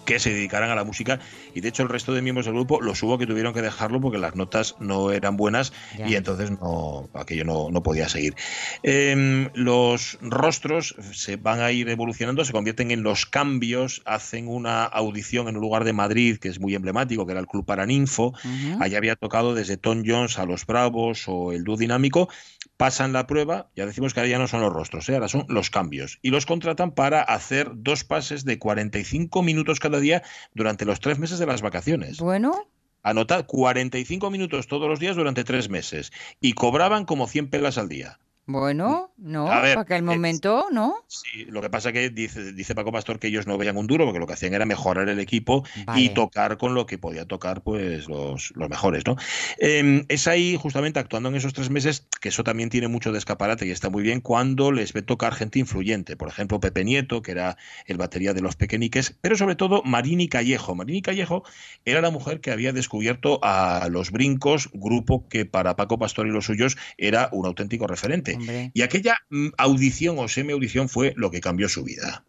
que 0.05 0.19
se 0.19 0.31
dedicaran 0.31 0.71
a 0.71 0.75
la 0.75 0.85
música. 0.85 1.21
Y 1.55 1.61
de 1.61 1.69
hecho 1.69 1.83
el 1.83 1.89
resto 1.89 2.13
de 2.13 2.23
miembros 2.23 2.47
del 2.47 2.55
grupo 2.55 2.81
los 2.81 3.03
hubo 3.03 3.19
que 3.19 3.27
tuvieron 3.27 3.55
que 3.55 3.63
dejarlo 3.63 4.01
porque 4.01 4.19
las 4.19 4.35
notas 4.35 4.77
no 4.81 5.11
eran 5.13 5.37
buenas 5.37 5.73
y 6.07 6.15
entonces 6.15 6.51
no 6.51 7.09
aquello 7.15 7.45
no, 7.45 7.83
podía 7.83 8.09
seguir. 8.09 8.35
Em, 8.83 9.51
los 9.55 10.19
rostros 10.21 10.97
se 11.13 11.37
van 11.37 11.61
a 11.61 11.71
ir 11.73 11.89
evolucionando, 11.89 12.45
se 12.45 12.53
convierten 12.53 12.91
en 12.91 13.03
los 13.03 13.27
cambios, 13.27 14.03
hacen 14.05 14.49
una 14.49 14.85
audición 14.85 15.49
en 15.49 15.57
un 15.57 15.63
lugar 15.63 15.85
de 15.85 15.93
Madrid 15.93 16.39
que 16.39 16.49
es 16.49 16.61
muy 16.61 16.75
emblemático, 16.75 17.27
que 17.27 17.33
era 17.33 17.41
el 17.41 17.47
Club 17.47 17.65
Paraninfo, 17.67 18.35
allá 18.81 18.99
había 18.99 19.17
tocado 19.17 19.55
desde 19.55 19.77
Tom 19.77 20.03
Jones 20.07 20.39
a 20.39 20.47
Los 20.47 20.67
Bravos 20.67 21.25
o 21.27 21.53
el 21.53 21.65
Dúo 21.65 21.77
Dinámico, 21.77 22.29
pasan 22.77 23.13
la 23.13 23.27
prueba, 23.27 23.71
ya 23.77 23.87
decimos 23.87 24.15
que 24.15 24.21
ahora 24.21 24.31
ya 24.31 24.39
no 24.39 24.49
son 24.49 24.61
los 24.61 24.73
rostros, 24.73 25.09
¿eh? 25.09 25.15
ahora 25.15 25.29
son 25.29 25.47
los 25.49 25.71
cambios, 25.71 26.19
y 26.23 26.31
los 26.31 26.47
contratan 26.47 26.93
para 26.93 27.23
hacer 27.23 27.71
dos 27.75 28.05
pases 28.05 28.45
de 28.45 28.59
45 28.59 29.43
minutos 29.43 29.81
cada 29.81 29.94
día 30.01 30.23
durante 30.55 30.85
los 30.85 31.01
tres 31.01 31.19
meses 31.19 31.39
de 31.39 31.47
las 31.47 31.63
vacaciones. 31.63 32.19
Bueno. 32.19 32.69
Anotad 33.03 33.45
45 33.47 34.31
minutos 34.31 34.67
todos 34.67 34.89
los 34.89 34.99
días 34.99 35.17
durante 35.17 35.45
tres 35.45 35.69
meses 35.69 36.13
y 36.41 36.55
cobraban 36.55 37.05
como 37.05 37.27
100 37.27 37.51
pelas 37.51 37.77
al 37.77 37.89
día. 37.89 38.19
Bueno, 38.47 39.11
no, 39.17 39.47
para 39.47 39.81
aquel 39.81 40.03
momento, 40.03 40.67
¿no? 40.71 40.97
Sí, 41.09 41.47
lo 41.47 41.63
que 41.63 41.71
pasa 41.71 41.93
que 41.93 42.11
dice, 42.11 42.53
dice 42.53 42.75
Paco 42.75 42.93
Pastor 42.93 43.19
que 43.19 43.29
ellos 43.29 43.47
no 43.47 43.57
veían 43.57 43.79
un 43.79 43.87
duro, 43.87 44.05
porque 44.05 44.19
lo 44.19 44.27
que 44.27 44.35
hacían 44.35 44.53
era 44.53 44.67
mejorar 44.67 45.09
el 45.09 45.19
equipo 45.19 45.65
y 45.97 46.11
tocar 46.11 46.59
con 46.59 46.75
lo 46.75 46.85
que 46.85 46.99
podía 46.99 47.25
tocar 47.25 47.63
pues 47.63 48.07
los, 48.07 48.53
los 48.55 48.69
mejores, 48.69 49.05
¿no? 49.07 49.17
Em, 49.59 50.05
es 50.09 50.29
ahí, 50.29 50.59
justamente 50.61 51.01
actuando 51.01 51.31
en 51.31 51.37
esos 51.37 51.55
tres 51.55 51.71
meses, 51.71 52.07
que 52.21 52.29
eso 52.29 52.45
también 52.45 52.69
tiene 52.69 52.89
mucho 52.89 53.13
de 53.13 53.19
escaparate 53.19 53.67
y 53.67 53.71
está 53.71 53.89
muy 53.89 54.03
bien, 54.03 54.21
cuando 54.21 54.73
les 54.73 54.93
ve 54.93 55.01
tocar 55.01 55.35
gente 55.35 55.59
influyente. 55.59 56.17
Por 56.17 56.29
ejemplo, 56.29 56.61
Pepe 56.61 56.85
Nieto, 56.85 57.23
que 57.23 57.31
era 57.31 57.57
el 57.87 57.97
batería 57.97 58.35
de 58.35 58.43
los 58.43 58.57
Pequeñiques, 58.57 59.17
pero 59.23 59.37
sobre 59.37 59.57
todo 59.57 59.83
Marini 59.85 60.29
Callejo. 60.29 60.75
Marini 60.75 61.01
Callejo 61.01 61.45
era 61.87 62.03
la 62.03 62.11
mujer 62.11 62.43
que 62.43 62.51
había 62.51 62.75
descubierto 62.75 63.41
a 63.43 63.89
Los 63.91 64.11
Brincos, 64.11 64.69
grupo 64.75 65.27
que 65.29 65.47
para 65.47 65.77
Paco 65.77 65.99
Pastor 65.99 66.27
y 66.27 66.31
los 66.31 66.45
suyos 66.45 66.77
era 66.99 67.31
un 67.33 67.47
auténtico 67.47 67.87
referente. 67.87 68.34
Y 68.73 68.83
aquella 68.83 69.17
mm, 69.31 69.49
audición 69.59 70.19
o 70.19 70.29
semi-audición 70.29 70.89
fue 70.89 71.13
lo 71.17 71.31
que 71.31 71.41
cambió 71.41 71.69
su 71.69 71.85
vida. 71.85 72.25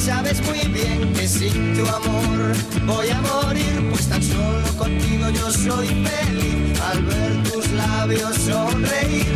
sabes 0.00 0.40
muy 0.46 0.60
bien 0.72 1.12
que 1.12 1.28
sin 1.28 1.74
tu 1.74 1.86
amor 1.86 2.52
voy 2.86 3.08
a 3.10 3.20
morir, 3.20 3.90
pues 3.90 4.08
tan 4.08 4.22
solo 4.22 4.68
contigo 4.78 5.28
yo 5.30 5.50
soy 5.50 5.88
feliz 5.88 6.80
al 6.80 7.04
ver 7.04 7.42
tus 7.44 7.70
labios 7.72 8.34
sonreír. 8.36 9.26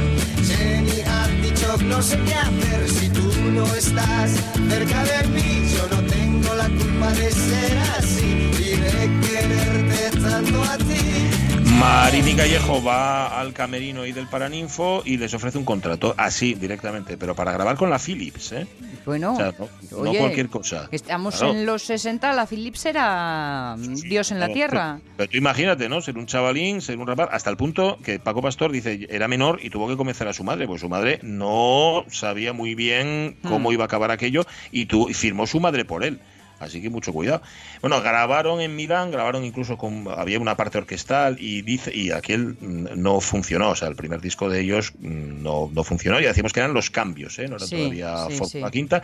Jenny 0.43 1.01
Artichoke, 1.03 1.85
no 1.85 2.01
sé 2.03 2.19
qué 2.27 2.35
hacer 2.35 2.89
si 2.89 3.09
tú 3.11 3.31
no 3.53 3.67
estás 3.75 4.31
cerca 4.69 5.05
de 5.05 5.29
mí, 5.29 5.69
yo 5.75 5.87
no 5.94 5.94
la 6.69 6.79
culpa 6.79 7.13
de 7.13 7.31
ser 7.31 7.79
así 7.99 8.51
y 8.59 8.77
de 8.77 9.27
quererte 9.27 10.21
tanto 10.21 10.63
a 10.63 10.79
ti. 10.79 11.45
Marini 11.79 12.35
Callejo 12.35 12.83
va 12.83 13.39
al 13.39 13.53
camerino 13.53 14.07
y 14.07 14.13
del 14.13 14.29
Paraninfo 14.29 15.03
y 15.05 15.19
les 15.19 15.35
ofrece 15.35 15.59
un 15.59 15.65
contrato 15.65 16.15
así 16.17 16.55
directamente, 16.55 17.19
pero 17.19 17.35
para 17.35 17.53
grabar 17.53 17.77
con 17.77 17.91
la 17.91 17.99
Philips, 17.99 18.53
¿eh? 18.53 18.67
Bueno, 19.05 19.37
no, 19.91 20.13
cualquier 20.15 20.49
cosa. 20.49 20.89
Estamos 20.91 21.43
en 21.43 21.67
los 21.67 21.83
60, 21.83 22.33
la 22.33 22.47
Philips 22.47 22.87
era 22.87 23.77
Dios 23.79 24.31
en 24.31 24.41
la 24.41 24.49
tierra. 24.49 25.01
Pero, 25.17 25.29
tú 25.29 25.37
imagínate, 25.37 25.89
¿no? 25.91 26.01
Ser 26.01 26.17
un 26.17 26.27
chavalín, 26.27 26.81
ser 26.81 26.97
un 26.99 27.07
rapaz, 27.07 27.29
hasta 27.33 27.51
el 27.51 27.59
punto 27.59 27.99
que 28.03 28.19
Paco 28.19 28.41
Pastor 28.41 28.73
dice 28.73 29.07
era 29.11 29.29
menor 29.29 29.59
y 29.63 29.69
tuvo 29.69 29.89
que 29.89 29.97
convencer 29.97 30.29
a 30.29 30.33
su 30.33 30.45
madre, 30.45 30.67
pues 30.67 30.81
su 30.81 30.89
madre 30.89 31.19
no 31.23 32.07
sabía 32.09 32.55
muy 32.55 32.75
bien 32.75 33.37
cómo 33.43 33.69
hmm. 33.69 33.75
iba 33.75 33.85
a 33.85 33.87
acabar 33.87 34.11
aquello 34.11 34.47
y, 34.73 34.87
tú, 34.87 35.11
y 35.11 35.15
firmó 35.15 35.47
su 35.47 35.61
madre 35.61 35.85
por 35.85 36.03
él. 36.05 36.21
Así 36.59 36.81
que 36.81 36.91
mucho 36.91 37.13
cuidado. 37.13 37.43
Bueno, 37.81 38.01
grabaron 38.01 38.61
en 38.61 38.77
Milán, 38.77 39.11
grabaron 39.11 39.45
incluso 39.45 39.77
con. 39.77 40.07
Había 40.09 40.39
una 40.39 40.57
parte 40.57 40.79
orquestal 40.79 41.37
y 41.39 41.63
dice 41.63 41.95
y 41.95 42.11
aquel 42.11 42.57
no 42.61 43.21
funcionó. 43.21 43.71
O 43.71 43.77
sea, 43.77 43.89
el 43.89 43.97
primer 43.97 44.21
disco 44.21 44.49
de 44.49 44.61
ellos 44.61 44.93
no, 45.01 45.71
no 45.73 45.85
funcionó. 45.85 46.21
Ya 46.21 46.29
decimos 46.29 46.53
que 46.53 46.61
eran 46.61 46.75
los 46.75 46.91
cambios, 46.91 47.39
¿eh? 47.39 47.49
no 47.49 47.57
era 47.57 47.67
todavía 47.67 48.29
la 48.61 48.71
Quinta. 48.71 49.03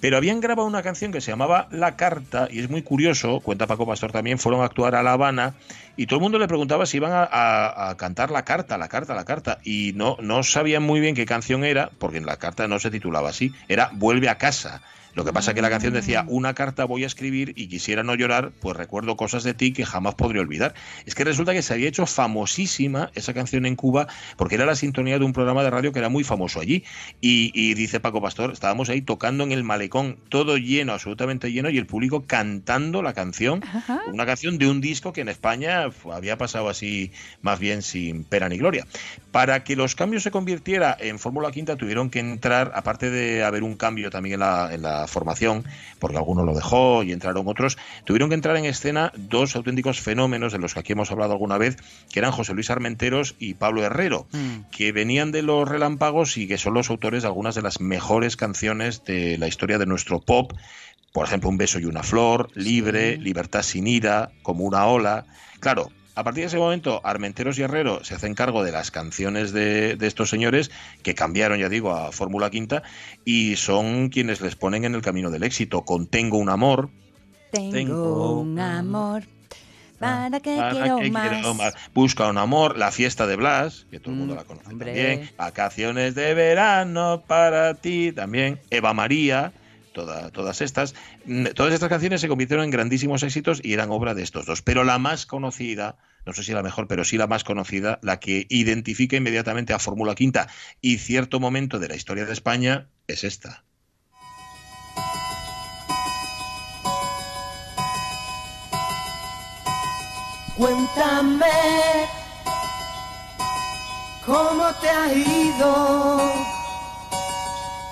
Pero 0.00 0.16
habían 0.16 0.40
grabado 0.40 0.66
una 0.66 0.82
canción 0.82 1.12
que 1.12 1.20
se 1.20 1.30
llamaba 1.30 1.68
La 1.70 1.96
Carta 1.96 2.48
y 2.50 2.60
es 2.60 2.70
muy 2.70 2.82
curioso, 2.82 3.40
cuenta 3.40 3.66
Paco 3.66 3.86
Pastor 3.86 4.12
también, 4.12 4.38
fueron 4.38 4.62
a 4.62 4.64
actuar 4.64 4.94
a 4.94 5.02
La 5.02 5.12
Habana 5.12 5.54
y 5.96 6.06
todo 6.06 6.18
el 6.18 6.22
mundo 6.22 6.38
le 6.38 6.46
preguntaba 6.46 6.84
si 6.84 6.98
iban 6.98 7.12
a, 7.12 7.88
a, 7.88 7.96
cantar 7.96 8.30
la 8.30 8.44
carta, 8.44 8.76
la 8.76 8.88
carta, 8.88 9.14
la 9.14 9.24
carta. 9.24 9.58
Y 9.64 9.92
no, 9.94 10.16
no 10.20 10.42
sabían 10.42 10.82
muy 10.82 11.00
bien 11.00 11.14
qué 11.14 11.24
canción 11.24 11.64
era, 11.64 11.90
porque 11.98 12.18
en 12.18 12.26
la 12.26 12.36
carta 12.36 12.68
no 12.68 12.78
se 12.78 12.90
titulaba 12.90 13.30
así, 13.30 13.52
era 13.68 13.90
Vuelve 13.94 14.28
a 14.28 14.36
casa. 14.36 14.82
Lo 15.16 15.24
que 15.24 15.32
pasa 15.32 15.52
es 15.52 15.54
que 15.54 15.62
la 15.62 15.70
canción 15.70 15.94
decía, 15.94 16.26
una 16.28 16.52
carta 16.52 16.84
voy 16.84 17.02
a 17.02 17.06
escribir 17.06 17.54
y 17.56 17.68
quisiera 17.68 18.02
no 18.02 18.14
llorar, 18.14 18.52
pues 18.60 18.76
recuerdo 18.76 19.16
cosas 19.16 19.44
de 19.44 19.54
ti 19.54 19.72
que 19.72 19.86
jamás 19.86 20.14
podré 20.14 20.40
olvidar. 20.40 20.74
Es 21.06 21.14
que 21.14 21.24
resulta 21.24 21.54
que 21.54 21.62
se 21.62 21.72
había 21.72 21.88
hecho 21.88 22.04
famosísima 22.04 23.10
esa 23.14 23.32
canción 23.32 23.64
en 23.64 23.76
Cuba 23.76 24.08
porque 24.36 24.56
era 24.56 24.66
la 24.66 24.76
sintonía 24.76 25.18
de 25.18 25.24
un 25.24 25.32
programa 25.32 25.62
de 25.62 25.70
radio 25.70 25.90
que 25.90 26.00
era 26.00 26.10
muy 26.10 26.22
famoso 26.22 26.60
allí. 26.60 26.84
Y, 27.22 27.72
dice 27.72 27.98
Paco 27.98 28.20
Pastor, 28.20 28.52
estábamos 28.52 28.90
ahí 28.90 29.00
tocando 29.00 29.42
en 29.42 29.52
el 29.52 29.64
malecón, 29.64 30.18
todo 30.28 30.58
lleno, 30.58 30.92
absolutamente 30.92 31.50
lleno, 31.50 31.70
y 31.70 31.78
el 31.78 31.86
público 31.86 32.26
cantando 32.26 33.02
la 33.02 33.14
canción, 33.14 33.62
una 34.12 34.26
canción 34.26 34.58
de 34.58 34.68
un 34.68 34.82
disco 34.82 35.14
que 35.14 35.22
en 35.22 35.30
España 35.30 35.88
había 36.12 36.36
pasado 36.36 36.68
así 36.68 37.10
más 37.40 37.58
bien 37.58 37.80
sin 37.80 38.24
pena 38.24 38.50
ni 38.50 38.58
gloria. 38.58 38.86
Para 39.32 39.64
que 39.64 39.76
los 39.76 39.94
cambios 39.94 40.24
se 40.24 40.30
convirtiera 40.30 40.94
en 41.00 41.18
Fórmula 41.18 41.50
Quinta 41.52 41.76
tuvieron 41.76 42.10
que 42.10 42.18
entrar, 42.20 42.72
aparte 42.74 43.08
de 43.08 43.44
haber 43.44 43.62
un 43.62 43.76
cambio 43.76 44.10
también 44.10 44.34
en 44.34 44.40
la, 44.40 44.74
en 44.74 44.82
la 44.82 45.05
formación, 45.06 45.64
porque 45.98 46.16
alguno 46.16 46.44
lo 46.44 46.54
dejó 46.54 47.02
y 47.02 47.12
entraron 47.12 47.48
otros, 47.48 47.76
tuvieron 48.04 48.28
que 48.28 48.34
entrar 48.34 48.56
en 48.56 48.64
escena 48.64 49.12
dos 49.16 49.56
auténticos 49.56 50.00
fenómenos 50.00 50.52
de 50.52 50.58
los 50.58 50.74
que 50.74 50.80
aquí 50.80 50.92
hemos 50.92 51.10
hablado 51.10 51.32
alguna 51.32 51.58
vez, 51.58 51.76
que 52.12 52.18
eran 52.18 52.32
José 52.32 52.54
Luis 52.54 52.70
Armenteros 52.70 53.34
y 53.38 53.54
Pablo 53.54 53.84
Herrero, 53.84 54.26
mm. 54.32 54.70
que 54.70 54.92
venían 54.92 55.32
de 55.32 55.42
los 55.42 55.68
relámpagos 55.68 56.36
y 56.36 56.46
que 56.46 56.58
son 56.58 56.74
los 56.74 56.90
autores 56.90 57.22
de 57.22 57.28
algunas 57.28 57.54
de 57.54 57.62
las 57.62 57.80
mejores 57.80 58.36
canciones 58.36 59.04
de 59.04 59.38
la 59.38 59.48
historia 59.48 59.78
de 59.78 59.86
nuestro 59.86 60.20
pop. 60.20 60.52
Por 61.12 61.26
ejemplo, 61.26 61.48
Un 61.48 61.56
beso 61.56 61.78
y 61.78 61.86
una 61.86 62.02
flor, 62.02 62.50
Libre, 62.54 63.16
Libertad 63.16 63.62
sin 63.62 63.86
ira, 63.86 64.30
Como 64.42 64.64
una 64.64 64.86
ola. 64.86 65.24
Claro, 65.60 65.90
a 66.16 66.24
partir 66.24 66.44
de 66.44 66.48
ese 66.48 66.56
momento, 66.56 67.02
Armenteros 67.04 67.58
y 67.58 67.62
Herrero 67.62 68.02
se 68.02 68.14
hacen 68.14 68.34
cargo 68.34 68.64
de 68.64 68.72
las 68.72 68.90
canciones 68.90 69.52
de, 69.52 69.98
estos 70.00 70.30
señores, 70.30 70.70
que 71.02 71.14
cambiaron, 71.14 71.58
ya 71.58 71.68
digo, 71.68 71.94
a 71.94 72.10
Fórmula 72.10 72.48
Quinta, 72.48 72.82
y 73.26 73.56
son 73.56 74.08
quienes 74.08 74.40
les 74.40 74.56
ponen 74.56 74.86
en 74.86 74.94
el 74.94 75.02
camino 75.02 75.30
del 75.30 75.42
éxito, 75.42 75.82
con 75.82 76.06
Tengo 76.06 76.38
un 76.38 76.48
amor. 76.48 76.88
Tengo, 77.52 78.40
un 78.40 78.58
amor. 78.58 79.24
¿Para 79.98 80.40
qué, 80.40 80.58
quiero, 80.70 81.00
más? 81.54 81.74
Busca 81.92 82.28
un 82.28 82.38
amor, 82.38 82.78
la 82.78 82.92
fiesta 82.92 83.26
de 83.26 83.36
Blas, 83.36 83.86
que 83.90 84.00
todo 84.00 84.12
el 84.12 84.18
mundo 84.18 84.34
mm, 84.34 84.36
la 84.38 84.44
conoce 84.44 84.68
también. 84.70 85.30
Vacaciones 85.36 86.14
de 86.14 86.32
verano 86.32 87.24
para 87.26 87.74
ti 87.74 88.12
también. 88.12 88.58
Eva 88.70 88.94
María, 88.94 89.52
todas 90.04 90.60
estas. 90.60 90.94
Mm, 91.24 91.46
todas 91.54 91.72
estas 91.72 91.88
canciones 91.88 92.20
se 92.20 92.28
convirtieron 92.28 92.64
en 92.64 92.70
grandísimos 92.70 93.22
éxitos 93.22 93.60
y 93.62 93.72
eran 93.72 93.90
obra 93.90 94.14
de 94.14 94.22
estos 94.22 94.46
dos. 94.46 94.62
Pero 94.62 94.84
la 94.84 94.98
más 94.98 95.26
conocida, 95.26 95.96
no 96.26 96.32
sé 96.32 96.42
si 96.42 96.52
la 96.52 96.62
mejor, 96.62 96.86
pero 96.86 97.04
sí 97.04 97.16
la 97.16 97.26
más 97.26 97.44
conocida, 97.44 97.98
la 98.02 98.20
que 98.20 98.46
identifica 98.50 99.16
inmediatamente 99.16 99.72
a 99.72 99.78
Fórmula 99.78 100.14
Quinta 100.14 100.48
y 100.80 100.98
cierto 100.98 101.40
momento 101.40 101.78
de 101.78 101.88
la 101.88 101.96
historia 101.96 102.26
de 102.26 102.32
España, 102.32 102.88
es 103.06 103.24
esta. 103.24 103.64
Cuéntame 110.56 111.46
cómo 114.24 114.72
te 114.80 114.88
ha 114.88 115.12
ido 115.12 116.20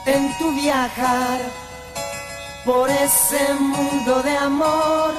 en 0.07 0.39
tu 0.39 0.55
viajar 0.55 1.64
por 2.65 2.89
ese 2.91 3.55
mundo 3.55 4.23
de 4.23 4.37
amor. 4.37 5.15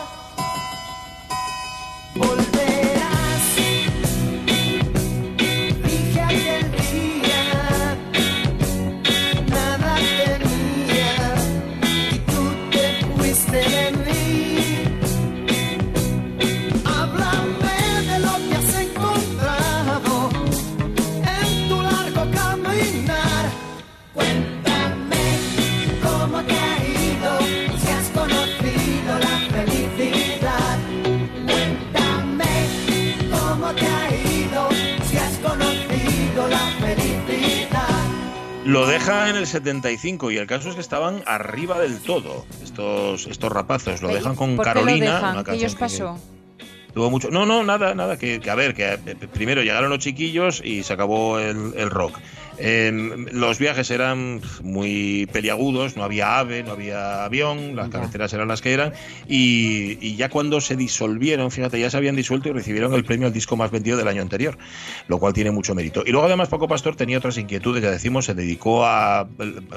Lo 38.75 38.85
deja 38.85 39.29
en 39.29 39.37
el 39.37 39.47
75 39.47 40.31
y 40.31 40.37
el 40.37 40.47
caso 40.47 40.67
es 40.67 40.75
que 40.75 40.81
estaban 40.81 41.23
arriba 41.25 41.79
del 41.79 42.01
todo 42.01 42.45
estos, 42.61 43.25
estos 43.25 43.49
rapazos. 43.49 44.01
Lo 44.01 44.09
dejan 44.09 44.35
con 44.35 44.57
Carolina. 44.57 45.43
¿Qué 45.45 45.53
ellos 45.53 45.75
pasó? 45.75 46.19
tuvo 46.95 47.11
mucho. 47.11 47.29
No, 47.29 47.45
no, 47.45 47.63
nada, 47.63 47.93
nada. 47.93 48.17
Que, 48.17 48.41
a 48.49 48.55
ver, 48.55 48.73
que 48.73 48.97
primero 49.31 49.61
llegaron 49.61 49.89
los 49.91 49.99
chiquillos 49.99 50.61
y 50.63 50.83
se 50.83 50.93
acabó 50.93 51.39
el, 51.39 51.89
rock. 51.91 52.17
Em, 52.57 53.25
los 53.31 53.59
viajes 53.59 53.91
eran 53.91 54.41
muy 54.63 55.27
peliagudos, 55.31 55.95
no 55.97 56.03
había 56.03 56.39
ave, 56.39 56.63
no 56.63 56.71
había 56.71 57.25
avión, 57.25 57.75
las 57.75 57.89
carreteras 57.89 58.33
eran 58.33 58.47
las 58.47 58.61
que 58.61 58.73
eran, 58.73 58.93
y, 59.27 60.15
ya 60.15 60.29
cuando 60.29 60.61
se 60.61 60.75
disolvieron, 60.75 61.51
fíjate, 61.51 61.79
ya 61.79 61.89
se 61.89 61.97
habían 61.97 62.15
disuelto 62.15 62.49
y 62.49 62.53
recibieron 62.53 62.93
el 62.93 63.03
premio 63.03 63.27
al 63.27 63.33
disco 63.33 63.55
más 63.55 63.71
vendido 63.71 63.97
del 63.97 64.07
año 64.07 64.21
anterior, 64.21 64.57
lo 65.07 65.19
cual 65.19 65.33
tiene 65.33 65.51
mucho 65.51 65.75
mérito. 65.75 66.03
Y 66.05 66.11
luego 66.11 66.27
además 66.27 66.49
Paco 66.49 66.67
Pastor 66.67 66.95
tenía 66.95 67.17
otras 67.17 67.37
inquietudes, 67.37 67.83
ya 67.83 67.91
decimos, 67.91 68.25
se 68.25 68.33
dedicó 68.33 68.85
a 68.85 69.27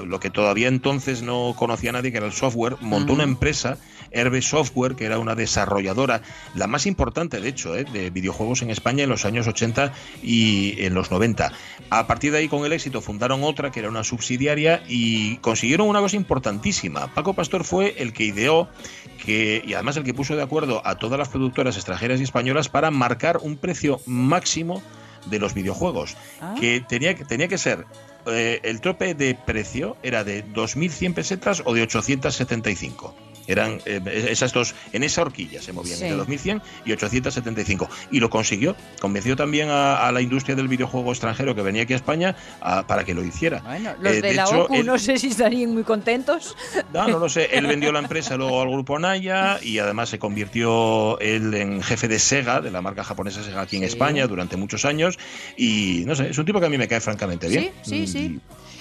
lo 0.06 0.20
que 0.20 0.30
todavía 0.30 0.68
entonces 0.68 1.22
no 1.22 1.54
conocía 1.58 1.92
nadie, 1.92 2.12
que 2.12 2.18
era 2.18 2.26
el 2.26 2.32
software, 2.32 2.76
montó 2.80 3.12
una 3.12 3.24
empresa 3.24 3.78
Herbe 4.11 4.42
Software, 4.42 4.94
que 4.94 5.04
era 5.04 5.18
una 5.18 5.34
desarrolladora, 5.34 6.22
la 6.54 6.66
más 6.66 6.86
importante 6.86 7.40
de 7.40 7.48
hecho, 7.48 7.76
¿eh? 7.76 7.84
de 7.84 8.11
videojuegos 8.11 8.62
en 8.62 8.70
España 8.70 9.04
en 9.04 9.11
los 9.11 9.24
años 9.24 9.46
80 9.46 9.92
y 10.22 10.74
en 10.84 10.94
los 10.94 11.11
90. 11.11 11.52
A 11.90 12.06
partir 12.06 12.32
de 12.32 12.38
ahí, 12.38 12.48
con 12.48 12.64
el 12.64 12.72
éxito, 12.72 13.00
fundaron 13.00 13.42
otra 13.44 13.70
que 13.70 13.80
era 13.80 13.88
una 13.88 14.04
subsidiaria 14.04 14.82
y 14.88 15.36
consiguieron 15.36 15.88
una 15.88 16.00
cosa 16.00 16.16
importantísima. 16.16 17.12
Paco 17.14 17.34
Pastor 17.34 17.64
fue 17.64 17.94
el 17.98 18.12
que 18.12 18.24
ideó 18.24 18.68
que, 19.24 19.62
y 19.66 19.74
además 19.74 19.96
el 19.96 20.04
que 20.04 20.14
puso 20.14 20.36
de 20.36 20.42
acuerdo 20.42 20.82
a 20.84 20.96
todas 20.96 21.18
las 21.18 21.28
productoras 21.28 21.76
extranjeras 21.76 22.20
y 22.20 22.24
españolas 22.24 22.68
para 22.68 22.90
marcar 22.90 23.38
un 23.42 23.56
precio 23.56 24.00
máximo 24.06 24.82
de 25.26 25.38
los 25.38 25.54
videojuegos, 25.54 26.16
ah. 26.40 26.54
que 26.59 26.80
tenía, 26.80 27.14
tenía 27.14 27.48
que 27.48 27.59
ser 27.59 27.84
eh, 28.26 28.61
el 28.62 28.80
tope 28.80 29.14
de 29.14 29.34
precio 29.34 29.96
era 30.02 30.24
de 30.24 30.44
2.100 30.44 31.14
pesetas 31.14 31.62
o 31.64 31.74
de 31.74 31.82
875. 31.82 33.14
Eran 33.49 33.80
eh, 33.86 34.28
esas 34.28 34.53
dos, 34.53 34.74
en 34.92 35.03
esa 35.03 35.22
horquilla 35.22 35.61
se 35.61 35.72
movían, 35.72 35.94
entre 35.94 36.16
2100 36.16 36.62
y 36.84 36.92
875. 36.92 37.88
Y 38.12 38.20
lo 38.20 38.30
consiguió. 38.30 38.76
Convenció 39.01 39.34
también 39.34 39.68
a, 39.70 40.12
la 40.12 40.20
industria 40.20 40.55
del 40.55 40.68
videojuego 40.68 41.11
extranjero 41.11 41.55
que 41.55 41.62
venía 41.62 41.82
aquí 41.82 41.94
a 41.94 41.96
España 41.96 42.36
para 42.86 43.05
que 43.05 43.14
lo 43.14 43.24
hiciera. 43.24 43.61
Bueno, 43.61 43.94
los 44.01 44.12
eh, 44.12 44.20
de, 44.20 44.34
la 44.34 44.46
OCU 44.46 44.82
no 44.82 44.99
sé 44.99 45.18
si 45.18 45.28
estarían 45.28 45.72
muy 45.72 45.82
contentos. 45.82 46.55
No, 46.92 47.09
no 47.09 47.18
lo 47.18 47.28
sé. 47.28 47.49
Él 47.53 47.66
vendió 47.66 47.90
la 47.90 48.01
empresa 48.01 48.36
luego 48.36 48.61
al 48.61 48.70
grupo 48.70 48.99
Naya 48.99 49.59
y 49.62 49.78
además 49.78 50.11
se 50.11 50.18
convirtió 50.18 51.18
él 51.20 51.55
en 51.55 51.82
jefe 51.82 52.07
de 52.09 52.18
Sega, 52.18 52.61
de 52.61 52.70
la 52.70 52.82
marca 52.82 53.03
japonesa 53.03 53.42
Sega 53.42 53.62
aquí 53.62 53.76
en 53.76 53.84
España 53.84 54.26
durante 54.26 54.57
muchos 54.57 54.84
años. 54.84 55.18
Y 55.57 56.05
no 56.07 56.14
sé, 56.14 56.30
es 56.30 56.38
un 56.38 56.44
tipo 56.44 56.61
que 56.61 56.66
a 56.66 56.70
mí 56.70 56.76
me 56.76 56.88
cae 56.88 57.01
francamente 57.01 57.49
bien. 57.49 57.72
Sí, 57.82 58.07
sí, 58.07 58.07
sí. 58.07 58.40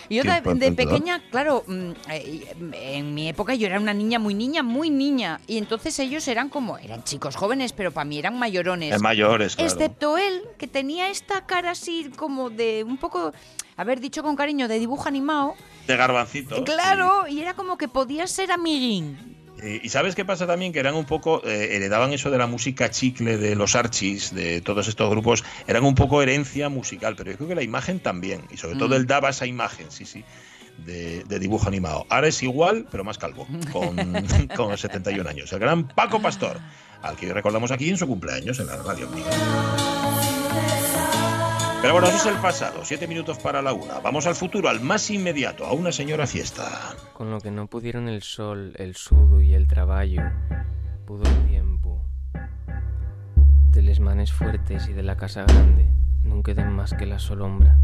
Yo 0.10 0.24
de, 0.24 0.72
pequeña, 0.72 1.22
claro, 1.30 1.64
mm, 1.68 1.92
eh, 2.10 2.56
en 2.62 3.14
mi 3.14 3.30
época 3.30 3.56
yo 3.56 3.68
era 3.68 3.80
una 3.80 3.94
niña 3.94 4.20
muy 4.20 4.34
niña, 4.34 4.64
muy 4.64 4.90
niña. 4.90 5.40
Y 5.48 5.58
entonces 5.58 5.98
ellos 6.00 6.28
eran 6.28 6.50
como, 6.50 6.78
eran 6.78 7.04
chicos 7.04 7.36
jóvenes, 7.36 7.74
pero 7.74 7.92
para 7.92 8.06
mí 8.06 8.18
eran 8.18 8.38
mayorones. 8.40 8.96
Es 8.96 9.02
mayores, 9.02 9.56
claro. 9.56 9.72
Excepto 9.72 10.18
él, 10.18 10.42
que 10.58 10.68
tenía 10.68 11.10
esta 11.10 11.46
cara 11.46 11.72
así 11.72 12.12
como 12.16 12.50
de 12.50 12.84
un 12.84 12.98
poco, 12.98 13.34
haber 13.76 14.00
dicho 14.00 14.24
con 14.24 14.36
cariño, 14.36 14.68
de 14.68 14.80
dibujo 14.80 15.08
animado. 15.08 15.56
De 15.88 15.98
garbancito. 15.98 16.64
Claro, 16.64 17.28
y 17.28 17.42
era 17.42 17.54
como 17.54 17.78
que 17.78 17.88
podía 17.88 18.28
ser 18.28 18.52
amiguín. 18.52 19.38
Eh, 19.62 19.82
y 19.84 19.90
sabes 19.90 20.16
qué 20.16 20.24
pasa 20.24 20.46
también, 20.46 20.72
que 20.72 20.80
eran 20.80 20.96
un 20.96 21.06
poco, 21.06 21.42
eh, 21.46 21.76
heredaban 21.76 22.14
eso 22.14 22.30
de 22.30 22.38
la 22.38 22.48
música 22.48 22.90
chicle 22.92 23.38
de 23.38 23.56
los 23.56 23.76
Archis, 23.76 24.34
de 24.34 24.62
todos 24.62 24.88
estos 24.88 25.10
grupos, 25.10 25.44
eran 25.68 25.84
un 25.84 25.96
poco 25.96 26.22
herencia 26.22 26.70
musical, 26.70 27.16
pero 27.16 27.32
yo 27.32 27.38
creo 27.38 27.50
que 27.50 27.56
la 27.56 27.64
imagen 27.64 28.00
también, 28.00 28.42
y 28.52 28.58
sobre 28.58 28.78
todo 28.78 28.90
mm. 28.90 29.00
él 29.00 29.08
daba 29.08 29.30
esa 29.30 29.46
imagen, 29.46 29.88
sí, 29.90 30.06
sí. 30.06 30.24
De, 30.78 31.24
dibujo 31.40 31.68
animado. 31.68 32.06
Ahora 32.08 32.28
es 32.28 32.44
igual, 32.44 32.88
pero 32.92 33.04
más 33.04 33.18
calvo, 33.18 33.48
con, 33.72 33.96
con 34.56 34.78
71 34.78 35.28
años. 35.28 35.52
El 35.52 35.60
gran 35.60 35.88
Paco 35.88 36.22
Pastor, 36.22 36.60
al 37.02 37.16
que 37.16 37.34
recordamos 37.34 37.72
aquí 37.72 37.90
en 37.90 37.98
su 37.98 38.06
cumpleaños 38.06 38.60
en 38.60 38.68
la 38.68 38.76
radio. 38.78 39.10
Pero 41.82 41.94
bueno, 41.94 42.08
eso 42.08 42.18
es 42.18 42.26
el 42.36 42.42
pasado, 42.42 42.84
siete 42.84 43.08
minutos 43.08 43.38
para 43.38 43.62
la 43.62 43.72
una. 43.72 44.00
Vamos 44.00 44.26
al 44.26 44.36
futuro, 44.36 44.68
al 44.68 44.82
más 44.82 45.10
inmediato, 45.12 45.66
a 45.66 45.74
una 45.74 45.92
señora 45.92 46.26
fiesta. 46.26 46.96
Con 47.14 47.30
lo 47.30 47.40
que 47.40 47.52
no 47.52 47.68
pudieron 47.68 48.10
el 48.10 48.24
sol, 48.24 48.74
el 48.78 48.96
sudo 48.96 49.42
y 49.42 49.54
el 49.54 49.68
trabajo, 49.68 50.24
pudo 51.06 51.24
el 51.24 51.48
tiempo. 51.48 52.04
De 53.70 53.84
les 53.84 54.00
manes 54.00 54.34
fuertes 54.34 54.88
y 54.90 54.94
de 54.94 55.04
la 55.04 55.18
casa 55.18 55.44
grande, 55.44 55.88
no 56.24 56.42
queden 56.42 56.72
más 56.72 56.94
que 56.94 57.06
la 57.06 57.20
solombra. 57.20 57.78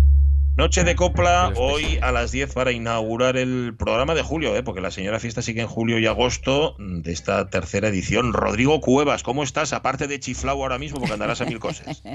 Noche 0.55 0.83
de 0.83 0.95
copla 0.95 1.51
hoy 1.55 1.97
a 2.01 2.11
las 2.11 2.31
10 2.31 2.53
para 2.53 2.71
inaugurar 2.71 3.37
el 3.37 3.75
programa 3.77 4.13
de 4.13 4.21
julio, 4.21 4.55
¿eh? 4.55 4.61
porque 4.61 4.81
la 4.81 4.91
señora 4.91 5.19
fiesta 5.19 5.41
sigue 5.41 5.61
en 5.61 5.67
julio 5.67 5.97
y 5.97 6.05
agosto 6.05 6.75
de 6.77 7.11
esta 7.11 7.49
tercera 7.49 7.87
edición. 7.87 8.33
Rodrigo 8.33 8.79
Cuevas, 8.79 9.23
¿cómo 9.23 9.43
estás? 9.43 9.73
Aparte 9.73 10.07
de 10.07 10.19
chiflao 10.19 10.61
ahora 10.61 10.77
mismo, 10.77 10.99
porque 10.99 11.13
andarás 11.13 11.41
a 11.41 11.45
mil 11.45 11.59
cosas. 11.59 12.03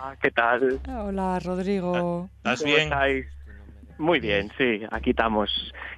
Ah, 0.00 0.14
¿qué 0.22 0.30
tal? 0.30 0.80
Hola, 0.86 1.40
Rodrigo. 1.40 2.30
¿Estás 2.36 2.62
bien? 2.62 2.88
Muy 3.98 4.20
bien, 4.20 4.48
sí, 4.56 4.82
aquí 4.92 5.10
estamos, 5.10 5.50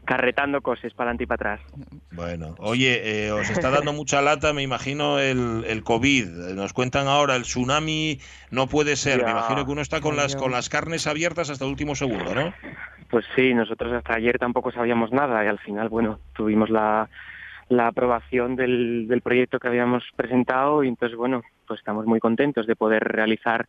carretando 0.06 0.62
cosas 0.62 0.94
para 0.94 1.10
adelante 1.10 1.24
y 1.24 1.26
para 1.26 1.52
atrás. 1.52 1.72
Bueno, 2.10 2.54
oye, 2.56 3.26
eh, 3.26 3.30
os 3.30 3.50
está 3.50 3.68
dando 3.68 3.92
mucha 3.92 4.22
lata, 4.22 4.54
me 4.54 4.62
imagino, 4.62 5.18
el, 5.18 5.64
el, 5.66 5.82
COVID. 5.82 6.54
Nos 6.54 6.72
cuentan 6.72 7.08
ahora, 7.08 7.36
el 7.36 7.42
tsunami 7.42 8.18
no 8.50 8.68
puede 8.68 8.96
ser. 8.96 9.22
Me 9.22 9.32
imagino 9.32 9.66
que 9.66 9.72
uno 9.72 9.82
está 9.82 10.00
con 10.00 10.16
las, 10.16 10.34
con 10.34 10.50
las 10.50 10.70
carnes 10.70 11.06
abiertas 11.06 11.50
hasta 11.50 11.66
el 11.66 11.70
último 11.70 11.94
segundo, 11.94 12.34
¿no? 12.34 12.54
Pues 13.10 13.26
sí, 13.36 13.52
nosotros 13.52 13.92
hasta 13.92 14.14
ayer 14.14 14.38
tampoco 14.38 14.72
sabíamos 14.72 15.12
nada 15.12 15.44
y 15.44 15.48
al 15.48 15.58
final, 15.58 15.90
bueno, 15.90 16.20
tuvimos 16.32 16.70
la, 16.70 17.10
la 17.68 17.88
aprobación 17.88 18.56
del, 18.56 19.08
del 19.08 19.20
proyecto 19.20 19.58
que 19.58 19.68
habíamos 19.68 20.04
presentado 20.16 20.82
y 20.84 20.88
entonces, 20.88 21.18
bueno, 21.18 21.42
pues 21.66 21.80
estamos 21.80 22.06
muy 22.06 22.18
contentos 22.18 22.66
de 22.66 22.76
poder 22.76 23.04
realizar 23.04 23.68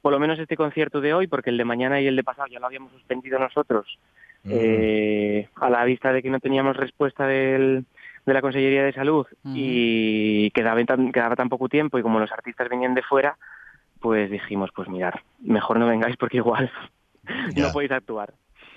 por 0.00 0.12
lo 0.12 0.18
menos 0.18 0.38
este 0.38 0.56
concierto 0.56 1.00
de 1.00 1.14
hoy, 1.14 1.26
porque 1.26 1.50
el 1.50 1.58
de 1.58 1.64
mañana 1.64 2.00
y 2.00 2.06
el 2.06 2.16
de 2.16 2.24
pasado 2.24 2.48
ya 2.48 2.60
lo 2.60 2.66
habíamos 2.66 2.92
suspendido 2.92 3.38
nosotros, 3.38 3.98
mm. 4.44 4.50
eh, 4.52 5.48
a 5.56 5.70
la 5.70 5.84
vista 5.84 6.12
de 6.12 6.22
que 6.22 6.30
no 6.30 6.40
teníamos 6.40 6.76
respuesta 6.76 7.26
del, 7.26 7.84
de 8.26 8.34
la 8.34 8.40
Consellería 8.40 8.84
de 8.84 8.92
Salud 8.92 9.26
mm. 9.42 9.54
y 9.56 10.50
quedaba 10.52 10.82
tan, 10.84 11.12
quedaba 11.12 11.36
tan 11.36 11.48
poco 11.48 11.68
tiempo 11.68 11.98
y 11.98 12.02
como 12.02 12.20
los 12.20 12.32
artistas 12.32 12.68
venían 12.68 12.94
de 12.94 13.02
fuera, 13.02 13.36
pues 14.00 14.30
dijimos, 14.30 14.70
pues 14.74 14.88
mirar, 14.88 15.22
mejor 15.40 15.78
no 15.78 15.86
vengáis 15.86 16.16
porque 16.16 16.36
igual 16.36 16.70
no 17.56 17.72
podéis 17.72 17.92
actuar. 17.92 18.32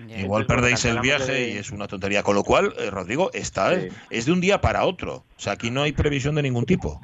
Igual 0.07 0.45
perdéis 0.47 0.83
el 0.85 0.99
viaje 0.99 1.49
y 1.49 1.57
es 1.57 1.71
una 1.71 1.87
tontería. 1.87 2.23
Con 2.23 2.33
lo 2.33 2.43
cual, 2.43 2.73
eh, 2.79 2.89
Rodrigo, 2.89 3.29
está, 3.33 3.73
es 4.09 4.25
de 4.25 4.31
un 4.31 4.41
día 4.41 4.59
para 4.59 4.85
otro. 4.85 5.25
O 5.37 5.39
sea, 5.39 5.53
aquí 5.53 5.69
no 5.69 5.83
hay 5.83 5.91
previsión 5.91 6.33
de 6.33 6.41
ningún 6.41 6.65
tipo. 6.65 6.99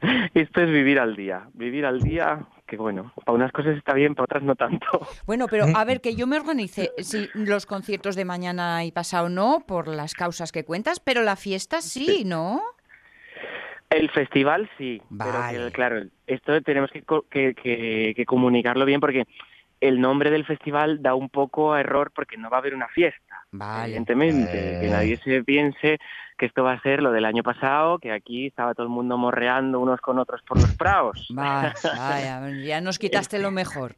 Esto 0.34 0.62
es 0.62 0.70
vivir 0.70 0.98
al 0.98 1.16
día. 1.16 1.48
Vivir 1.54 1.86
al 1.86 2.00
día, 2.00 2.46
que 2.66 2.76
bueno, 2.76 3.12
para 3.24 3.36
unas 3.36 3.52
cosas 3.52 3.76
está 3.76 3.94
bien, 3.94 4.14
para 4.14 4.24
otras 4.24 4.42
no 4.42 4.54
tanto. 4.54 4.86
Bueno, 5.26 5.46
pero 5.48 5.66
a 5.74 5.84
ver, 5.84 6.00
que 6.00 6.14
yo 6.14 6.26
me 6.26 6.38
organice, 6.38 6.90
si 6.98 7.28
los 7.34 7.66
conciertos 7.66 8.16
de 8.16 8.24
mañana 8.24 8.84
y 8.84 8.92
pasado 8.92 9.28
no, 9.28 9.64
por 9.66 9.88
las 9.88 10.14
causas 10.14 10.52
que 10.52 10.64
cuentas, 10.64 11.00
pero 11.00 11.22
la 11.22 11.36
fiesta 11.36 11.80
sí, 11.80 12.24
¿no? 12.24 12.62
El 13.90 14.10
festival 14.10 14.68
sí, 14.76 15.00
pero 15.18 15.72
claro, 15.72 16.02
esto 16.26 16.60
tenemos 16.60 16.90
que, 16.90 17.02
que, 17.30 17.54
que, 18.14 18.26
comunicarlo 18.26 18.84
bien 18.84 19.00
porque 19.00 19.24
el 19.80 19.98
nombre 19.98 20.30
del 20.30 20.44
festival 20.44 21.00
da 21.00 21.14
un 21.14 21.30
poco 21.30 21.72
a 21.72 21.80
error 21.80 22.10
porque 22.14 22.36
no 22.36 22.50
va 22.50 22.58
a 22.58 22.60
haber 22.60 22.74
una 22.74 22.88
fiesta. 22.88 23.27
Evidentemente, 23.52 24.78
que 24.80 24.88
nadie 24.88 25.16
se 25.18 25.42
piense 25.42 25.98
que 26.36 26.46
esto 26.46 26.62
va 26.62 26.72
a 26.72 26.80
ser 26.80 27.02
lo 27.02 27.10
del 27.10 27.24
año 27.24 27.42
pasado, 27.42 27.98
que 27.98 28.12
aquí 28.12 28.46
estaba 28.46 28.72
todo 28.72 28.84
el 28.84 28.92
mundo 28.92 29.18
morreando 29.18 29.80
unos 29.80 30.00
con 30.00 30.18
otros 30.18 30.40
por 30.42 30.60
los 30.60 30.72
praos. 30.76 31.26
Vaya, 31.34 32.48
ya 32.62 32.80
nos 32.80 32.98
quitaste 32.98 33.40
lo 33.40 33.50
mejor. 33.50 33.96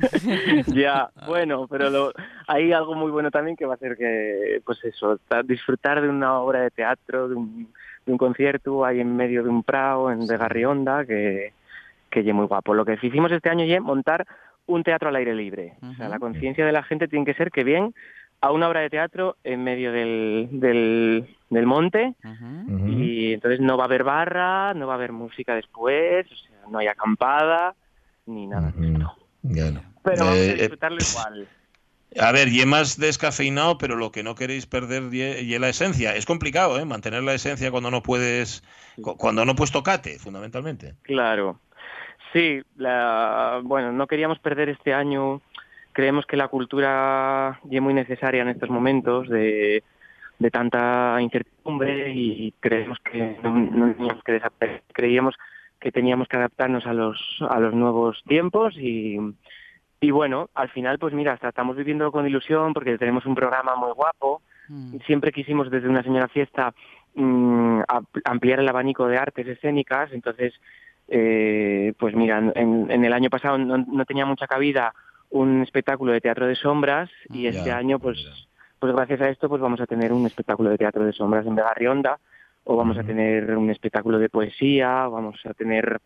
ya, 0.66 1.10
bueno, 1.26 1.68
pero 1.68 2.12
hay 2.48 2.72
algo 2.72 2.94
muy 2.94 3.10
bueno 3.12 3.30
también 3.30 3.56
que 3.56 3.66
va 3.66 3.74
a 3.74 3.78
ser 3.78 3.96
que, 3.96 4.60
pues 4.64 4.82
eso, 4.84 5.20
disfrutar 5.44 6.00
de 6.00 6.08
una 6.08 6.40
obra 6.40 6.62
de 6.62 6.70
teatro, 6.70 7.28
de 7.28 7.36
un, 7.36 7.72
de 8.04 8.12
un 8.12 8.18
concierto 8.18 8.84
ahí 8.84 9.00
en 9.00 9.14
medio 9.14 9.44
de 9.44 9.50
un 9.50 9.62
prado, 9.62 10.10
en 10.10 10.26
de 10.26 10.36
Garrionda, 10.36 11.04
que, 11.04 11.52
que 12.10 12.20
es 12.20 12.34
muy 12.34 12.46
guapo. 12.46 12.74
Lo 12.74 12.84
que 12.84 12.98
hicimos 13.00 13.30
este 13.30 13.48
año 13.48 13.64
es 13.64 13.80
montar 13.80 14.26
un 14.66 14.82
teatro 14.82 15.08
al 15.08 15.16
aire 15.16 15.34
libre. 15.34 15.74
O 15.82 15.94
sea, 15.94 16.08
la 16.08 16.18
conciencia 16.18 16.66
de 16.66 16.72
la 16.72 16.82
gente 16.82 17.06
tiene 17.06 17.24
que 17.24 17.34
ser 17.34 17.52
que 17.52 17.62
bien 17.62 17.94
a 18.40 18.52
una 18.52 18.68
obra 18.68 18.80
de 18.80 18.90
teatro 18.90 19.36
en 19.44 19.64
medio 19.64 19.92
del, 19.92 20.48
del, 20.50 21.66
monte 21.66 22.14
y 22.86 23.32
entonces 23.32 23.60
no 23.60 23.76
va 23.76 23.84
a 23.84 23.86
haber 23.86 24.04
barra, 24.04 24.74
no 24.74 24.86
va 24.86 24.94
a 24.94 24.96
haber 24.96 25.12
música 25.12 25.54
después, 25.54 26.30
o 26.30 26.36
sea, 26.36 26.56
no 26.70 26.78
hay 26.78 26.86
acampada 26.86 27.74
ni 28.26 28.46
nada 28.46 28.72
de 28.72 28.92
esto. 28.92 29.16
Pero 30.02 30.24
vamos 30.24 30.34
a 30.34 30.36
eh, 30.36 30.54
disfrutarlo 30.54 30.98
igual. 30.98 31.48
A 32.18 32.32
ver, 32.32 32.48
y 32.48 32.64
más 32.64 32.98
descafeinado, 32.98 33.78
pero 33.78 33.96
lo 33.96 34.10
que 34.10 34.22
no 34.22 34.34
queréis 34.34 34.66
perder 34.66 35.12
y 35.12 35.58
la 35.58 35.68
esencia. 35.68 36.14
Es 36.14 36.24
complicado, 36.24 36.78
¿eh? 36.78 36.84
Mantener 36.84 37.22
la 37.22 37.34
esencia 37.34 37.70
cuando 37.70 37.90
no 37.90 38.02
puedes, 38.02 38.62
cuando 39.18 39.44
no 39.44 39.54
puedes 39.54 39.72
tocate, 39.72 40.18
fundamentalmente. 40.18 40.94
Claro. 41.02 41.60
Sí, 42.32 42.62
la, 42.76 43.60
bueno, 43.62 43.92
no 43.92 44.06
queríamos 44.06 44.38
perder 44.38 44.68
este 44.70 44.94
año 44.94 45.42
creemos 45.96 46.26
que 46.26 46.36
la 46.36 46.48
cultura 46.48 47.58
es 47.70 47.80
muy 47.80 47.94
necesaria 47.94 48.42
en 48.42 48.50
estos 48.50 48.68
momentos 48.68 49.30
de, 49.30 49.82
tanta 50.52 51.16
incertidumbre 51.22 52.12
y 52.12 52.52
creemos 52.60 52.98
que 53.00 53.38
no, 53.42 53.94
teníamos 53.94 54.22
que 54.22 54.42
creíamos 54.92 55.34
que 55.80 55.90
teníamos 55.90 56.28
que 56.28 56.36
adaptarnos 56.36 56.86
a 56.86 56.92
los 56.92 57.18
a 57.48 57.58
los 57.60 57.72
nuevos 57.72 58.22
tiempos 58.26 58.76
y, 58.76 59.16
y 60.02 60.10
bueno, 60.10 60.50
al 60.54 60.68
final, 60.68 60.98
pues 60.98 61.14
mira, 61.14 61.38
estamos 61.42 61.76
viviendo 61.76 62.12
con 62.12 62.26
ilusión 62.26 62.74
porque 62.74 62.98
tenemos 62.98 63.24
un 63.24 63.34
programa 63.34 63.74
muy 63.76 63.92
guapo. 63.92 64.42
Mm. 64.68 64.98
Siempre 65.06 65.32
quisimos 65.32 65.70
desde 65.70 65.88
una 65.88 66.02
señora 66.02 66.28
fiesta 66.28 66.74
mm, 67.14 67.80
ampliar 68.24 68.60
el 68.60 68.68
abanico 68.68 69.08
de 69.08 69.16
artes 69.16 69.46
escénicas, 69.46 70.12
entonces, 70.12 70.52
eh, 71.08 71.94
pues 71.98 72.14
mira, 72.14 72.52
en, 72.54 73.02
el 73.02 73.12
año 73.14 73.30
pasado 73.30 73.56
no, 73.56 74.04
tenía 74.04 74.26
mucha 74.26 74.46
cabida 74.46 74.92
un 75.36 75.62
espectáculo 75.62 76.12
de 76.12 76.20
teatro 76.20 76.46
de 76.46 76.56
sombras 76.56 77.10
y 77.30 77.46
este 77.46 77.70
año, 77.70 77.98
pues, 77.98 78.18
pues 78.78 78.94
gracias 78.94 79.20
a 79.20 79.28
esto, 79.28 79.48
pues 79.48 79.60
vamos 79.60 79.80
a 79.80 79.86
tener 79.86 80.12
un 80.12 80.26
espectáculo 80.26 80.70
de 80.70 80.78
teatro 80.78 81.04
de 81.04 81.12
sombras 81.12 81.46
en 81.46 81.54
Begarrionda 81.54 82.18
o 82.64 82.76
vamos 82.76 82.98
a 82.98 83.04
tener 83.04 83.56
un 83.56 83.70
espectáculo 83.70 84.18
de 84.18 84.28
poesía, 84.28 85.06
vamos 85.06 85.38
a 85.44 85.54
tener 85.54 86.00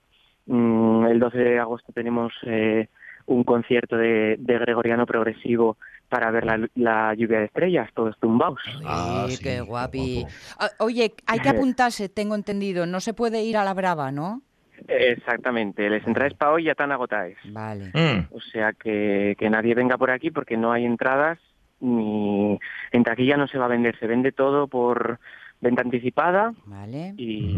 mm, 0.47 1.07
el 1.07 1.18
12 1.18 1.39
de 1.39 1.59
agosto 1.59 1.93
tenemos 1.93 2.33
eh, 2.43 2.89
un 3.26 3.45
concierto 3.45 3.97
de, 3.97 4.37
gregoriano 4.39 5.07
progresivo 5.07 5.78
para 6.09 6.31
ver 6.31 6.45
la, 6.74 7.14
lluvia 7.14 7.39
de 7.39 7.45
estrellas, 7.47 7.89
todos 7.95 8.18
tumbados. 8.18 8.61
Ah, 8.85 9.26
qué 9.43 9.61
guapi. 9.61 10.26
Ah, 10.59 10.68
oye, 10.81 11.14
hay 11.26 11.39
que 11.39 11.49
apuntarse, 11.49 12.09
tengo 12.09 12.35
entendido, 12.35 12.87
no 12.87 13.01
se 13.01 13.14
puede 13.14 13.43
ir 13.43 13.57
a 13.57 13.64
la 13.64 13.72
brava, 13.72 14.11
¿no? 14.11 14.43
Exactamente, 14.89 15.89
les 15.89 16.07
entradas 16.07 16.35
para 16.35 16.53
hoy 16.53 16.64
ya 16.64 16.72
están 16.72 16.93
agotadas. 16.93 17.35
Vale. 17.45 17.91
Mm. 17.95 18.35
O 18.35 18.41
sea 18.41 18.72
que, 18.72 19.37
que 19.39 19.51
nadie 19.51 19.74
venga 19.74 19.99
por 19.99 20.11
aquí 20.11 20.31
porque 20.31 20.57
no 20.57 20.72
hay 20.72 20.85
entradas 20.85 21.39
ni 21.81 22.59
en 22.93 23.05
taquilla 23.05 23.37
no 23.37 23.47
se 23.49 23.59
va 23.59 23.64
a 23.64 23.68
vender, 23.68 23.99
se 23.99 24.07
vende 24.07 24.33
todo 24.33 24.68
por 24.68 25.18
venta 25.61 25.83
anticipada. 25.83 26.53
Vale. 26.66 27.14
Y, 27.16 27.57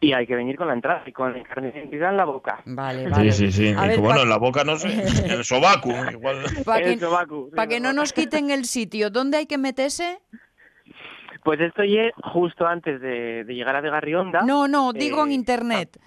y 0.00 0.12
hay 0.12 0.26
que 0.26 0.36
venir 0.36 0.56
con 0.56 0.68
la 0.68 0.74
entrada 0.74 1.02
y 1.06 1.12
con 1.12 1.34
el 1.34 1.42
carnet 1.42 1.74
de 1.74 1.80
identidad 1.80 2.10
en 2.10 2.16
la 2.16 2.24
boca. 2.24 2.62
Vale, 2.64 3.08
vale. 3.08 3.32
Sí, 3.32 3.50
sí, 3.50 3.74
sí. 3.74 3.74
bueno, 3.98 4.22
en 4.22 4.28
la 4.28 4.38
boca 4.38 4.62
no 4.64 4.76
sé, 4.76 4.92
en 4.92 5.30
el 5.30 5.44
sobaco. 5.44 5.90
Igual. 6.10 6.44
Para 6.64 6.84
que, 6.84 6.98
que 7.68 7.80
no 7.80 7.92
nos 7.92 8.12
quiten 8.12 8.50
el 8.50 8.64
sitio, 8.64 9.10
¿dónde 9.10 9.38
hay 9.38 9.46
que 9.46 9.58
meterse? 9.58 10.20
Pues 11.48 11.62
estoy 11.62 11.96
justo 12.22 12.66
antes 12.66 13.00
de, 13.00 13.42
llegar 13.48 13.74
a 13.74 13.80
de 13.80 13.88
Garrionda. 13.88 14.42
No, 14.42 14.68
no, 14.68 14.92
digo 14.92 15.24
en 15.24 15.30
eh, 15.30 15.34
internet. 15.34 15.98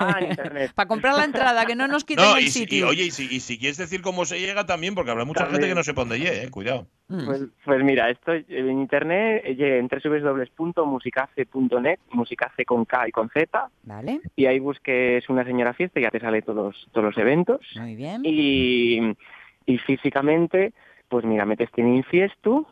Ah, 0.00 0.18
en 0.20 0.30
internet. 0.30 0.72
Para 0.74 0.88
comprar 0.88 1.14
la 1.14 1.22
entrada, 1.22 1.64
que 1.64 1.76
no 1.76 1.86
nos 1.86 2.02
quiten 2.02 2.24
el 2.36 2.48
sitio. 2.48 2.88
oye, 2.88 3.04
y 3.04 3.12
si, 3.12 3.56
quieres 3.56 3.76
decir 3.76 4.02
cómo 4.02 4.24
se 4.24 4.40
llega 4.40 4.66
también, 4.66 4.96
porque 4.96 5.12
habrá 5.12 5.24
mucha 5.24 5.46
gente 5.46 5.68
que 5.68 5.76
no 5.76 5.84
sepa 5.84 6.00
dónde 6.00 6.18
llegue, 6.18 6.42
eh, 6.42 6.50
cuidado. 6.50 6.88
Mm. 7.06 7.24
Pues, 7.24 7.42
pues, 7.64 7.84
mira, 7.84 8.10
estoy 8.10 8.44
en 8.48 8.80
internet, 8.80 9.44
en 9.46 9.86
www.musicace.net, 9.86 12.00
musicace 12.10 12.64
con 12.64 12.84
K 12.84 13.06
y 13.06 13.12
con 13.12 13.30
Z. 13.30 13.70
Vale. 13.84 14.22
Y 14.34 14.46
ahí 14.46 14.58
busques 14.58 15.28
una 15.28 15.44
señora 15.44 15.72
fiesta 15.74 16.00
y 16.00 16.02
ya 16.02 16.10
te 16.10 16.18
sale 16.18 16.42
todos, 16.42 16.88
todos 16.90 17.04
los 17.04 17.18
eventos. 17.18 17.60
Muy 17.76 17.94
bien. 17.94 18.22
Y, 18.24 19.14
y 19.66 19.78
físicamente, 19.78 20.72
pues 21.08 21.24
mira, 21.24 21.44
metes 21.44 21.70
en 21.76 21.94
Infiestu, 21.94 22.66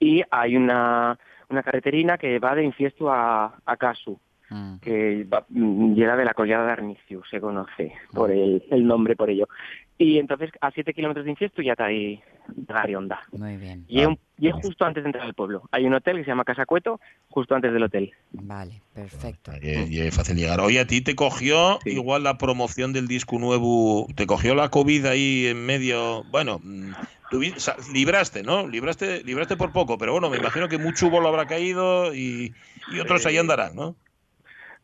y 0.00 0.22
hay 0.30 0.56
una, 0.56 1.16
una 1.48 1.62
carreterina 1.62 2.18
que 2.18 2.38
va 2.40 2.54
de 2.54 2.64
Infiesto 2.64 3.12
a, 3.12 3.60
a 3.64 3.76
Casu, 3.76 4.18
mm. 4.48 4.78
que 4.78 5.24
va, 5.24 5.46
llega 5.50 6.16
de 6.16 6.24
la 6.24 6.34
collada 6.34 6.66
de 6.66 6.72
Arniciu, 6.72 7.22
se 7.30 7.40
conoce 7.40 7.92
por 8.12 8.30
mm. 8.30 8.32
el, 8.32 8.64
el 8.70 8.86
nombre 8.86 9.14
por 9.14 9.30
ello. 9.30 9.46
Y 10.00 10.18
entonces 10.18 10.50
a 10.62 10.70
7 10.70 10.94
kilómetros 10.94 11.26
de 11.26 11.30
Infiesto 11.32 11.60
ya 11.60 11.72
está 11.72 11.84
ahí 11.84 12.22
Garionda. 12.56 13.20
Muy 13.32 13.58
bien. 13.58 13.84
Y, 13.86 14.00
es, 14.00 14.08
y 14.38 14.50
justo 14.50 14.86
antes 14.86 15.04
de 15.04 15.08
entrar 15.10 15.26
al 15.26 15.34
pueblo. 15.34 15.68
Hay 15.72 15.84
un 15.84 15.92
hotel 15.92 16.16
que 16.16 16.24
se 16.24 16.30
llama 16.30 16.44
Casa 16.44 16.64
Cueto, 16.64 17.00
justo 17.28 17.54
antes 17.54 17.70
del 17.70 17.82
hotel. 17.82 18.10
Vale, 18.32 18.80
perfecto. 18.94 19.52
Y, 19.60 20.00
es 20.00 20.16
fácil 20.16 20.38
llegar. 20.38 20.58
Oye, 20.60 20.80
a 20.80 20.86
ti 20.86 21.02
te 21.02 21.14
cogió 21.14 21.78
igual 21.84 22.22
la 22.22 22.38
promoción 22.38 22.94
del 22.94 23.08
disco 23.08 23.38
nuevo, 23.38 24.06
te 24.14 24.26
cogió 24.26 24.54
la 24.54 24.70
COVID 24.70 25.04
ahí 25.04 25.48
en 25.48 25.66
medio. 25.66 26.24
Bueno, 26.30 26.62
libraste, 27.92 28.42
¿no? 28.42 28.66
Libraste, 28.66 29.22
libraste 29.22 29.58
por 29.58 29.70
poco, 29.70 29.98
pero 29.98 30.12
bueno, 30.12 30.30
me 30.30 30.38
imagino 30.38 30.66
que 30.70 30.78
mucho 30.78 31.08
hubo 31.08 31.20
lo 31.20 31.28
habrá 31.28 31.44
caído 31.44 32.14
y, 32.14 32.54
otros 32.98 33.26
ahí 33.26 33.36
andarán, 33.36 33.76
¿no? 33.76 33.96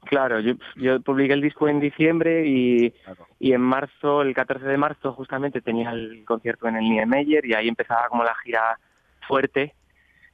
Claro, 0.07 0.41
yo, 0.41 0.55
yo, 0.77 1.01
publiqué 1.01 1.35
el 1.35 1.41
disco 1.41 1.69
en 1.69 1.81
diciembre 1.81 2.47
y, 2.47 2.95
y, 3.39 3.53
en 3.53 3.61
marzo, 3.61 4.23
el 4.23 4.35
14 4.35 4.67
de 4.67 4.77
marzo, 4.77 5.13
justamente 5.13 5.61
tenía 5.61 5.91
el 5.91 6.25
concierto 6.25 6.69
en 6.69 6.77
el 6.77 6.89
Niemeyer 6.89 7.45
y 7.45 7.55
ahí 7.55 7.69
empezaba 7.69 8.09
como 8.09 8.25
la 8.25 8.35
gira 8.45 8.79
fuerte 9.27 9.75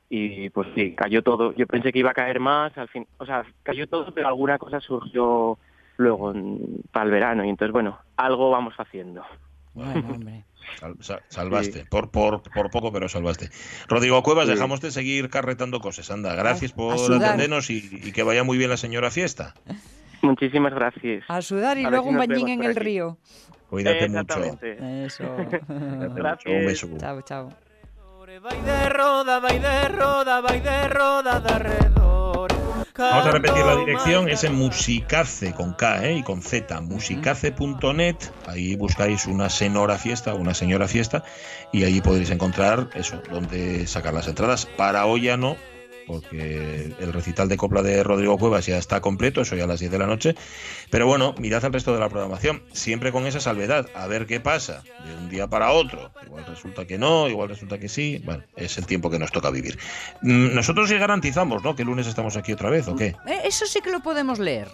y 0.08 0.50
pues 0.50 0.68
sí, 0.74 0.94
cayó 0.94 1.22
todo. 1.22 1.54
Yo 1.54 1.66
pensé 1.66 1.90
que 1.90 2.00
iba 2.00 2.10
a 2.10 2.14
caer 2.14 2.38
más, 2.38 2.76
al 2.76 2.88
fin, 2.88 3.06
o 3.16 3.24
sea, 3.24 3.44
cayó 3.62 3.86
todo, 3.86 4.12
pero 4.12 4.28
alguna 4.28 4.58
cosa 4.58 4.78
surgió 4.78 5.58
luego 5.96 6.34
para 6.90 7.06
el 7.06 7.10
verano 7.10 7.44
y 7.44 7.48
entonces, 7.48 7.72
bueno, 7.72 7.98
algo 8.16 8.50
vamos 8.50 8.74
haciendo. 8.76 9.24
Bueno, 9.74 10.06
hombre 10.10 10.44
salvaste, 11.28 11.84
por, 11.86 12.10
por, 12.10 12.42
por 12.42 12.70
poco, 12.70 12.92
pero 12.92 13.08
salvaste. 13.08 13.50
Rodrigo 13.88 14.22
Cuevas, 14.22 14.48
dejamos 14.48 14.80
de 14.80 14.90
seguir 14.90 15.30
carretando 15.30 15.80
cosas. 15.80 16.10
Anda, 16.10 16.34
gracias 16.34 16.72
por 16.72 16.94
atendernos 16.94 17.70
y, 17.70 18.12
que 18.12 18.22
vaya 18.22 18.44
muy 18.44 18.58
bien 18.58 18.70
la 18.70 18.76
señora 18.76 19.10
fiesta. 19.10 19.54
Muchísimas 20.22 20.72
gracias. 20.72 21.24
A 21.28 21.42
sudar 21.42 21.78
y 21.78 21.84
luego 21.84 22.08
un 22.08 22.16
bañín 22.16 22.48
en 22.48 22.62
el 22.62 22.76
río. 22.76 23.18
Cuídate 23.68 24.08
mucho. 24.08 24.58
Eso. 24.60 25.24
gracias. 26.14 26.54
Un 26.54 26.66
beso. 26.66 26.88
Chao, 26.98 27.22
chao. 27.22 27.48
Vamos 32.97 33.26
a 33.26 33.30
repetir 33.30 33.64
la 33.64 33.76
dirección, 33.76 34.28
es 34.28 34.45
en 34.45 34.55
musicace 34.55 35.55
con 35.55 35.72
K 35.72 36.05
¿eh? 36.05 36.16
y 36.16 36.22
con 36.22 36.43
Z, 36.43 36.78
musicace.net. 36.82 38.16
Ahí 38.47 38.76
buscáis 38.76 39.26
una 39.26 39.49
senora 39.49 39.97
fiesta, 39.97 40.34
una 40.34 40.53
señora 40.53 40.86
fiesta, 40.86 41.24
y 41.72 41.84
ahí 41.84 42.03
podréis 42.03 42.30
encontrar 42.30 42.90
eso, 42.95 43.22
donde 43.30 43.86
sacar 43.86 44.12
las 44.12 44.28
entradas. 44.28 44.66
Para 44.66 45.07
hoy 45.07 45.22
ya 45.22 45.38
no, 45.38 45.57
porque 46.07 46.94
el 46.98 47.12
recital 47.12 47.48
de 47.48 47.57
copla 47.57 47.82
de 47.82 48.03
Rodrigo 48.03 48.38
Cuevas 48.38 48.66
ya 48.66 48.78
está 48.78 49.00
completo, 49.00 49.40
eso 49.40 49.57
ya 49.57 49.64
a 49.64 49.66
las 49.66 49.80
10 49.80 49.92
de 49.92 49.98
la 49.98 50.07
noche. 50.07 50.34
Pero 50.90 51.07
bueno, 51.07 51.34
mirad 51.38 51.64
al 51.64 51.72
resto 51.72 51.92
de 51.92 52.00
la 52.00 52.09
programación, 52.09 52.62
siempre 52.72 53.12
con 53.12 53.26
esa 53.26 53.40
salvedad, 53.40 53.88
a 53.94 54.07
ver 54.07 54.26
qué 54.26 54.40
pasa 54.40 54.82
de 55.07 55.16
un 55.16 55.28
día 55.28 55.48
para 55.48 55.72
otro. 55.72 56.11
Igual 56.24 56.44
resulta 56.46 56.86
que 56.86 56.98
no, 56.98 57.28
igual 57.28 57.48
resulta 57.48 57.78
que 57.78 57.88
sí. 57.88 58.20
Bueno, 58.24 58.44
es 58.57 58.78
el 58.78 58.86
tiempo 58.86 59.11
que 59.11 59.18
nos 59.18 59.32
toca 59.32 59.50
vivir. 59.50 59.78
Mm, 60.22 60.55
nosotros 60.55 60.88
sí 60.88 60.96
garantizamos, 60.96 61.62
¿no? 61.62 61.74
Que 61.74 61.82
el 61.82 61.88
lunes 61.88 62.07
estamos 62.07 62.36
aquí 62.36 62.53
otra 62.53 62.70
vez, 62.70 62.88
¿o 62.88 62.96
qué? 62.96 63.14
Eh, 63.26 63.40
eso 63.44 63.66
sí 63.66 63.80
que 63.80 63.90
lo 63.90 64.00
podemos 64.00 64.38
leer. 64.38 64.68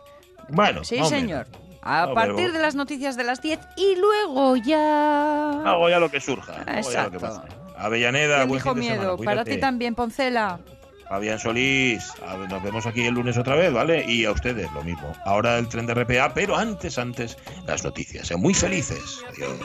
Bueno, 0.48 0.84
sí, 0.84 0.98
señor. 1.04 1.46
A 1.82 2.12
partir 2.12 2.52
de 2.52 2.58
las 2.58 2.74
noticias 2.74 3.16
de 3.16 3.24
las 3.24 3.40
10 3.40 3.60
y 3.76 3.96
luego 3.96 4.56
ya. 4.56 5.60
Luego 5.62 5.88
ya 5.88 5.98
lo 5.98 6.10
que 6.10 6.20
surja. 6.20 6.62
Exacto. 6.66 7.42
Avellaneda, 7.76 8.44
buen 8.44 8.60
fin 8.60 8.78
miedo. 8.78 9.16
Para 9.16 9.44
ti 9.44 9.58
también, 9.58 9.94
Poncela. 9.94 10.58
Fabián 11.08 11.38
Solís, 11.38 12.12
nos 12.48 12.62
vemos 12.62 12.86
aquí 12.86 13.06
el 13.06 13.14
lunes 13.14 13.38
otra 13.38 13.54
vez, 13.54 13.72
¿vale? 13.72 14.04
Y 14.06 14.26
a 14.26 14.32
ustedes 14.32 14.70
lo 14.72 14.82
mismo. 14.84 15.12
Ahora 15.24 15.58
el 15.58 15.68
tren 15.68 15.86
de 15.86 15.94
RPA, 15.94 16.34
pero 16.34 16.54
antes, 16.56 16.98
antes, 16.98 17.38
las 17.66 17.82
noticias. 17.82 18.26
Sean 18.26 18.40
muy 18.40 18.52
felices. 18.52 19.24
Adiós. 19.28 19.58